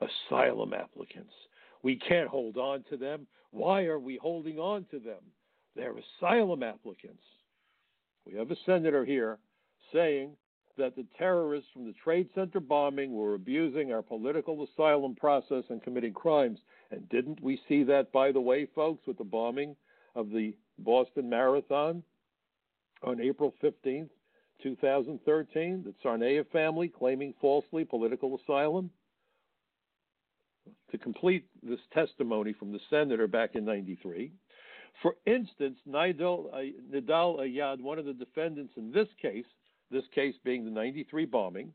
Asylum 0.00 0.74
applicants. 0.74 1.32
We 1.82 1.96
can't 1.96 2.28
hold 2.28 2.56
on 2.58 2.84
to 2.90 2.96
them. 2.96 3.26
Why 3.50 3.84
are 3.84 3.98
we 3.98 4.18
holding 4.20 4.58
on 4.58 4.84
to 4.90 4.98
them? 4.98 5.22
They're 5.74 5.94
asylum 6.20 6.62
applicants. 6.62 7.22
We 8.26 8.36
have 8.38 8.50
a 8.50 8.56
senator 8.66 9.04
here 9.04 9.38
saying 9.92 10.30
that 10.78 10.96
the 10.96 11.06
terrorists 11.18 11.70
from 11.72 11.86
the 11.86 11.94
Trade 12.04 12.28
Center 12.34 12.60
bombing 12.60 13.12
were 13.12 13.34
abusing 13.34 13.92
our 13.92 14.02
political 14.02 14.64
asylum 14.64 15.14
process 15.14 15.64
and 15.68 15.82
committing 15.82 16.12
crimes. 16.12 16.58
And 16.90 17.08
didn't 17.08 17.42
we 17.42 17.60
see 17.68 17.82
that, 17.84 18.12
by 18.12 18.32
the 18.32 18.40
way, 18.40 18.66
folks, 18.74 19.06
with 19.06 19.18
the 19.18 19.24
bombing 19.24 19.76
of 20.14 20.30
the 20.30 20.54
Boston 20.78 21.28
Marathon 21.28 22.02
on 23.02 23.20
April 23.20 23.54
15th, 23.62 24.10
2013, 24.62 25.84
the 25.84 25.94
Tsarnaev 26.02 26.46
family 26.50 26.88
claiming 26.88 27.34
falsely 27.40 27.84
political 27.84 28.38
asylum. 28.38 28.90
To 30.90 30.98
complete 30.98 31.46
this 31.62 31.80
testimony 31.92 32.52
from 32.52 32.72
the 32.72 32.80
senator 32.90 33.26
back 33.26 33.54
in 33.54 33.64
93, 33.64 34.32
for 35.02 35.16
instance, 35.26 35.78
Nidal, 35.88 36.46
uh, 36.52 37.42
Ayad, 37.42 37.80
one 37.80 37.98
of 37.98 38.04
the 38.04 38.14
defendants 38.14 38.72
in 38.76 38.92
this 38.92 39.08
case, 39.20 39.44
this 39.90 40.04
case 40.14 40.34
being 40.44 40.64
the 40.64 40.70
93 40.70 41.24
bombing, 41.26 41.72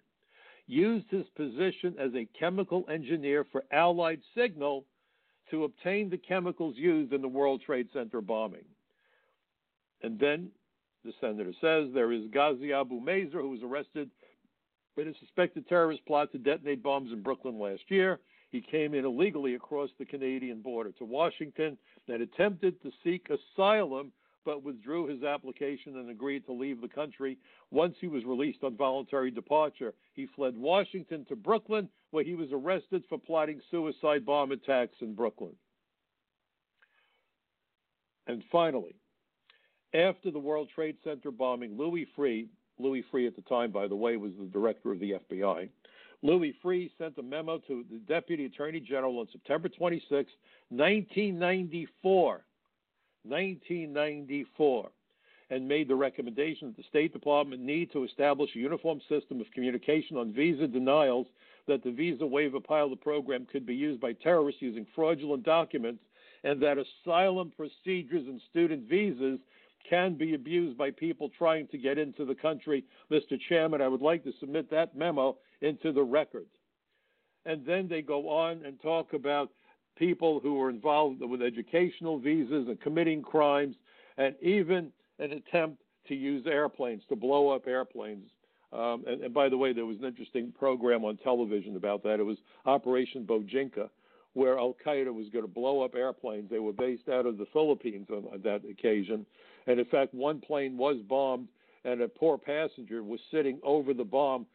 used 0.68 1.06
his 1.10 1.26
position 1.36 1.96
as 2.00 2.12
a 2.16 2.28
chemical 2.38 2.86
engineer 2.90 3.46
for 3.52 3.64
Allied 3.72 4.22
Signal 4.36 4.86
to 5.50 5.66
obtain 5.66 6.10
the 6.10 6.18
chemicals 6.18 6.76
used 6.78 7.14
in 7.14 7.22
the 7.22 7.28
World 7.28 7.62
Trade 7.66 7.90
Center 7.94 8.22
bombing. 8.22 8.64
And 10.02 10.18
then 10.20 10.50
the 11.04 11.14
senator 11.20 11.54
says 11.62 11.90
there 11.94 12.12
is 12.12 12.24
Ghazi 12.32 12.74
Abu 12.74 13.00
Mazer, 13.00 13.42
who 13.42 13.50
was 13.50 13.64
arrested 13.64 14.10
in 14.98 15.08
a 15.08 15.14
suspected 15.20 15.68
terrorist 15.68 16.06
plot 16.06 16.32
to 16.32 16.38
detonate 16.38 16.84
bombs 16.84 17.12
in 17.12 17.22
Brooklyn 17.22 17.60
last 17.60 17.84
year. 17.88 18.20
He 18.52 18.62
came 18.62 18.94
in 18.94 19.06
illegally 19.06 19.56
across 19.56 19.90
the 19.98 20.06
Canadian 20.06 20.62
border 20.62 20.92
to 20.94 21.06
Washington 21.06 21.78
and 22.08 22.22
attempted 22.22 22.82
to 22.82 22.92
seek 23.04 23.28
asylum, 23.30 24.12
but 24.46 24.64
withdrew 24.64 25.08
his 25.08 25.24
application 25.24 25.98
and 25.98 26.10
agreed 26.10 26.46
to 26.46 26.54
leave 26.54 26.82
the 26.82 26.88
country. 26.88 27.38
Once 27.70 27.96
he 28.00 28.08
was 28.08 28.26
released 28.26 28.64
on 28.64 28.76
voluntary 28.76 29.32
departure, 29.32 29.94
he 30.14 30.28
fled 30.36 30.58
Washington 30.58 31.26
to 31.30 31.36
Brooklyn, 31.36 31.90
where 32.12 32.24
he 32.24 32.36
was 32.36 32.50
arrested 32.52 33.04
for 33.08 33.18
plotting 33.18 33.62
suicide 33.70 34.26
bomb 34.26 34.52
attacks 34.52 34.96
in 35.02 35.14
Brooklyn. 35.14 35.56
And 38.28 38.44
finally, 38.52 38.96
after 39.94 40.32
the 40.32 40.40
World 40.40 40.70
Trade 40.74 40.98
Center 41.04 41.32
bombing, 41.32 41.78
Louis 41.78 42.08
Freeh, 42.18 42.48
Louis 42.80 43.04
Freeh 43.12 43.28
at 43.28 43.36
the 43.36 43.42
time, 43.44 43.72
by 43.72 43.88
the 43.88 43.96
way, 43.96 44.18
was 44.18 44.32
the 44.40 44.46
director 44.46 44.92
of 44.92 45.00
the 45.00 45.16
FBI. 45.30 45.70
Louis 46.24 46.56
Freeh 46.64 46.92
sent 46.98 47.18
a 47.18 47.24
memo 47.24 47.58
to 47.68 47.84
the 47.92 47.98
Deputy 47.98 48.46
Attorney 48.46 48.80
General 48.80 49.20
on 49.20 49.28
September 49.32 49.70
26, 49.70 50.32
1994, 50.70 52.46
1994, 53.24 54.90
and 55.50 55.68
made 55.68 55.88
the 55.88 55.96
recommendation 55.96 56.70
that 56.70 56.78
the 56.78 56.84
State 56.90 57.12
Department 57.14 57.62
need 57.62 57.92
to 57.92 58.04
establish 58.04 58.50
a 58.56 58.60
uniform 58.60 59.02
system 59.10 59.42
of 59.42 59.52
communication 59.54 60.18
on 60.18 60.34
visa 60.34 60.68
denials, 60.68 61.28
that 61.68 61.84
the 61.84 61.92
visa 61.92 62.26
waiver 62.26 62.60
pilot 62.60 63.02
program 63.02 63.46
could 63.52 63.66
be 63.66 63.76
used 63.76 64.00
by 64.00 64.14
terrorists 64.14 64.62
using 64.62 64.88
fraudulent 64.96 65.44
documents, 65.44 66.02
and 66.44 66.62
that 66.62 66.78
asylum 66.78 67.52
procedures 67.56 68.28
and 68.28 68.42
student 68.50 68.90
visas 68.90 69.40
can 69.90 70.16
be 70.16 70.34
abused 70.36 70.78
by 70.78 70.92
people 70.92 71.30
trying 71.38 71.68
to 71.68 71.78
get 71.78 71.98
into 71.98 72.26
the 72.26 72.36
country. 72.36 72.84
Mr. 73.12 73.40
Chairman, 73.50 73.82
I 73.82 73.88
would 73.88 74.02
like 74.02 74.24
to 74.24 74.32
submit 74.40 74.70
that 74.72 74.96
memo 74.96 75.38
into 75.62 75.92
the 75.92 76.04
record. 76.04 76.46
And 77.46 77.66
then 77.66 77.88
they 77.88 78.02
go 78.02 78.30
on 78.30 78.64
and 78.66 78.80
talk 78.82 79.14
about 79.14 79.50
people 79.96 80.40
who 80.40 80.56
were 80.56 80.70
involved 80.70 81.22
with 81.22 81.42
educational 81.42 82.20
visas 82.20 82.68
and 82.68 82.80
committing 82.82 83.22
crimes, 83.22 83.76
and 84.18 84.36
even 84.42 84.92
an 85.20 85.32
attempt 85.32 85.82
to 86.08 86.16
use 86.16 86.46
airplanes, 86.48 87.04
to 87.10 87.16
blow 87.16 87.50
up 87.50 87.68
airplanes. 87.68 88.30
Um, 88.74 89.04
and, 89.06 89.22
and, 89.22 89.34
by 89.34 89.50
the 89.50 89.58
way, 89.58 89.74
there 89.74 89.86
was 89.86 89.98
an 89.98 90.06
interesting 90.06 90.54
program 90.58 91.04
on 91.04 91.18
television 91.18 91.76
about 91.76 92.04
that. 92.04 92.20
It 92.20 92.26
was 92.26 92.38
Operation 92.66 93.26
Bojinka, 93.26 93.90
where 94.34 94.58
Al 94.58 94.76
Qaeda 94.86 95.14
was 95.14 95.28
going 95.30 95.44
to 95.44 95.52
blow 95.52 95.84
up 95.84 95.94
airplanes. 95.94 96.50
They 96.50 96.60
were 96.60 96.72
based 96.72 97.10
out 97.10 97.26
of 97.26 97.38
the 97.38 97.48
Philippines 97.52 98.08
on, 98.10 98.24
on 98.34 98.42
that 98.44 98.62
occasion. 98.70 99.26
And 99.68 99.80
in 99.80 99.86
fact, 99.86 100.14
one 100.14 100.40
plane 100.40 100.78
was 100.78 100.98
bombed, 101.08 101.50
and 101.84 102.02
a 102.02 102.08
poor 102.08 102.38
passenger 102.38 103.04
was 103.04 103.20
sitting 103.30 103.60
over 103.62 103.94
the 103.94 104.06
bomb. 104.06 104.46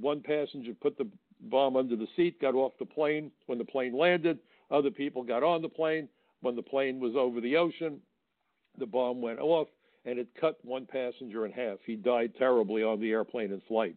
One 0.00 0.20
passenger 0.20 0.72
put 0.80 0.96
the 0.96 1.08
bomb 1.50 1.76
under 1.76 1.96
the 1.96 2.06
seat, 2.16 2.40
got 2.40 2.54
off 2.54 2.72
the 2.78 2.86
plane. 2.86 3.30
When 3.46 3.58
the 3.58 3.64
plane 3.64 3.96
landed, 3.96 4.38
other 4.70 4.90
people 4.90 5.22
got 5.22 5.42
on 5.42 5.62
the 5.62 5.68
plane. 5.68 6.08
When 6.40 6.56
the 6.56 6.62
plane 6.62 7.00
was 7.00 7.14
over 7.16 7.40
the 7.40 7.56
ocean, 7.56 8.00
the 8.78 8.86
bomb 8.86 9.22
went 9.22 9.38
off 9.38 9.68
and 10.04 10.18
it 10.18 10.28
cut 10.38 10.58
one 10.62 10.86
passenger 10.86 11.46
in 11.46 11.52
half. 11.52 11.78
He 11.86 11.96
died 11.96 12.32
terribly 12.38 12.82
on 12.82 13.00
the 13.00 13.10
airplane 13.10 13.52
in 13.52 13.62
flight. 13.66 13.96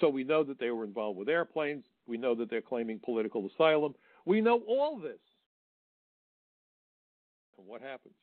So 0.00 0.08
we 0.08 0.24
know 0.24 0.42
that 0.44 0.58
they 0.58 0.70
were 0.70 0.84
involved 0.84 1.18
with 1.18 1.28
airplanes. 1.28 1.84
We 2.06 2.18
know 2.18 2.34
that 2.34 2.50
they're 2.50 2.60
claiming 2.60 3.00
political 3.04 3.48
asylum. 3.54 3.94
We 4.24 4.40
know 4.40 4.60
all 4.66 4.98
this. 4.98 5.18
And 7.58 7.66
what 7.66 7.80
happened? 7.80 8.14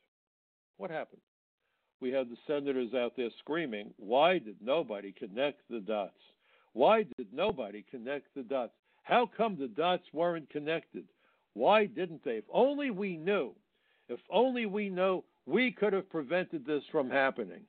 What 0.76 0.90
happened? 0.90 1.20
We 2.00 2.10
had 2.10 2.28
the 2.28 2.36
senators 2.46 2.92
out 2.94 3.12
there 3.16 3.30
screaming, 3.38 3.94
why 3.96 4.38
did 4.38 4.56
nobody 4.60 5.12
connect 5.12 5.62
the 5.70 5.80
dots? 5.80 6.20
Why 6.74 7.04
did 7.16 7.28
nobody 7.32 7.84
connect 7.90 8.34
the 8.34 8.42
dots? 8.42 8.74
How 9.06 9.30
come 9.36 9.56
the 9.56 9.68
dots 9.68 10.02
weren't 10.12 10.50
connected? 10.50 11.04
Why 11.54 11.86
didn't 11.86 12.24
they? 12.24 12.38
If 12.38 12.44
only 12.52 12.90
we 12.90 13.16
knew. 13.16 13.54
If 14.08 14.18
only 14.30 14.66
we 14.66 14.88
know 14.88 15.24
we 15.46 15.70
could 15.70 15.92
have 15.92 16.10
prevented 16.10 16.66
this 16.66 16.82
from 16.90 17.08
happening. 17.08 17.62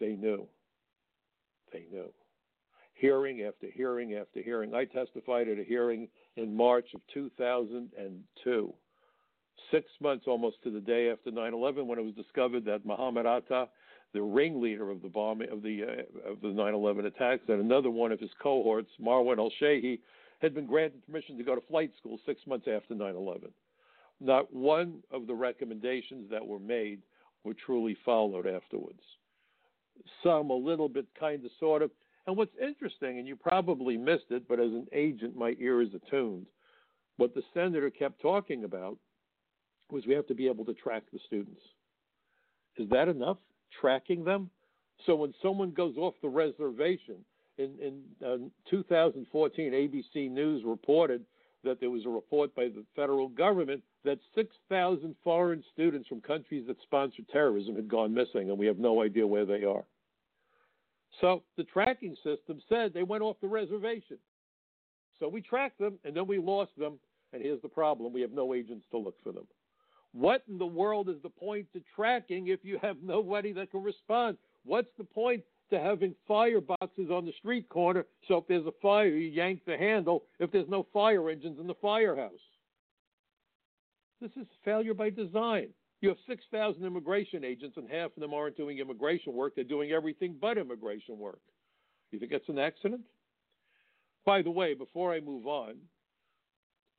They 0.00 0.16
knew. 0.16 0.48
They 1.72 1.86
knew. 1.92 2.12
Hearing 2.94 3.42
after 3.42 3.68
hearing 3.72 4.14
after 4.14 4.42
hearing. 4.42 4.74
I 4.74 4.86
testified 4.86 5.48
at 5.48 5.60
a 5.60 5.64
hearing 5.64 6.08
in 6.34 6.54
March 6.54 6.88
of 6.92 7.00
2002 7.14 8.74
six 9.70 9.86
months 10.00 10.24
almost 10.26 10.56
to 10.64 10.70
the 10.70 10.80
day 10.80 11.10
after 11.10 11.30
9/11, 11.30 11.86
when 11.86 11.98
it 11.98 12.04
was 12.04 12.14
discovered 12.14 12.64
that 12.64 12.84
Mohammed 12.84 13.24
Atta, 13.24 13.68
the 14.12 14.22
ringleader 14.22 14.90
of 14.90 15.02
the 15.02 15.08
bombing 15.08 15.50
of 15.50 15.62
the 15.62 15.82
uh, 15.84 16.30
of 16.30 16.40
the 16.40 16.48
9/11 16.48 17.06
attacks, 17.06 17.42
and 17.48 17.60
another 17.60 17.90
one 17.90 18.12
of 18.12 18.20
his 18.20 18.30
cohorts, 18.42 18.90
Marwan 19.00 19.38
al-Shehhi, 19.38 20.00
had 20.40 20.54
been 20.54 20.66
granted 20.66 21.04
permission 21.06 21.36
to 21.38 21.44
go 21.44 21.54
to 21.54 21.60
flight 21.68 21.92
school 21.98 22.18
six 22.26 22.40
months 22.46 22.66
after 22.68 22.94
9/11. 22.94 23.50
Not 24.20 24.52
one 24.52 25.02
of 25.10 25.26
the 25.26 25.34
recommendations 25.34 26.28
that 26.30 26.46
were 26.46 26.58
made 26.58 27.00
were 27.44 27.54
truly 27.54 27.96
followed 28.04 28.46
afterwards. 28.46 29.00
Some 30.22 30.50
a 30.50 30.54
little 30.54 30.88
bit, 30.88 31.06
kind 31.18 31.44
of, 31.44 31.50
sort 31.58 31.82
of. 31.82 31.90
And 32.26 32.36
what's 32.36 32.54
interesting, 32.60 33.18
and 33.18 33.26
you 33.26 33.34
probably 33.34 33.96
missed 33.96 34.30
it, 34.30 34.46
but 34.46 34.60
as 34.60 34.72
an 34.72 34.86
agent, 34.92 35.36
my 35.36 35.56
ear 35.58 35.80
is 35.80 35.88
attuned. 35.94 36.46
What 37.16 37.34
the 37.34 37.42
senator 37.54 37.90
kept 37.90 38.20
talking 38.20 38.64
about 38.64 38.98
was 39.90 40.06
we 40.06 40.14
have 40.14 40.26
to 40.28 40.34
be 40.34 40.46
able 40.46 40.64
to 40.66 40.74
track 40.74 41.02
the 41.12 41.18
students. 41.26 41.60
Is 42.76 42.88
that 42.90 43.08
enough? 43.08 43.38
Tracking 43.80 44.24
them? 44.24 44.50
So 45.06 45.14
when 45.14 45.34
someone 45.42 45.70
goes 45.70 45.96
off 45.96 46.14
the 46.22 46.28
reservation, 46.28 47.16
in, 47.58 47.74
in 47.80 48.26
uh, 48.26 48.36
2014, 48.70 49.72
ABC 49.72 50.30
News 50.30 50.62
reported 50.64 51.24
that 51.62 51.78
there 51.78 51.90
was 51.90 52.06
a 52.06 52.08
report 52.08 52.54
by 52.54 52.64
the 52.64 52.84
federal 52.96 53.28
government 53.28 53.82
that 54.04 54.18
6,000 54.34 55.14
foreign 55.22 55.62
students 55.72 56.08
from 56.08 56.20
countries 56.22 56.64
that 56.66 56.76
sponsor 56.82 57.22
terrorism 57.30 57.76
had 57.76 57.88
gone 57.88 58.14
missing, 58.14 58.48
and 58.48 58.58
we 58.58 58.66
have 58.66 58.78
no 58.78 59.02
idea 59.02 59.26
where 59.26 59.44
they 59.44 59.64
are. 59.64 59.84
So 61.20 61.42
the 61.56 61.64
tracking 61.64 62.16
system 62.24 62.60
said 62.68 62.94
they 62.94 63.02
went 63.02 63.22
off 63.22 63.36
the 63.42 63.48
reservation. 63.48 64.18
So 65.18 65.28
we 65.28 65.42
tracked 65.42 65.78
them, 65.78 65.98
and 66.04 66.16
then 66.16 66.26
we 66.26 66.38
lost 66.38 66.70
them, 66.78 66.98
and 67.32 67.42
here's 67.42 67.60
the 67.60 67.68
problem 67.68 68.12
we 68.12 68.22
have 68.22 68.32
no 68.32 68.54
agents 68.54 68.86
to 68.90 68.98
look 68.98 69.16
for 69.22 69.32
them. 69.32 69.46
What 70.12 70.42
in 70.48 70.58
the 70.58 70.66
world 70.66 71.08
is 71.08 71.22
the 71.22 71.28
point 71.28 71.66
to 71.72 71.80
tracking 71.94 72.48
if 72.48 72.60
you 72.64 72.78
have 72.82 72.96
nobody 73.02 73.52
that 73.52 73.70
can 73.70 73.82
respond? 73.82 74.38
What's 74.64 74.90
the 74.98 75.04
point 75.04 75.42
to 75.70 75.78
having 75.78 76.14
fireboxes 76.28 77.10
on 77.10 77.24
the 77.24 77.32
street 77.38 77.68
corner 77.68 78.04
so 78.26 78.38
if 78.38 78.48
there's 78.48 78.66
a 78.66 78.72
fire, 78.82 79.06
you 79.06 79.28
yank 79.28 79.60
the 79.66 79.76
handle 79.76 80.24
if 80.40 80.50
there's 80.50 80.68
no 80.68 80.86
fire 80.92 81.30
engines 81.30 81.60
in 81.60 81.66
the 81.66 81.74
firehouse? 81.74 82.32
This 84.20 84.32
is 84.36 84.46
failure 84.64 84.94
by 84.94 85.10
design. 85.10 85.68
You 86.00 86.08
have 86.08 86.18
6,000 86.26 86.84
immigration 86.84 87.44
agents, 87.44 87.76
and 87.76 87.88
half 87.88 88.10
of 88.16 88.20
them 88.20 88.34
aren't 88.34 88.56
doing 88.56 88.78
immigration 88.78 89.34
work. 89.34 89.54
They're 89.54 89.64
doing 89.64 89.92
everything 89.92 90.36
but 90.40 90.58
immigration 90.58 91.18
work. 91.18 91.40
You 92.10 92.18
think 92.18 92.32
that's 92.32 92.48
an 92.48 92.58
accident? 92.58 93.02
By 94.24 94.42
the 94.42 94.50
way, 94.50 94.74
before 94.74 95.12
I 95.12 95.20
move 95.20 95.46
on, 95.46 95.76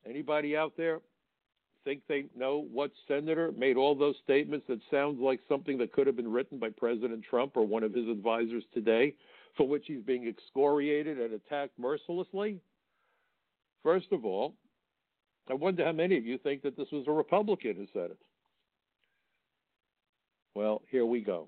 anybody 0.08 0.56
out 0.56 0.74
there 0.78 1.02
think 1.84 2.02
they 2.08 2.26
know 2.38 2.66
what 2.72 2.92
senator 3.08 3.52
made 3.58 3.78
all 3.78 3.96
those 3.96 4.16
statements 4.24 4.66
that 4.68 4.80
sounds 4.90 5.20
like 5.20 5.40
something 5.50 5.78
that 5.80 5.94
could 5.94 6.08
have 6.08 6.16
been 6.16 6.32
written 6.32 6.60
by 6.60 6.70
President 6.70 7.24
Trump 7.30 7.56
or 7.56 7.66
one 7.66 7.84
of 7.84 7.94
his 7.94 8.08
advisors 8.08 8.64
today, 8.74 9.16
for 9.58 9.68
which 9.68 9.86
he's 9.88 10.02
being 10.02 10.28
excoriated 10.28 11.20
and 11.20 11.34
attacked 11.34 11.78
mercilessly? 11.78 12.60
First 13.84 14.12
of 14.12 14.26
all, 14.26 14.54
I 15.50 15.54
wonder 15.54 15.84
how 15.84 15.92
many 15.92 16.18
of 16.18 16.26
you 16.26 16.38
think 16.38 16.62
that 16.64 16.78
this 16.78 16.92
was 16.92 17.06
a 17.08 17.12
Republican 17.12 17.76
who 17.76 17.88
said 17.94 18.12
it. 18.12 18.18
Well, 20.54 20.82
here 20.90 21.06
we 21.06 21.22
go. 21.22 21.48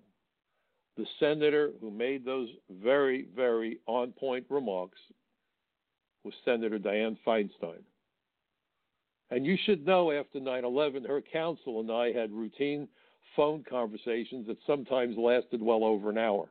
The 0.98 1.06
senator 1.20 1.72
who 1.82 1.92
made 1.92 2.26
those 2.26 2.50
very, 2.70 3.28
very 3.36 3.80
on 3.88 4.12
point 4.12 4.46
remarks 4.50 5.00
was 6.24 6.34
Senator 6.46 6.80
Dianne 6.80 7.18
Feinstein. 7.26 7.82
And 9.32 9.46
you 9.46 9.58
should 9.66 9.86
know 9.86 10.12
after 10.12 10.40
9 10.40 10.66
11, 10.66 11.06
her 11.06 11.22
counsel 11.22 11.80
and 11.80 11.92
I 11.92 12.12
had 12.12 12.32
routine 12.32 12.88
phone 13.36 13.64
conversations 13.68 14.48
that 14.48 14.58
sometimes 14.68 15.18
lasted 15.18 15.62
well 15.62 15.84
over 15.84 16.10
an 16.10 16.18
hour. 16.18 16.50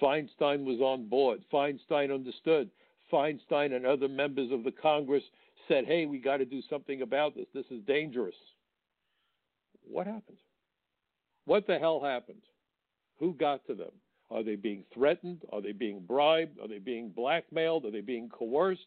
Feinstein 0.00 0.64
was 0.64 0.80
on 0.80 1.08
board. 1.08 1.40
Feinstein 1.52 2.12
understood. 2.14 2.70
Feinstein 3.12 3.74
and 3.74 3.86
other 3.86 4.08
members 4.08 4.52
of 4.52 4.64
the 4.64 4.70
Congress 4.70 5.22
said, 5.66 5.84
hey, 5.86 6.06
we 6.06 6.18
got 6.18 6.38
to 6.38 6.44
do 6.44 6.60
something 6.68 7.02
about 7.02 7.34
this. 7.34 7.46
This 7.54 7.66
is 7.70 7.82
dangerous. 7.86 8.34
What 9.82 10.06
happened? 10.06 10.38
What 11.46 11.66
the 11.66 11.78
hell 11.78 12.00
happened? 12.02 12.42
Who 13.18 13.32
got 13.32 13.66
to 13.66 13.74
them? 13.74 13.90
Are 14.30 14.42
they 14.42 14.56
being 14.56 14.84
threatened? 14.92 15.42
Are 15.52 15.62
they 15.62 15.72
being 15.72 16.00
bribed? 16.00 16.60
Are 16.60 16.68
they 16.68 16.78
being 16.78 17.08
blackmailed? 17.08 17.86
Are 17.86 17.90
they 17.90 18.02
being 18.02 18.28
coerced? 18.28 18.82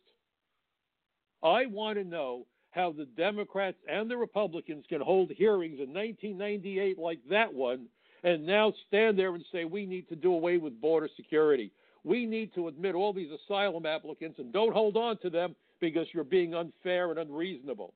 I 1.43 1.65
want 1.65 1.97
to 1.97 2.03
know 2.03 2.45
how 2.71 2.91
the 2.91 3.05
Democrats 3.05 3.77
and 3.89 4.09
the 4.09 4.17
Republicans 4.17 4.85
can 4.89 5.01
hold 5.01 5.31
hearings 5.31 5.79
in 5.79 5.93
1998 5.93 6.97
like 6.97 7.19
that 7.29 7.53
one 7.53 7.87
and 8.23 8.45
now 8.45 8.73
stand 8.87 9.17
there 9.17 9.33
and 9.33 9.43
say 9.51 9.65
we 9.65 9.85
need 9.85 10.07
to 10.09 10.15
do 10.15 10.33
away 10.33 10.57
with 10.57 10.79
border 10.79 11.09
security. 11.15 11.71
We 12.03 12.25
need 12.25 12.53
to 12.55 12.67
admit 12.67 12.95
all 12.95 13.13
these 13.13 13.31
asylum 13.31 13.85
applicants 13.85 14.39
and 14.39 14.53
don't 14.53 14.73
hold 14.73 14.97
on 14.97 15.17
to 15.19 15.29
them 15.29 15.55
because 15.79 16.07
you're 16.13 16.23
being 16.23 16.53
unfair 16.53 17.09
and 17.09 17.19
unreasonable. 17.19 17.93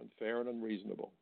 Unfair 0.00 0.40
and 0.40 0.48
unreasonable. 0.48 1.12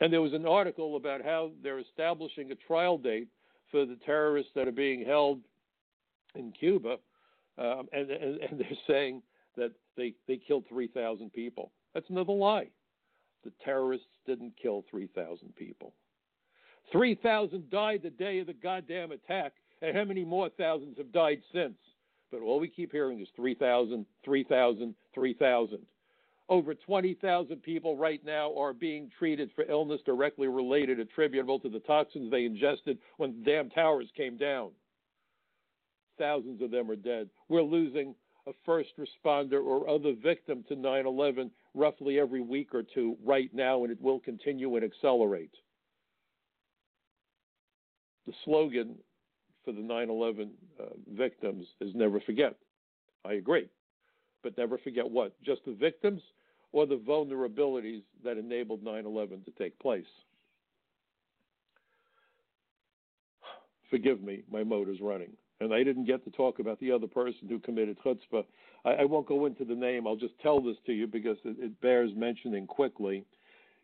And 0.00 0.12
there 0.12 0.22
was 0.22 0.32
an 0.32 0.46
article 0.46 0.96
about 0.96 1.24
how 1.24 1.50
they're 1.62 1.78
establishing 1.78 2.50
a 2.50 2.54
trial 2.54 2.98
date 2.98 3.28
for 3.70 3.84
the 3.86 3.98
terrorists 4.04 4.50
that 4.54 4.66
are 4.66 4.72
being 4.72 5.04
held 5.04 5.40
in 6.34 6.52
Cuba, 6.52 6.96
um, 7.58 7.88
and, 7.92 8.10
and, 8.10 8.40
and, 8.40 8.58
they're 8.60 8.78
saying 8.86 9.22
that 9.60 9.72
they, 9.96 10.14
they 10.26 10.38
killed 10.38 10.64
3,000 10.68 11.32
people. 11.32 11.70
That's 11.94 12.08
another 12.08 12.32
lie. 12.32 12.68
The 13.44 13.52
terrorists 13.62 14.06
didn't 14.26 14.54
kill 14.60 14.84
3,000 14.90 15.54
people. 15.54 15.92
3,000 16.90 17.70
died 17.70 18.00
the 18.02 18.10
day 18.10 18.38
of 18.38 18.46
the 18.46 18.54
goddamn 18.54 19.12
attack, 19.12 19.52
and 19.82 19.94
how 19.96 20.04
many 20.04 20.24
more 20.24 20.48
thousands 20.48 20.96
have 20.96 21.12
died 21.12 21.42
since? 21.52 21.76
But 22.32 22.40
all 22.40 22.58
we 22.58 22.68
keep 22.68 22.90
hearing 22.90 23.20
is 23.20 23.28
3,000, 23.36 24.06
3,000, 24.24 24.94
3,000. 25.14 25.78
Over 26.48 26.74
20,000 26.74 27.62
people 27.62 27.96
right 27.96 28.24
now 28.24 28.56
are 28.58 28.72
being 28.72 29.10
treated 29.18 29.50
for 29.54 29.64
illness 29.70 30.00
directly 30.06 30.48
related, 30.48 30.98
attributable 30.98 31.60
to 31.60 31.68
the 31.68 31.80
toxins 31.80 32.30
they 32.30 32.44
ingested 32.44 32.98
when 33.18 33.38
the 33.38 33.50
damn 33.50 33.70
towers 33.70 34.08
came 34.16 34.36
down. 34.36 34.70
Thousands 36.18 36.60
of 36.62 36.70
them 36.70 36.90
are 36.90 36.96
dead. 36.96 37.28
We're 37.48 37.62
losing 37.62 38.14
a 38.46 38.52
first 38.64 38.90
responder 38.98 39.62
or 39.64 39.88
other 39.88 40.14
victim 40.22 40.64
to 40.68 40.76
9 40.76 41.06
11 41.06 41.50
roughly 41.74 42.18
every 42.18 42.40
week 42.40 42.74
or 42.74 42.82
two 42.82 43.16
right 43.24 43.50
now, 43.52 43.82
and 43.82 43.92
it 43.92 44.00
will 44.00 44.18
continue 44.18 44.76
and 44.76 44.84
accelerate. 44.84 45.54
The 48.26 48.32
slogan 48.44 48.96
for 49.64 49.72
the 49.72 49.80
9 49.80 50.10
11 50.10 50.50
uh, 50.78 50.84
victims 51.12 51.66
is 51.80 51.94
never 51.94 52.20
forget. 52.20 52.56
I 53.24 53.34
agree. 53.34 53.68
But 54.42 54.56
never 54.56 54.78
forget 54.78 55.08
what? 55.08 55.34
Just 55.42 55.64
the 55.66 55.74
victims 55.74 56.22
or 56.72 56.86
the 56.86 56.96
vulnerabilities 56.96 58.02
that 58.24 58.38
enabled 58.38 58.82
9 58.82 59.04
11 59.04 59.42
to 59.44 59.50
take 59.52 59.78
place. 59.78 60.04
Forgive 63.90 64.22
me, 64.22 64.42
my 64.50 64.62
motor's 64.62 65.00
running. 65.00 65.32
And 65.60 65.74
I 65.74 65.82
didn't 65.82 66.06
get 66.06 66.24
to 66.24 66.30
talk 66.30 66.58
about 66.58 66.80
the 66.80 66.90
other 66.90 67.06
person 67.06 67.48
who 67.48 67.58
committed 67.58 67.98
chutzpah. 68.02 68.44
I, 68.84 68.90
I 68.90 69.04
won't 69.04 69.26
go 69.26 69.44
into 69.44 69.64
the 69.64 69.74
name. 69.74 70.06
I'll 70.06 70.16
just 70.16 70.38
tell 70.42 70.60
this 70.60 70.76
to 70.86 70.92
you 70.92 71.06
because 71.06 71.36
it, 71.44 71.56
it 71.58 71.80
bears 71.80 72.10
mentioning 72.16 72.66
quickly. 72.66 73.24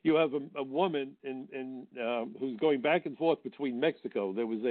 You 0.02 0.14
have 0.14 0.34
a, 0.34 0.40
a 0.56 0.62
woman 0.62 1.12
in, 1.22 1.48
in 1.52 1.86
um, 2.02 2.34
who's 2.38 2.58
going 2.58 2.80
back 2.80 3.06
and 3.06 3.16
forth 3.16 3.42
between 3.42 3.78
Mexico. 3.78 4.32
There 4.32 4.46
was 4.46 4.60
a, 4.64 4.66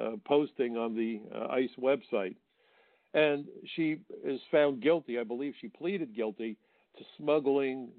a 0.00 0.04
uh, 0.04 0.16
posting 0.24 0.76
on 0.76 0.96
the 0.96 1.20
uh, 1.34 1.52
ICE 1.52 1.70
website, 1.80 2.34
and 3.14 3.44
she 3.76 3.98
is 4.24 4.40
found 4.50 4.82
guilty. 4.82 5.18
I 5.18 5.24
believe 5.24 5.54
she 5.60 5.68
pleaded 5.68 6.16
guilty 6.16 6.56
to 6.96 7.04
smuggling 7.18 7.90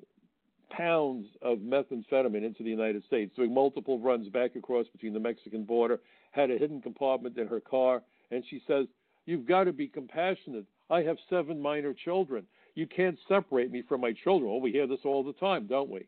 pounds 0.69 1.27
of 1.41 1.59
methamphetamine 1.59 2.43
into 2.43 2.63
the 2.63 2.69
United 2.69 3.03
States, 3.05 3.31
doing 3.35 3.53
multiple 3.53 3.99
runs 3.99 4.27
back 4.29 4.55
across 4.55 4.87
between 4.87 5.13
the 5.13 5.19
Mexican 5.19 5.63
border, 5.63 5.99
had 6.31 6.49
a 6.49 6.57
hidden 6.57 6.81
compartment 6.81 7.37
in 7.37 7.47
her 7.47 7.59
car, 7.59 8.01
and 8.33 8.43
she 8.49 8.61
says, 8.67 8.87
You've 9.25 9.47
got 9.47 9.65
to 9.65 9.73
be 9.73 9.87
compassionate. 9.87 10.65
I 10.89 11.01
have 11.03 11.17
seven 11.29 11.61
minor 11.61 11.93
children. 11.93 12.45
You 12.75 12.87
can't 12.87 13.17
separate 13.27 13.71
me 13.71 13.83
from 13.87 14.01
my 14.01 14.13
children. 14.23 14.51
Well, 14.51 14.59
we 14.59 14.71
hear 14.71 14.87
this 14.87 14.99
all 15.05 15.23
the 15.23 15.33
time, 15.33 15.67
don't 15.67 15.89
we? 15.89 16.07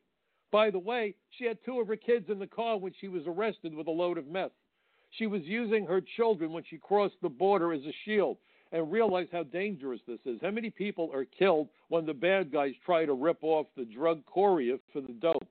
By 0.51 0.69
the 0.69 0.79
way, 0.79 1.15
she 1.37 1.45
had 1.45 1.57
two 1.65 1.79
of 1.79 1.87
her 1.87 1.95
kids 1.95 2.25
in 2.29 2.39
the 2.39 2.47
car 2.47 2.77
when 2.77 2.93
she 2.99 3.07
was 3.07 3.23
arrested 3.25 3.73
with 3.73 3.87
a 3.87 3.91
load 3.91 4.17
of 4.17 4.27
meth. 4.27 4.51
She 5.11 5.27
was 5.27 5.43
using 5.43 5.85
her 5.85 6.01
children 6.17 6.51
when 6.51 6.63
she 6.69 6.77
crossed 6.77 7.15
the 7.21 7.29
border 7.29 7.71
as 7.73 7.81
a 7.81 7.93
shield 8.03 8.37
and 8.71 8.91
realize 8.91 9.27
how 9.31 9.43
dangerous 9.43 10.01
this 10.07 10.19
is. 10.25 10.39
How 10.41 10.51
many 10.51 10.69
people 10.69 11.09
are 11.13 11.25
killed 11.25 11.69
when 11.87 12.05
the 12.05 12.13
bad 12.13 12.51
guys 12.51 12.73
try 12.85 13.05
to 13.05 13.13
rip 13.13 13.37
off 13.41 13.67
the 13.77 13.85
drug 13.85 14.21
courier 14.25 14.77
for 14.91 15.01
the 15.01 15.13
dope? 15.13 15.47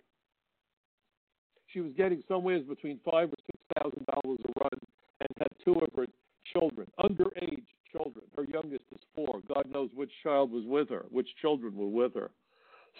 She 1.68 1.80
was 1.80 1.92
getting 1.96 2.22
somewhere 2.28 2.60
between 2.60 3.00
five 3.04 3.30
or 3.30 3.36
six 3.46 3.58
thousand 3.78 4.06
dollars 4.06 4.38
a 4.44 4.60
run 4.60 4.78
and 5.20 5.28
had 5.38 5.48
two 5.64 5.74
of 5.74 5.88
her 5.96 6.06
children, 6.52 6.90
underage 6.98 7.64
children. 7.90 8.24
Her 8.36 8.44
youngest 8.44 8.84
is 8.92 9.00
four. 9.14 9.40
God 9.52 9.66
knows 9.70 9.90
which 9.94 10.10
child 10.22 10.50
was 10.50 10.64
with 10.66 10.90
her, 10.90 11.06
which 11.10 11.28
children 11.40 11.76
were 11.76 11.88
with 11.88 12.14
her. 12.14 12.30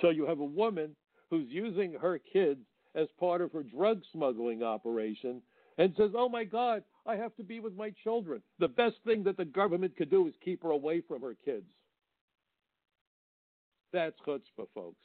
So 0.00 0.10
you 0.10 0.26
have 0.26 0.40
a 0.40 0.44
woman 0.44 0.94
who's 1.30 1.46
using 1.48 1.94
her 1.94 2.18
kids 2.18 2.60
as 2.94 3.08
part 3.18 3.40
of 3.40 3.52
her 3.52 3.62
drug 3.62 4.02
smuggling 4.12 4.62
operation 4.62 5.42
and 5.78 5.92
says, 5.96 6.10
Oh 6.16 6.28
my 6.28 6.44
God, 6.44 6.82
I 7.06 7.16
have 7.16 7.34
to 7.36 7.42
be 7.42 7.60
with 7.60 7.76
my 7.76 7.92
children. 8.02 8.42
The 8.58 8.68
best 8.68 8.96
thing 9.04 9.24
that 9.24 9.36
the 9.36 9.44
government 9.44 9.96
could 9.96 10.10
do 10.10 10.26
is 10.26 10.34
keep 10.44 10.62
her 10.62 10.70
away 10.70 11.02
from 11.06 11.22
her 11.22 11.34
kids. 11.44 11.66
That's 13.92 14.16
chutzpah, 14.26 14.66
folks. 14.74 14.96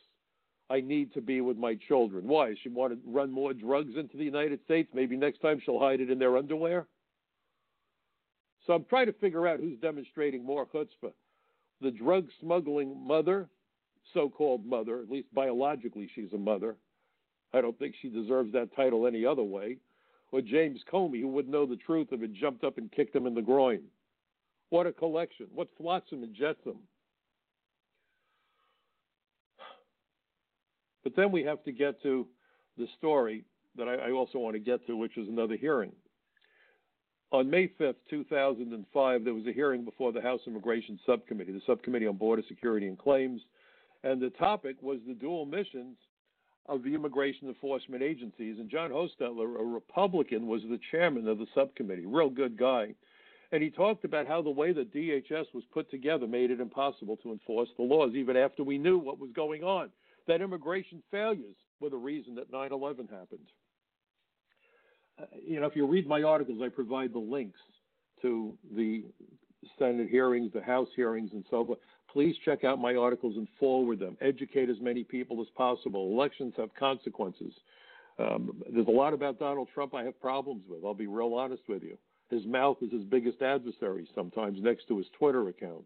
I 0.70 0.82
need 0.82 1.14
to 1.14 1.22
be 1.22 1.42
with 1.42 1.58
my 1.58 1.76
children. 1.88 2.28
Why? 2.28 2.54
She 2.62 2.70
want 2.70 2.94
to 2.94 3.12
run 3.12 3.32
more 3.32 3.54
drugs 3.54 3.94
into 3.98 4.18
the 4.18 4.24
United 4.24 4.60
States? 4.66 4.90
Maybe 4.94 5.18
next 5.18 5.42
time 5.42 5.60
she'll 5.64 5.80
hide 5.80 6.00
it 6.00 6.12
in 6.12 6.20
their 6.20 6.38
underwear? 6.38 6.86
So 8.70 8.76
I'm 8.76 8.86
trying 8.86 9.08
to 9.08 9.14
figure 9.14 9.48
out 9.48 9.60
who's 9.60 9.80
demonstrating 9.80 10.46
more 10.46 10.64
chutzpah. 10.68 11.12
The 11.82 11.90
drug 11.90 12.28
smuggling 12.40 12.96
mother, 13.04 13.50
so 14.14 14.30
called 14.30 14.64
mother, 14.64 15.00
at 15.00 15.10
least 15.10 15.34
biologically 15.34 16.08
she's 16.14 16.32
a 16.34 16.38
mother. 16.38 16.76
I 17.52 17.62
don't 17.62 17.80
think 17.80 17.96
she 18.00 18.10
deserves 18.10 18.54
that 18.54 18.76
title 18.76 19.08
any 19.08 19.26
other 19.26 19.42
way 19.42 19.78
or 20.32 20.42
James 20.42 20.82
Comey, 20.94 21.20
who 21.20 21.30
wouldn't 21.30 21.52
know 21.52 21.66
the 21.66 21.78
truth 21.78 22.10
if 22.12 22.22
it 22.22 22.32
jumped 22.34 22.64
up 22.64 22.78
and 22.78 22.92
kicked 22.92 23.16
him 23.16 23.26
in 23.26 23.34
the 23.34 23.42
groin. 23.42 23.82
What 24.70 24.86
a 24.86 24.92
collection. 24.92 25.48
What 25.52 25.70
flotsam 25.76 26.22
and 26.22 26.36
jetsam. 26.36 26.78
But 31.04 31.16
then 31.16 31.32
we 31.32 31.44
have 31.44 31.64
to 31.64 31.72
get 31.72 32.04
to 32.04 32.28
the 32.78 32.86
story 33.00 33.46
that 33.78 33.88
I, 33.88 33.96
I 33.96 34.12
also 34.12 34.38
want 34.38 34.54
to 34.54 34.60
get 34.60 34.86
to, 34.86 34.96
which 34.96 35.18
is 35.18 35.28
another 35.28 35.58
hearing. 35.58 35.92
On 37.32 37.48
May 37.48 37.68
5th, 37.68 37.96
2005, 38.10 39.24
there 39.24 39.34
was 39.36 39.46
a 39.46 39.52
hearing 39.52 39.86
before 39.86 40.12
the 40.12 40.22
House 40.22 40.42
Immigration 40.48 41.00
Subcommittee, 41.06 41.52
the 41.52 41.62
Subcommittee 41.68 42.08
on 42.08 42.18
Border 42.18 42.42
Security 42.48 42.88
and 42.88 42.98
Claims, 42.98 43.42
and 44.04 44.20
the 44.20 44.32
topic 44.32 44.78
was 44.82 44.98
the 45.08 45.14
dual 45.14 45.46
missions 45.46 45.96
of 46.68 46.82
the 46.82 46.96
immigration 46.96 47.48
enforcement 47.48 48.02
agencies. 48.02 48.58
And 48.60 48.68
John 48.68 48.90
Hostettler, 48.90 49.60
a 49.60 49.64
Republican, 49.64 50.48
was 50.48 50.64
the 50.64 50.80
chairman 50.90 51.28
of 51.28 51.38
the 51.38 51.46
subcommittee, 51.54 52.08
real 52.08 52.32
good 52.32 52.58
guy. 52.58 52.96
And 53.52 53.62
he 53.62 53.70
talked 53.70 54.06
about 54.06 54.28
how 54.28 54.42
the 54.42 54.50
way 54.50 54.74
that 54.74 54.94
DHS 54.94 55.54
was 55.54 55.64
put 55.72 55.92
together 55.92 56.26
made 56.26 56.50
it 56.50 56.60
impossible 56.60 57.18
to 57.18 57.32
enforce 57.32 57.70
the 57.78 57.84
laws, 57.84 58.14
even 58.16 58.38
after 58.38 58.64
we 58.64 58.80
knew 58.80 58.98
what 58.98 59.20
was 59.20 59.32
going 59.36 59.64
on. 59.64 59.90
That 60.28 60.42
immigration 60.42 61.04
failures 61.12 61.58
were 61.80 61.90
the 61.92 61.98
reason 61.98 62.34
that 62.36 62.52
9 62.52 62.72
11 62.72 63.08
happened. 63.08 63.52
You 65.46 65.60
know, 65.60 65.68
if 65.68 65.76
you 65.76 65.86
read 65.86 66.08
my 66.08 66.24
articles, 66.24 66.60
I 66.64 66.70
provide 66.70 67.14
the 67.14 67.20
links 67.20 67.60
to 68.22 68.54
the 68.76 69.04
Senate 69.78 70.10
hearings, 70.10 70.52
the 70.54 70.62
House 70.62 70.90
hearings, 70.96 71.32
and 71.34 71.44
so 71.50 71.66
forth. 71.66 71.80
Please 72.12 72.36
check 72.44 72.64
out 72.64 72.80
my 72.80 72.96
articles 72.96 73.36
and 73.38 73.48
forward 73.60 74.00
them. 74.00 74.18
Educate 74.22 74.70
as 74.70 74.80
many 74.82 75.04
people 75.04 75.42
as 75.42 75.48
possible. 75.56 76.12
Elections 76.12 76.54
have 76.58 76.74
consequences. 76.76 77.54
Um, 78.18 78.62
there's 78.74 78.88
a 78.88 78.92
lot 78.92 79.14
about 79.14 79.40
Donald 79.40 79.70
Trump 79.74 79.94
I 79.94 80.04
have 80.04 80.20
problems 80.20 80.64
with. 80.68 80.84
I'll 80.84 80.94
be 80.94 81.08
real 81.08 81.34
honest 81.34 81.64
with 81.68 81.84
you. 81.84 81.98
His 82.30 82.46
mouth 82.46 82.78
is 82.82 82.92
his 82.92 83.04
biggest 83.04 83.42
adversary 83.42 84.08
sometimes 84.14 84.60
next 84.62 84.88
to 84.88 84.98
his 84.98 85.08
Twitter 85.18 85.48
account. 85.48 85.86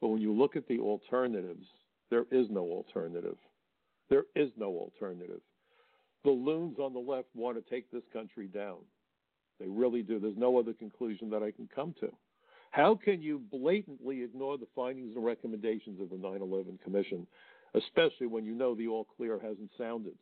But 0.00 0.08
when 0.08 0.20
you 0.20 0.32
look 0.32 0.56
at 0.56 0.68
the 0.68 0.78
alternatives, 0.78 1.66
there 2.10 2.26
is 2.30 2.46
no 2.50 2.62
alternative. 2.62 3.36
There 4.10 4.24
is 4.36 4.50
no 4.56 4.68
alternative. 4.68 5.40
The 6.28 6.34
loons 6.34 6.78
on 6.78 6.92
the 6.92 6.98
left 6.98 7.28
want 7.34 7.56
to 7.56 7.70
take 7.70 7.90
this 7.90 8.02
country 8.12 8.48
down. 8.48 8.80
They 9.58 9.66
really 9.66 10.02
do. 10.02 10.20
There's 10.20 10.36
no 10.36 10.58
other 10.58 10.74
conclusion 10.74 11.30
that 11.30 11.42
I 11.42 11.50
can 11.50 11.70
come 11.74 11.94
to. 12.00 12.12
How 12.70 12.96
can 13.02 13.22
you 13.22 13.40
blatantly 13.50 14.22
ignore 14.22 14.58
the 14.58 14.68
findings 14.76 15.16
and 15.16 15.24
recommendations 15.24 16.02
of 16.02 16.10
the 16.10 16.18
9 16.18 16.42
11 16.42 16.80
Commission, 16.84 17.26
especially 17.74 18.26
when 18.26 18.44
you 18.44 18.54
know 18.54 18.74
the 18.74 18.88
all 18.88 19.06
clear 19.16 19.38
hasn't 19.40 19.70
sounded? 19.78 20.12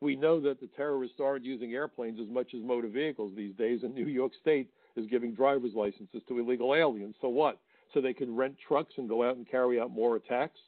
We 0.00 0.14
know 0.14 0.38
that 0.42 0.60
the 0.60 0.68
terrorists 0.76 1.18
aren't 1.20 1.44
using 1.44 1.72
airplanes 1.72 2.20
as 2.20 2.28
much 2.28 2.54
as 2.54 2.62
motor 2.62 2.86
vehicles 2.86 3.32
these 3.34 3.56
days, 3.56 3.80
and 3.82 3.92
New 3.92 4.06
York 4.06 4.30
State 4.40 4.70
is 4.94 5.08
giving 5.10 5.34
driver's 5.34 5.74
licenses 5.74 6.22
to 6.28 6.38
illegal 6.38 6.76
aliens. 6.76 7.16
So 7.20 7.28
what? 7.28 7.58
So 7.92 8.00
they 8.00 8.14
can 8.14 8.36
rent 8.36 8.54
trucks 8.68 8.94
and 8.98 9.08
go 9.08 9.28
out 9.28 9.34
and 9.36 9.50
carry 9.50 9.80
out 9.80 9.90
more 9.90 10.14
attacks? 10.14 10.60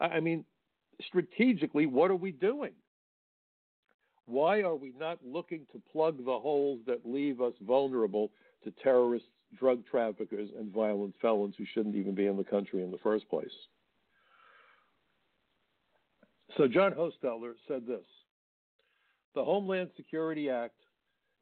I 0.00 0.20
mean, 0.20 0.44
strategically, 1.06 1.86
what 1.86 2.10
are 2.10 2.16
we 2.16 2.32
doing? 2.32 2.72
Why 4.28 4.60
are 4.60 4.76
we 4.76 4.92
not 5.00 5.18
looking 5.24 5.62
to 5.72 5.80
plug 5.90 6.18
the 6.18 6.38
holes 6.38 6.80
that 6.86 7.00
leave 7.06 7.40
us 7.40 7.54
vulnerable 7.66 8.30
to 8.62 8.70
terrorists, 8.82 9.28
drug 9.58 9.82
traffickers, 9.90 10.50
and 10.58 10.70
violent 10.70 11.14
felons 11.22 11.54
who 11.56 11.64
shouldn't 11.72 11.96
even 11.96 12.14
be 12.14 12.26
in 12.26 12.36
the 12.36 12.44
country 12.44 12.82
in 12.82 12.90
the 12.90 12.98
first 12.98 13.26
place? 13.30 13.46
So 16.58 16.68
John 16.68 16.92
Hostettler 16.92 17.54
said 17.66 17.86
this 17.86 18.04
The 19.34 19.42
Homeland 19.42 19.90
Security 19.96 20.50
Act, 20.50 20.76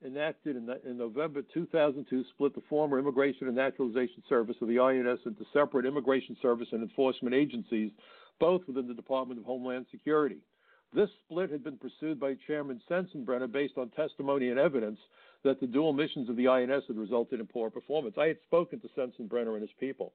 enacted 0.05 0.55
in, 0.55 0.73
in, 0.89 0.97
November 0.97 1.43
2002, 1.43 2.23
split 2.35 2.55
the 2.55 2.63
former 2.69 3.01
Immigration 3.01 3.49
and 3.49 3.57
Naturalization 3.57 4.23
Service 4.29 4.57
of 4.63 4.69
the 4.69 4.79
INS 4.79 5.19
into 5.27 5.45
separate 5.53 5.87
immigration 5.87 6.37
service 6.41 6.69
and 6.71 6.83
enforcement 6.83 7.35
agencies, 7.35 7.91
both 8.39 8.63
within 8.69 8.87
the 8.87 8.95
Department 8.95 9.41
of 9.41 9.47
Homeland 9.47 9.87
Security. 9.91 10.39
This 10.93 11.11
split 11.25 11.51
had 11.51 11.65
been 11.65 11.79
pursued 11.79 12.19
by 12.19 12.37
Chairman 12.47 12.81
Sensenbrenner 12.89 13.51
based 13.51 13.77
on 13.77 13.91
testimony 13.91 14.51
and 14.51 14.59
evidence 14.59 14.99
that 15.45 15.61
the 15.61 15.67
dual 15.67 15.93
missions 15.93 16.29
of 16.29 16.37
the 16.37 16.49
INS 16.49 16.85
had 16.87 16.97
resulted 16.97 17.41
in 17.41 17.47
poor 17.47 17.71
performance. 17.71 18.17
I 18.19 18.29
had 18.29 18.39
spoken 18.47 18.81
to 18.81 18.89
Sensenbrenner 18.89 19.55
and 19.55 19.63
his 19.63 19.71
people. 19.79 20.13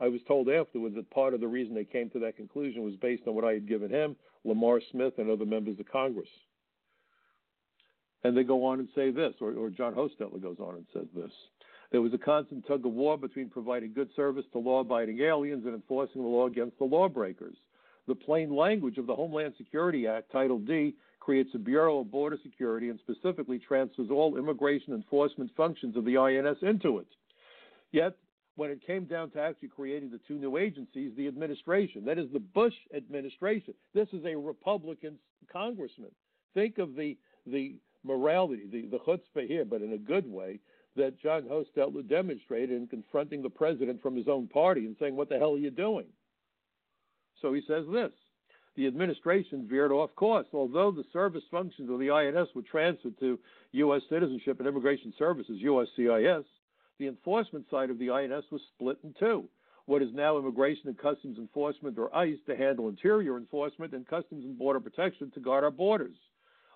I 0.00 0.08
was 0.08 0.20
told 0.28 0.48
afterwards 0.48 0.94
that 0.94 1.10
part 1.10 1.34
of 1.34 1.40
the 1.40 1.48
reason 1.48 1.74
they 1.74 1.84
came 1.84 2.10
to 2.10 2.20
that 2.20 2.36
conclusion 2.36 2.82
was 2.82 2.94
based 2.96 3.24
on 3.26 3.34
what 3.34 3.44
I 3.44 3.52
had 3.52 3.68
given 3.68 3.90
him, 3.90 4.16
Lamar 4.44 4.80
Smith, 4.92 5.14
and 5.18 5.30
other 5.30 5.46
members 5.46 5.78
of 5.80 5.90
Congress. 5.90 6.28
And 8.22 8.36
they 8.36 8.44
go 8.44 8.64
on 8.64 8.80
and 8.80 8.88
say 8.94 9.10
this, 9.10 9.34
or, 9.40 9.52
or 9.52 9.70
John 9.70 9.94
Hostettler 9.94 10.42
goes 10.42 10.58
on 10.60 10.76
and 10.76 10.86
says 10.92 11.06
this. 11.14 11.32
There 11.90 12.02
was 12.02 12.12
a 12.12 12.18
constant 12.18 12.66
tug 12.66 12.84
of 12.84 12.92
war 12.92 13.16
between 13.16 13.48
providing 13.48 13.92
good 13.94 14.10
service 14.14 14.44
to 14.52 14.58
law 14.58 14.80
abiding 14.80 15.20
aliens 15.20 15.64
and 15.64 15.74
enforcing 15.74 16.22
the 16.22 16.28
law 16.28 16.46
against 16.46 16.78
the 16.78 16.84
lawbreakers. 16.84 17.56
The 18.08 18.14
plain 18.14 18.56
language 18.56 18.96
of 18.96 19.06
the 19.06 19.14
Homeland 19.14 19.52
Security 19.58 20.06
Act, 20.06 20.32
Title 20.32 20.58
D, 20.58 20.94
creates 21.20 21.50
a 21.54 21.58
Bureau 21.58 22.00
of 22.00 22.10
Border 22.10 22.38
Security 22.42 22.88
and 22.88 22.98
specifically 23.00 23.58
transfers 23.58 24.08
all 24.10 24.38
immigration 24.38 24.94
enforcement 24.94 25.50
functions 25.54 25.94
of 25.94 26.06
the 26.06 26.16
INS 26.16 26.56
into 26.62 26.98
it. 26.98 27.06
Yet, 27.92 28.16
when 28.56 28.70
it 28.70 28.84
came 28.86 29.04
down 29.04 29.30
to 29.32 29.40
actually 29.40 29.68
creating 29.68 30.10
the 30.10 30.20
two 30.26 30.38
new 30.38 30.56
agencies, 30.56 31.12
the 31.18 31.28
administration, 31.28 32.06
that 32.06 32.18
is 32.18 32.32
the 32.32 32.40
Bush 32.40 32.72
administration, 32.96 33.74
this 33.92 34.08
is 34.14 34.24
a 34.24 34.34
Republican 34.34 35.18
congressman. 35.52 36.10
Think 36.54 36.78
of 36.78 36.94
the 36.96 37.16
the 37.46 37.76
morality, 38.04 38.64
the, 38.70 38.86
the 38.86 38.98
chutzpah 38.98 39.46
here, 39.46 39.64
but 39.64 39.82
in 39.82 39.92
a 39.92 39.98
good 39.98 40.30
way, 40.30 40.60
that 40.96 41.20
John 41.20 41.42
Hostettler 41.42 42.06
demonstrated 42.08 42.70
in 42.70 42.86
confronting 42.86 43.42
the 43.42 43.50
president 43.50 44.02
from 44.02 44.16
his 44.16 44.28
own 44.28 44.48
party 44.48 44.86
and 44.86 44.96
saying, 44.98 45.14
What 45.14 45.28
the 45.28 45.38
hell 45.38 45.54
are 45.54 45.58
you 45.58 45.70
doing? 45.70 46.06
So 47.40 47.52
he 47.52 47.62
says 47.66 47.84
this 47.92 48.12
the 48.76 48.86
administration 48.86 49.66
veered 49.68 49.90
off 49.90 50.14
course. 50.14 50.46
Although 50.52 50.92
the 50.92 51.04
service 51.12 51.42
functions 51.50 51.90
of 51.90 51.98
the 51.98 52.10
INS 52.10 52.48
were 52.54 52.62
transferred 52.62 53.18
to 53.18 53.38
U.S. 53.72 54.02
Citizenship 54.08 54.60
and 54.60 54.68
Immigration 54.68 55.12
Services, 55.18 55.58
USCIS, 55.60 56.44
the 56.98 57.08
enforcement 57.08 57.66
side 57.70 57.90
of 57.90 57.98
the 57.98 58.10
INS 58.10 58.44
was 58.52 58.60
split 58.74 58.98
in 59.02 59.14
two. 59.18 59.48
What 59.86 60.02
is 60.02 60.10
now 60.12 60.38
Immigration 60.38 60.88
and 60.88 60.98
Customs 60.98 61.38
Enforcement, 61.38 61.98
or 61.98 62.14
ICE, 62.14 62.36
to 62.46 62.56
handle 62.56 62.88
interior 62.88 63.36
enforcement, 63.36 63.94
and 63.94 64.06
Customs 64.06 64.44
and 64.44 64.56
Border 64.56 64.80
Protection 64.80 65.30
to 65.32 65.40
guard 65.40 65.64
our 65.64 65.70
borders. 65.70 66.16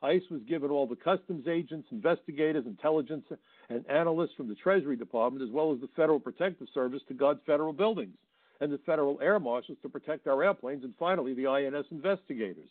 ICE 0.02 0.22
was 0.30 0.40
given 0.48 0.70
all 0.70 0.86
the 0.88 0.96
customs 0.96 1.46
agents, 1.46 1.86
investigators, 1.92 2.66
intelligence, 2.66 3.24
and 3.68 3.86
analysts 3.88 4.34
from 4.36 4.48
the 4.48 4.54
Treasury 4.56 4.96
Department, 4.96 5.44
as 5.44 5.50
well 5.50 5.72
as 5.72 5.80
the 5.80 5.88
Federal 5.94 6.18
Protective 6.18 6.66
Service 6.74 7.02
to 7.06 7.14
guard 7.14 7.38
federal 7.46 7.72
buildings, 7.72 8.16
and 8.62 8.72
the 8.72 8.78
Federal 8.86 9.18
Air 9.20 9.40
Marshals 9.40 9.78
to 9.82 9.88
protect 9.88 10.28
our 10.28 10.40
airplanes, 10.40 10.84
and 10.84 10.94
finally 10.96 11.34
the 11.34 11.48
INS 11.48 11.84
investigators. 11.90 12.68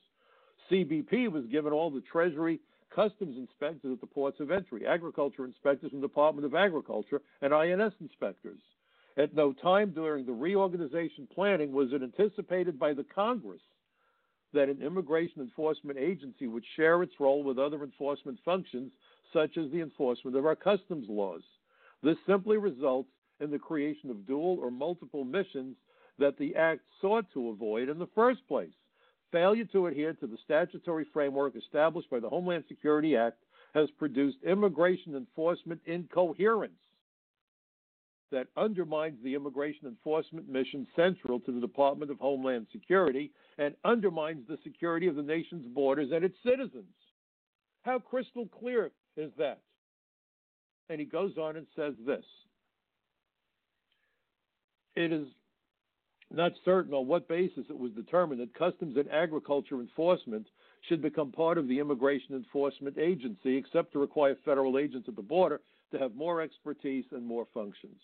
CBP 0.71 1.29
was 1.29 1.45
given 1.47 1.73
all 1.73 1.91
the 1.91 2.01
Treasury 2.09 2.61
customs 2.95 3.35
inspectors 3.37 3.91
at 3.91 3.99
the 3.99 4.07
ports 4.07 4.39
of 4.39 4.51
entry, 4.51 4.87
agriculture 4.87 5.43
inspectors 5.43 5.91
from 5.91 5.99
the 5.99 6.07
Department 6.07 6.45
of 6.45 6.55
Agriculture, 6.55 7.21
and 7.41 7.53
INS 7.53 7.91
inspectors. 7.99 8.59
At 9.17 9.35
no 9.35 9.51
time 9.51 9.91
during 9.91 10.25
the 10.25 10.31
reorganization 10.31 11.27
planning 11.35 11.73
was 11.73 11.89
it 11.91 12.01
anticipated 12.01 12.79
by 12.79 12.93
the 12.93 13.03
Congress 13.13 13.61
that 14.53 14.69
an 14.69 14.81
immigration 14.81 15.41
enforcement 15.41 15.99
agency 15.99 16.47
would 16.47 16.63
share 16.77 17.03
its 17.03 17.19
role 17.19 17.43
with 17.43 17.59
other 17.59 17.83
enforcement 17.83 18.39
functions, 18.45 18.93
such 19.33 19.57
as 19.57 19.69
the 19.71 19.81
enforcement 19.81 20.37
of 20.37 20.45
our 20.45 20.55
customs 20.55 21.07
laws. 21.09 21.41
This 22.01 22.17
simply 22.25 22.55
results 22.55 23.09
in 23.41 23.51
the 23.51 23.59
creation 23.59 24.09
of 24.09 24.25
dual 24.25 24.57
or 24.61 24.71
multiple 24.71 25.25
missions 25.25 25.75
that 26.19 26.37
the 26.37 26.55
Act 26.55 26.81
sought 27.01 27.25
to 27.33 27.49
avoid 27.49 27.89
in 27.89 27.99
the 27.99 28.09
first 28.15 28.47
place. 28.47 28.71
Failure 29.31 29.65
to 29.65 29.87
adhere 29.87 30.13
to 30.13 30.27
the 30.27 30.37
statutory 30.43 31.05
framework 31.11 31.55
established 31.55 32.09
by 32.09 32.19
the 32.19 32.29
Homeland 32.29 32.65
Security 32.67 33.15
Act 33.15 33.37
has 33.73 33.89
produced 33.97 34.37
immigration 34.45 35.15
enforcement 35.15 35.81
incoherence 35.85 36.73
that 38.31 38.47
undermines 38.55 39.17
the 39.23 39.35
immigration 39.35 39.87
enforcement 39.87 40.47
mission 40.49 40.87
central 40.95 41.39
to 41.41 41.51
the 41.51 41.59
Department 41.59 42.11
of 42.11 42.19
Homeland 42.19 42.67
Security 42.71 43.31
and 43.57 43.75
undermines 43.83 44.47
the 44.47 44.57
security 44.63 45.07
of 45.07 45.15
the 45.15 45.21
nation's 45.21 45.65
borders 45.65 46.09
and 46.13 46.23
its 46.23 46.37
citizens. 46.43 46.93
How 47.83 47.99
crystal 47.99 48.47
clear 48.47 48.91
is 49.17 49.31
that? 49.37 49.59
And 50.89 50.99
he 50.99 51.05
goes 51.05 51.37
on 51.37 51.57
and 51.57 51.67
says 51.75 51.93
this 52.05 52.23
It 54.95 55.11
is 55.11 55.27
not 56.29 56.53
certain 56.63 56.93
on 56.93 57.07
what 57.07 57.27
basis 57.27 57.65
it 57.69 57.77
was 57.77 57.91
determined 57.91 58.41
that 58.41 58.53
Customs 58.53 58.97
and 58.97 59.09
Agriculture 59.09 59.79
Enforcement 59.79 60.47
should 60.87 61.01
become 61.01 61.31
part 61.31 61.57
of 61.57 61.67
the 61.67 61.79
Immigration 61.79 62.35
Enforcement 62.35 62.97
Agency, 62.97 63.55
except 63.55 63.93
to 63.93 63.99
require 63.99 64.35
federal 64.43 64.77
agents 64.77 65.07
at 65.07 65.15
the 65.15 65.21
border 65.21 65.61
to 65.91 65.99
have 65.99 66.15
more 66.15 66.41
expertise 66.41 67.05
and 67.11 67.25
more 67.25 67.47
functions. 67.53 67.99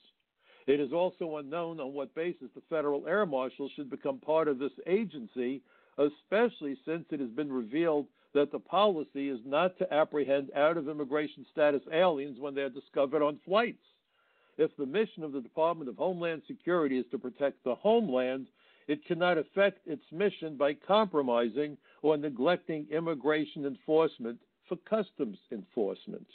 It 0.68 0.82
is 0.82 0.92
also 0.92 1.38
unknown 1.38 1.80
on 1.80 1.94
what 1.94 2.14
basis 2.14 2.50
the 2.54 2.62
federal 2.70 3.08
air 3.08 3.26
marshals 3.26 3.72
should 3.76 3.90
become 3.90 4.20
part 4.20 4.50
of 4.50 4.60
this 4.60 4.74
agency, 4.86 5.62
especially 5.98 6.78
since 6.86 7.06
it 7.12 7.22
has 7.22 7.30
been 7.30 7.52
revealed 7.52 8.08
that 8.34 8.52
the 8.52 8.60
policy 8.60 9.30
is 9.30 9.40
not 9.46 9.78
to 9.78 9.94
apprehend 9.94 10.52
out 10.56 10.78
of 10.78 10.90
immigration 10.90 11.46
status 11.52 11.82
aliens 11.92 12.38
when 12.40 12.54
they're 12.54 12.70
discovered 12.70 13.24
on 13.24 13.40
flights. 13.46 13.84
If 14.58 14.76
the 14.76 14.86
mission 14.86 15.24
of 15.24 15.34
the 15.34 15.42
Department 15.42 15.90
of 15.90 15.98
Homeland 15.98 16.42
Security 16.48 16.98
is 16.98 17.06
to 17.12 17.20
protect 17.20 17.64
the 17.64 17.76
homeland, 17.76 18.48
it 18.88 19.06
cannot 19.06 19.38
affect 19.38 19.86
its 19.88 20.04
mission 20.12 20.56
by 20.58 20.74
compromising 20.74 21.78
or 22.02 22.18
neglecting 22.18 22.88
immigration 22.92 23.66
enforcement 23.66 24.40
for 24.68 24.78
customs 24.90 25.38
enforcement. 25.52 26.26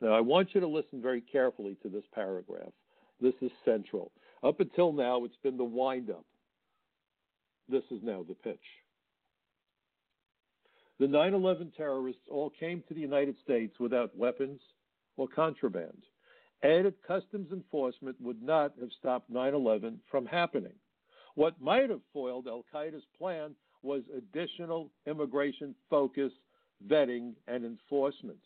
Now, 0.00 0.12
I 0.12 0.20
want 0.20 0.54
you 0.54 0.60
to 0.60 0.66
listen 0.66 1.02
very 1.02 1.20
carefully 1.20 1.76
to 1.82 1.88
this 1.88 2.04
paragraph. 2.14 2.72
This 3.20 3.34
is 3.42 3.50
central. 3.64 4.12
Up 4.42 4.60
until 4.60 4.92
now, 4.92 5.24
it's 5.24 5.36
been 5.42 5.58
the 5.58 5.64
windup. 5.64 6.24
This 7.68 7.84
is 7.90 8.00
now 8.02 8.24
the 8.26 8.34
pitch. 8.34 8.58
The 10.98 11.06
9 11.06 11.34
11 11.34 11.72
terrorists 11.76 12.22
all 12.30 12.50
came 12.50 12.82
to 12.88 12.94
the 12.94 13.00
United 13.00 13.36
States 13.42 13.78
without 13.78 14.16
weapons 14.16 14.60
or 15.16 15.28
contraband. 15.28 16.02
Added 16.62 16.94
customs 17.06 17.52
enforcement 17.52 18.16
would 18.20 18.42
not 18.42 18.72
have 18.80 18.90
stopped 18.98 19.30
9 19.30 19.54
11 19.54 20.00
from 20.10 20.26
happening. 20.26 20.74
What 21.34 21.60
might 21.60 21.88
have 21.88 22.02
foiled 22.12 22.46
Al 22.46 22.64
Qaeda's 22.72 23.04
plan 23.16 23.54
was 23.82 24.02
additional 24.14 24.90
immigration 25.06 25.74
focus, 25.88 26.32
vetting, 26.86 27.34
and 27.48 27.64
enforcement. 27.64 28.38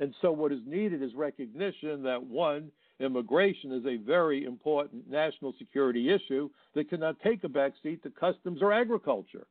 And 0.00 0.14
so, 0.22 0.32
what 0.32 0.52
is 0.52 0.60
needed 0.64 1.02
is 1.02 1.14
recognition 1.14 2.02
that 2.04 2.22
one, 2.22 2.70
immigration 3.00 3.72
is 3.72 3.84
a 3.84 3.96
very 3.96 4.44
important 4.44 5.10
national 5.10 5.52
security 5.58 6.10
issue 6.10 6.48
that 6.74 6.88
cannot 6.88 7.20
take 7.20 7.44
a 7.44 7.48
backseat 7.48 8.02
to 8.02 8.10
customs 8.10 8.62
or 8.62 8.72
agriculture. 8.72 9.46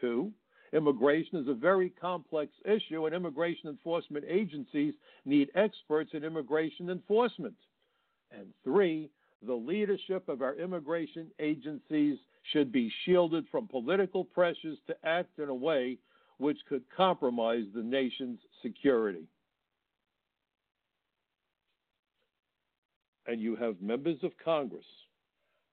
Two, 0.00 0.32
immigration 0.72 1.38
is 1.38 1.48
a 1.48 1.54
very 1.54 1.90
complex 1.90 2.52
issue, 2.64 3.06
and 3.06 3.14
immigration 3.14 3.68
enforcement 3.68 4.24
agencies 4.28 4.94
need 5.24 5.50
experts 5.54 6.10
in 6.14 6.24
immigration 6.24 6.90
enforcement. 6.90 7.54
And 8.30 8.46
three, 8.64 9.10
the 9.46 9.54
leadership 9.54 10.28
of 10.28 10.42
our 10.42 10.54
immigration 10.54 11.30
agencies 11.38 12.18
should 12.52 12.72
be 12.72 12.92
shielded 13.04 13.46
from 13.50 13.68
political 13.68 14.24
pressures 14.24 14.78
to 14.86 14.96
act 15.04 15.38
in 15.38 15.48
a 15.48 15.54
way 15.54 15.98
which 16.38 16.58
could 16.68 16.82
compromise 16.96 17.64
the 17.74 17.82
nation's 17.82 18.38
security. 18.62 19.26
and 23.26 23.40
you 23.40 23.56
have 23.56 23.80
members 23.80 24.18
of 24.22 24.32
Congress 24.42 24.84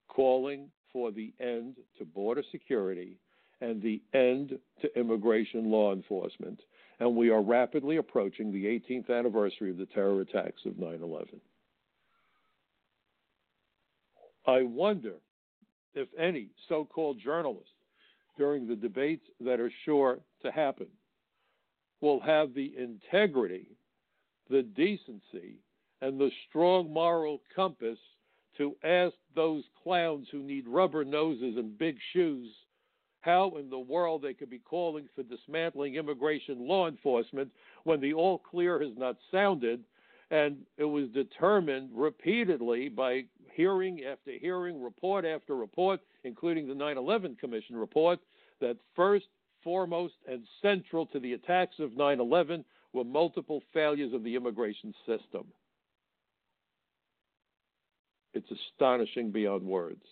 calling 0.08 0.70
for 0.92 1.12
the 1.12 1.34
end 1.40 1.76
to 1.98 2.06
border 2.06 2.44
security 2.52 3.18
and 3.64 3.82
the 3.82 4.02
end 4.14 4.60
to 4.82 5.00
immigration 5.00 5.72
law 5.72 5.94
enforcement. 5.94 6.60
And 7.00 7.16
we 7.16 7.30
are 7.30 7.42
rapidly 7.42 7.96
approaching 7.96 8.52
the 8.52 8.66
18th 8.66 9.10
anniversary 9.10 9.72
of 9.72 9.78
the 9.78 9.86
terror 9.86 10.22
attacks 10.22 10.62
of 10.66 10.78
9 10.78 11.00
11. 11.02 11.40
I 14.46 14.64
wonder 14.64 15.14
if 15.96 16.10
any 16.20 16.50
so 16.68 16.84
called 16.84 17.20
journalist 17.24 17.70
during 18.38 18.68
the 18.68 18.76
debates 18.76 19.26
that 19.40 19.62
are 19.62 19.72
sure 19.86 20.20
to 20.42 20.52
happen 20.52 20.88
will 22.02 22.20
have 22.20 22.54
the 22.54 22.74
integrity, 22.78 23.68
the 24.50 24.64
decency, 24.64 25.60
and 26.02 26.20
the 26.20 26.32
strong 26.50 26.92
moral 26.92 27.42
compass 27.56 28.00
to 28.58 28.76
ask 28.84 29.14
those 29.36 29.64
clowns 29.82 30.28
who 30.32 30.44
need 30.44 30.68
rubber 30.68 31.06
noses 31.06 31.56
and 31.56 31.78
big 31.78 31.96
shoes 32.12 32.50
how 33.24 33.54
in 33.58 33.70
the 33.70 33.80
world 33.80 34.22
they 34.22 34.34
could 34.34 34.50
be 34.50 34.60
calling 34.60 35.08
for 35.16 35.24
dismantling 35.24 35.96
immigration 35.96 36.68
law 36.68 36.88
enforcement 36.88 37.50
when 37.86 38.00
the 38.02 38.14
all 38.14 38.38
clear 38.38 38.82
has 38.82 38.92
not 38.98 39.16
sounded 39.32 39.84
and 40.30 40.58
it 40.78 40.84
was 40.84 41.10
determined 41.10 41.90
repeatedly 41.94 42.90
by 42.90 43.24
hearing 43.56 44.04
after 44.04 44.32
hearing, 44.32 44.82
report 44.82 45.26
after 45.26 45.56
report, 45.56 46.00
including 46.24 46.68
the 46.68 46.74
9 46.74 46.98
11 46.98 47.36
Commission 47.36 47.76
report, 47.76 48.20
that 48.60 48.78
first, 48.96 49.26
foremost, 49.64 50.16
and 50.28 50.44
central 50.62 51.06
to 51.08 51.20
the 51.20 51.34
attacks 51.34 51.76
of 51.80 51.96
9 51.96 52.20
11 52.20 52.66
were 52.94 53.04
multiple 53.04 53.62
failures 53.74 54.12
of 54.14 54.24
the 54.24 54.36
immigration 54.36 54.94
system. 55.06 55.46
It's 58.34 58.50
astonishing 58.52 59.32
beyond 59.32 59.64
words. 59.64 60.04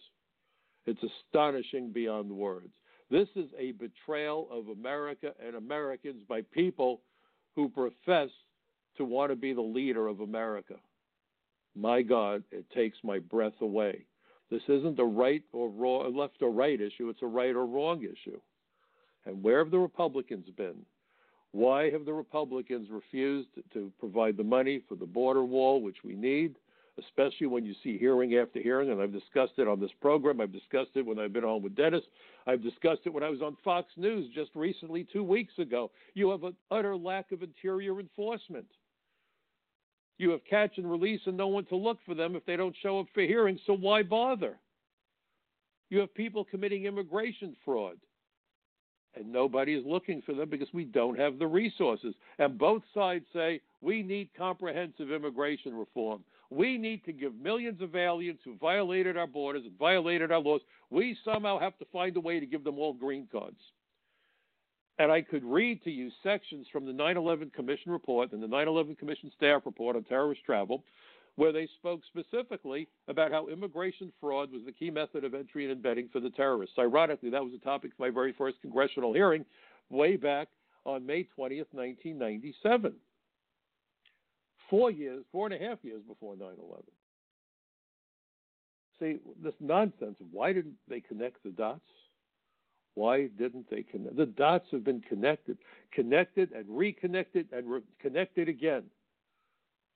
It's 0.86 1.02
astonishing 1.04 1.92
beyond 1.92 2.30
words. 2.30 2.74
This 3.12 3.28
is 3.36 3.50
a 3.60 3.74
betrayal 3.74 4.48
of 4.50 4.70
America 4.70 5.34
and 5.46 5.58
Americans 5.58 6.24
by 6.30 6.44
people 6.54 7.02
who 7.58 7.68
profess 7.68 8.30
to 8.96 9.04
want 9.04 9.34
to 9.34 9.36
be 9.36 9.52
the 9.52 9.60
leader 9.60 10.08
of 10.08 10.22
America. 10.22 10.76
My 11.76 12.04
God, 12.04 12.42
it 12.52 12.66
takes 12.74 12.98
my 13.04 13.20
breath 13.20 13.60
away. 13.60 14.06
This 14.50 14.62
isn't 14.70 14.98
a 14.98 15.04
right 15.04 15.44
or 15.52 15.70
wrong, 15.70 16.16
left 16.16 16.42
or 16.42 16.52
right 16.52 16.80
issue, 16.80 17.10
it's 17.10 17.22
a 17.22 17.28
right 17.28 17.54
or 17.54 17.66
wrong 17.66 18.02
issue. 18.02 18.40
And 19.26 19.44
where 19.44 19.60
have 19.60 19.72
the 19.72 19.80
Republicans 19.80 20.48
been? 20.56 20.86
Why 21.52 21.92
have 21.92 22.06
the 22.06 22.14
Republicans 22.14 22.88
refused 22.90 23.50
to 23.74 23.92
provide 24.00 24.38
the 24.38 24.44
money 24.44 24.82
for 24.88 24.96
the 24.96 25.06
border 25.06 25.44
wall, 25.44 25.82
which 25.82 25.98
we 26.06 26.16
need, 26.16 26.56
especially 27.00 27.48
when 27.48 27.66
you 27.66 27.74
see 27.84 27.98
hearing 27.98 28.36
after 28.36 28.60
hearing? 28.60 28.92
And 28.92 29.02
I've 29.02 29.14
discussed 29.14 29.54
it 29.58 29.68
on 29.68 29.80
this 29.80 29.92
program. 30.02 30.42
I've 30.42 30.52
discussed 30.52 30.92
it 30.96 31.06
when 31.06 31.20
I've 31.20 31.34
been 31.34 31.44
on 31.44 31.62
with 31.62 31.76
Dennis. 31.76 32.04
I've 32.48 32.64
discussed 32.64 33.02
it 33.06 33.14
when 33.14 33.24
I 33.24 33.30
was 33.30 33.42
on 33.42 33.58
Fox 33.64 33.88
News 33.98 34.30
just 34.34 34.52
recently, 34.56 35.06
two 35.12 35.24
weeks 35.24 35.54
ago. 35.58 35.92
You 36.14 36.30
have 36.32 36.44
an 36.44 36.56
utter 36.70 36.96
lack 36.96 37.32
of 37.32 37.44
interior 37.44 38.00
enforcement. 38.00 38.68
You 40.18 40.30
have 40.32 40.46
catch 40.48 40.78
and 40.78 40.90
release 40.90 41.22
and 41.26 41.36
no 41.36 41.48
one 41.48 41.66
to 41.66 41.76
look 41.76 41.98
for 42.06 42.14
them 42.14 42.36
if 42.36 42.46
they 42.46 42.56
don't 42.56 42.76
show 42.84 43.00
up 43.00 43.08
for 43.14 43.22
hearings, 43.22 43.60
so 43.66 43.76
why 43.76 44.04
bother? 44.04 44.58
You 45.90 46.00
have 46.00 46.14
people 46.14 46.46
committing 46.46 46.86
immigration 46.86 47.56
fraud, 47.66 47.98
and 49.16 49.32
nobody 49.32 49.74
is 49.74 49.86
looking 49.86 50.22
for 50.22 50.34
them 50.34 50.50
because 50.50 50.70
we 50.74 50.86
don't 50.86 51.20
have 51.20 51.40
the 51.40 51.48
resources. 51.48 52.14
And 52.40 52.58
both 52.58 52.82
sides 52.94 53.26
say 53.34 53.62
we 53.82 54.04
need 54.04 54.30
comprehensive 54.38 55.12
immigration 55.12 55.76
reform. 55.76 56.24
We 56.50 56.78
need 56.78 57.06
to 57.06 57.14
give 57.14 57.34
millions 57.36 57.82
of 57.82 57.96
aliens 57.96 58.40
who 58.44 58.56
violated 58.58 59.18
our 59.18 59.28
borders 59.28 59.64
and 59.66 59.78
violated 59.78 60.32
our 60.32 60.40
laws, 60.40 60.62
we 60.90 61.18
somehow 61.24 61.60
have 61.60 61.78
to 61.80 61.86
find 61.94 62.16
a 62.18 62.20
way 62.20 62.40
to 62.40 62.46
give 62.46 62.64
them 62.64 62.78
all 62.78 62.94
green 62.94 63.28
cards. 63.32 63.60
And 65.00 65.12
I 65.12 65.22
could 65.22 65.44
read 65.44 65.84
to 65.84 65.90
you 65.90 66.12
sections 66.22 66.68
from 66.72 66.86
the 66.86 66.94
9 66.94 67.18
11 67.18 67.52
Commission 67.56 67.92
report 67.92 68.34
and 68.34 68.44
the 68.44 68.48
9 68.48 68.68
11 68.68 68.96
Commission 68.98 69.32
staff 69.36 69.62
report 69.66 69.96
on 69.96 70.04
terrorist 70.04 70.44
travel, 70.46 70.84
where 71.36 71.52
they 71.52 71.68
spoke 71.78 72.02
specifically 72.08 72.88
about 73.08 73.32
how 73.32 73.48
immigration 73.48 74.12
fraud 74.20 74.52
was 74.52 74.62
the 74.66 74.72
key 74.72 74.90
method 74.90 75.24
of 75.24 75.34
entry 75.34 75.64
and 75.64 75.72
embedding 75.72 76.10
for 76.12 76.20
the 76.20 76.30
terrorists. 76.32 76.78
Ironically, 76.78 77.30
that 77.30 77.44
was 77.44 77.54
the 77.54 77.60
topic 77.60 77.92
of 77.94 78.00
my 78.00 78.10
very 78.10 78.34
first 78.34 78.62
congressional 78.62 79.14
hearing 79.14 79.46
way 79.90 80.18
back 80.18 80.50
on 80.86 81.06
May 81.06 81.24
20th, 81.38 81.68
1997. 81.72 82.94
Four 84.70 84.92
years, 84.92 85.24
four 85.32 85.48
and 85.48 85.56
a 85.56 85.70
half 85.70 85.80
years 85.84 86.02
before 86.08 86.36
9 86.36 86.48
11. 86.48 86.84
See, 89.00 89.18
this 89.44 89.56
nonsense, 89.60 90.18
why 90.32 90.54
didn't 90.54 90.76
they 90.88 91.02
connect 91.02 91.44
the 91.44 91.50
dots? 91.50 91.82
Why 92.94 93.28
didn't 93.38 93.70
they 93.70 93.84
connect? 93.84 94.16
The 94.16 94.28
dots 94.28 94.66
have 94.72 94.84
been 94.84 95.02
connected, 95.02 95.58
connected 95.92 96.52
and 96.52 96.66
reconnected 96.70 97.48
and 97.52 97.70
re- 97.70 97.82
connected 98.00 98.48
again. 98.48 98.84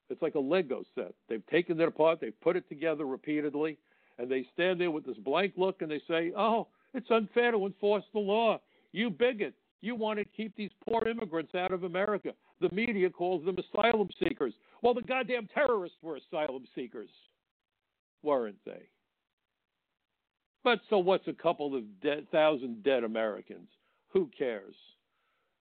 It's 0.09 0.21
like 0.21 0.35
a 0.35 0.39
Lego 0.39 0.83
set. 0.93 1.13
They've 1.29 1.45
taken 1.47 1.79
it 1.79 1.87
apart, 1.87 2.19
they've 2.21 2.39
put 2.41 2.55
it 2.55 2.67
together 2.69 3.05
repeatedly, 3.05 3.77
and 4.17 4.29
they 4.29 4.45
stand 4.53 4.79
there 4.79 4.91
with 4.91 5.05
this 5.05 5.17
blank 5.17 5.53
look 5.57 5.81
and 5.81 5.89
they 5.91 6.01
say, 6.07 6.31
Oh, 6.37 6.67
it's 6.93 7.09
unfair 7.11 7.51
to 7.51 7.65
enforce 7.65 8.05
the 8.13 8.19
law. 8.19 8.59
You 8.91 9.09
bigot. 9.09 9.53
You 9.81 9.95
want 9.95 10.17
to 10.19 10.25
keep 10.25 10.55
these 10.55 10.71
poor 10.87 11.07
immigrants 11.07 11.53
out 11.53 11.71
of 11.71 11.83
America. 11.83 12.31
The 12.61 12.69
media 12.71 13.09
calls 13.09 13.45
them 13.45 13.57
asylum 13.57 14.09
seekers. 14.23 14.53
Well, 14.81 14.93
the 14.93 15.01
goddamn 15.01 15.47
terrorists 15.53 15.97
were 16.01 16.17
asylum 16.17 16.63
seekers, 16.73 17.09
weren't 18.23 18.57
they? 18.65 18.83
But 20.63 20.79
so 20.89 20.97
what's 20.97 21.27
a 21.27 21.33
couple 21.33 21.75
of 21.75 21.83
dead, 22.01 22.27
thousand 22.31 22.83
dead 22.83 23.03
Americans? 23.03 23.67
Who 24.13 24.29
cares? 24.35 24.75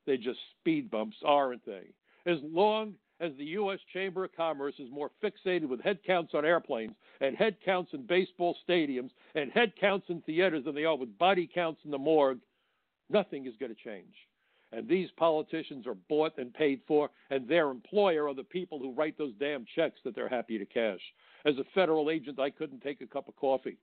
They 0.07 0.17
just 0.17 0.39
speed 0.61 0.91
bumps, 0.91 1.17
aren't 1.25 1.67
they? 1.67 1.89
As 2.25 2.39
long 2.43 2.95
as 3.21 3.33
the 3.39 3.45
U.S. 3.45 3.79
Chamber 3.93 4.25
of 4.25 4.35
Commerce 4.37 4.75
is 4.79 4.91
more 4.91 5.11
fixated 5.23 5.69
with 5.69 5.81
head 5.81 5.99
counts 6.07 6.35
on 6.35 6.45
airplanes 6.45 6.95
and 7.21 7.37
head 7.37 7.57
counts 7.65 7.93
in 7.93 8.07
baseball 8.07 8.57
stadiums 8.69 9.11
and 9.35 9.53
head 9.53 9.73
counts 9.81 10.07
in 10.09 10.21
theaters 10.23 10.65
than 10.65 10.75
they 10.75 10.85
are 10.85 10.97
with 10.97 11.17
body 11.19 11.49
counts 11.53 11.81
in 11.85 11.91
the 11.91 11.99
morgue, 11.99 12.41
nothing 13.11 13.47
is 13.47 13.55
going 13.59 13.75
to 13.75 13.83
change. 13.83 14.15
And 14.73 14.89
these 14.89 15.09
politicians 15.17 15.87
are 15.87 15.95
bought 15.95 16.37
and 16.37 16.53
paid 16.53 16.81
for, 16.89 17.11
and 17.31 17.47
their 17.47 17.71
employer 17.71 18.27
are 18.27 18.35
the 18.35 18.43
people 18.43 18.81
who 18.81 18.93
write 18.93 19.17
those 19.17 19.33
damn 19.39 19.65
checks 19.77 20.01
that 20.05 20.17
they're 20.17 20.29
happy 20.29 20.59
to 20.59 20.67
cash. 20.67 21.01
As 21.45 21.57
a 21.59 21.65
federal 21.75 22.11
agent, 22.11 22.41
I 22.41 22.51
couldn't 22.51 22.83
take 22.83 23.01
a 23.01 23.07
cup 23.07 23.29
of 23.29 23.37
coffee. 23.37 23.79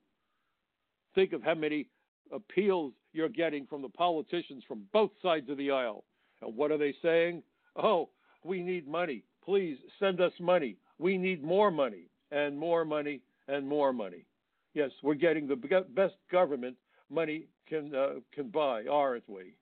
Think 1.16 1.32
of 1.32 1.44
how 1.44 1.56
many 1.56 1.88
appeals 2.34 2.94
you're 3.14 3.30
getting 3.30 3.66
from 3.68 3.82
the 3.82 3.90
politicians 3.90 4.64
from 4.68 4.84
both 4.92 5.12
sides 5.22 5.50
of 5.50 5.58
the 5.58 5.72
aisle. 5.72 6.04
And 6.42 6.56
what 6.56 6.72
are 6.72 6.78
they 6.78 6.94
saying? 7.02 7.44
Oh, 7.76 8.10
we 8.44 8.62
need 8.62 8.88
money. 8.88 9.24
Please 9.44 9.78
send 10.00 10.22
us 10.22 10.34
money. 10.40 10.78
We 11.00 11.18
need 11.18 11.44
more 11.44 11.72
money 11.72 12.10
and 12.32 12.58
more 12.58 12.86
money 12.86 13.22
and 13.48 13.68
more 13.68 13.92
money. 13.94 14.26
Yes, 14.74 14.92
we're 15.04 15.16
getting 15.16 15.48
the 15.48 15.84
best 15.94 16.16
government 16.32 16.78
money 17.10 17.48
can 17.68 17.94
uh, 17.94 18.20
can 18.34 18.50
buy, 18.50 18.86
aren't 18.90 19.28
we? 19.30 19.56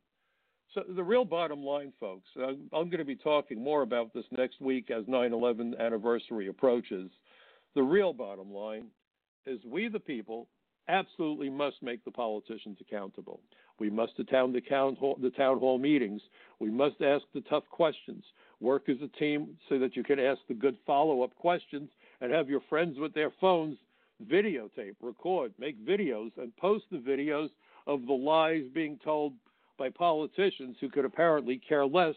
So 0.73 0.83
the 0.95 1.03
real 1.03 1.25
bottom 1.25 1.63
line, 1.63 1.93
folks, 1.99 2.27
uh, 2.39 2.49
I'm 2.73 2.89
going 2.89 2.99
to 2.99 3.05
be 3.05 3.15
talking 3.15 3.63
more 3.63 3.81
about 3.81 4.13
this 4.13 4.25
next 4.31 4.61
week 4.61 4.91
as 4.91 5.05
9/11 5.05 5.79
anniversary 5.79 6.47
approaches. 6.47 7.09
The 7.75 7.81
real 7.81 8.13
bottom 8.13 8.53
line 8.53 8.87
is 9.45 9.59
we 9.65 9.87
the 9.87 9.99
people 9.99 10.47
absolutely 10.87 11.49
must 11.49 11.81
make 11.81 12.03
the 12.03 12.11
politicians 12.11 12.77
accountable. 12.81 13.41
We 13.79 13.89
must 13.89 14.19
attend 14.19 14.53
the 14.53 14.61
town, 14.61 14.95
hall, 14.95 15.17
the 15.21 15.29
town 15.29 15.59
hall 15.59 15.77
meetings. 15.77 16.21
We 16.59 16.69
must 16.69 17.01
ask 17.01 17.23
the 17.33 17.41
tough 17.41 17.63
questions. 17.69 18.23
Work 18.61 18.89
as 18.89 18.97
a 19.01 19.19
team 19.19 19.57
so 19.69 19.79
that 19.79 19.95
you 19.95 20.03
can 20.03 20.19
ask 20.19 20.39
the 20.47 20.53
good 20.53 20.77
follow 20.85 21.21
up 21.21 21.35
questions 21.35 21.89
and 22.21 22.31
have 22.31 22.49
your 22.49 22.61
friends 22.69 22.97
with 22.99 23.13
their 23.13 23.31
phones 23.39 23.77
videotape, 24.29 24.95
record, 25.01 25.53
make 25.57 25.79
videos, 25.85 26.31
and 26.37 26.55
post 26.57 26.83
the 26.91 26.97
videos 26.97 27.49
of 27.87 28.05
the 28.05 28.13
lies 28.13 28.63
being 28.73 28.99
told 29.01 29.33
by 29.77 29.89
politicians 29.89 30.75
who 30.81 30.89
could 30.89 31.05
apparently 31.05 31.57
care 31.57 31.85
less 31.85 32.15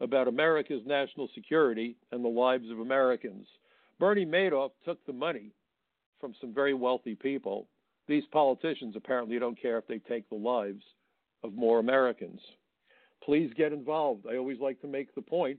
about 0.00 0.26
America's 0.26 0.80
national 0.86 1.28
security 1.34 1.96
and 2.12 2.24
the 2.24 2.28
lives 2.28 2.70
of 2.70 2.80
Americans. 2.80 3.46
Bernie 4.00 4.24
Madoff 4.24 4.70
took 4.86 5.04
the 5.04 5.12
money 5.12 5.52
from 6.18 6.34
some 6.40 6.54
very 6.54 6.72
wealthy 6.72 7.14
people 7.14 7.68
these 8.06 8.24
politicians 8.32 8.96
apparently 8.96 9.38
don't 9.38 9.60
care 9.60 9.78
if 9.78 9.86
they 9.86 9.98
take 9.98 10.28
the 10.28 10.34
lives 10.34 10.82
of 11.42 11.54
more 11.54 11.78
Americans. 11.78 12.40
Please 13.22 13.50
get 13.56 13.72
involved. 13.72 14.26
I 14.30 14.36
always 14.36 14.60
like 14.60 14.80
to 14.82 14.86
make 14.86 15.14
the 15.14 15.22
point 15.22 15.58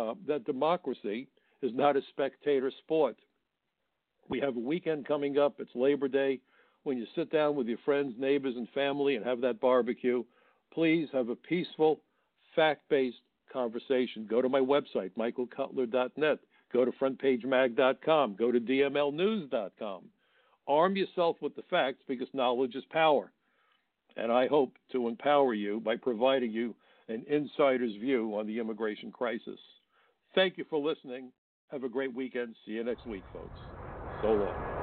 uh, 0.00 0.14
that 0.26 0.44
democracy 0.44 1.28
is 1.62 1.72
not 1.74 1.96
a 1.96 2.00
spectator 2.10 2.72
sport. 2.78 3.16
We 4.28 4.40
have 4.40 4.56
a 4.56 4.60
weekend 4.60 5.06
coming 5.06 5.38
up. 5.38 5.56
It's 5.58 5.70
Labor 5.74 6.08
Day. 6.08 6.40
When 6.84 6.96
you 6.96 7.06
sit 7.14 7.30
down 7.30 7.56
with 7.56 7.66
your 7.66 7.78
friends, 7.84 8.14
neighbors, 8.18 8.54
and 8.56 8.68
family 8.70 9.16
and 9.16 9.24
have 9.24 9.40
that 9.42 9.60
barbecue, 9.60 10.24
please 10.72 11.08
have 11.12 11.28
a 11.28 11.36
peaceful, 11.36 12.00
fact 12.56 12.88
based 12.88 13.18
conversation. 13.52 14.26
Go 14.28 14.40
to 14.40 14.48
my 14.48 14.60
website, 14.60 15.10
michaelcutler.net. 15.18 16.38
Go 16.72 16.84
to 16.84 16.92
frontpagemag.com. 16.92 18.36
Go 18.38 18.52
to 18.52 18.60
dmlnews.com. 18.60 20.04
Arm 20.68 20.96
yourself 20.96 21.36
with 21.42 21.56
the 21.56 21.62
facts 21.68 22.02
because 22.06 22.28
knowledge 22.32 22.76
is 22.76 22.84
power. 22.90 23.32
and 24.16 24.32
I 24.32 24.46
hope 24.46 24.76
to 24.92 25.08
empower 25.08 25.54
you 25.54 25.80
by 25.80 25.96
providing 25.96 26.52
you 26.52 26.74
an 27.08 27.24
insider's 27.28 27.94
view 27.96 28.36
on 28.36 28.46
the 28.46 28.58
immigration 28.58 29.10
crisis. 29.10 29.58
Thank 30.34 30.58
you 30.58 30.64
for 30.70 30.78
listening. 30.78 31.32
Have 31.70 31.84
a 31.84 31.88
great 31.88 32.14
weekend. 32.14 32.56
See 32.66 32.72
you 32.72 32.84
next 32.84 33.06
week, 33.06 33.22
folks. 33.32 33.58
So 34.22 34.28
long. 34.28 34.79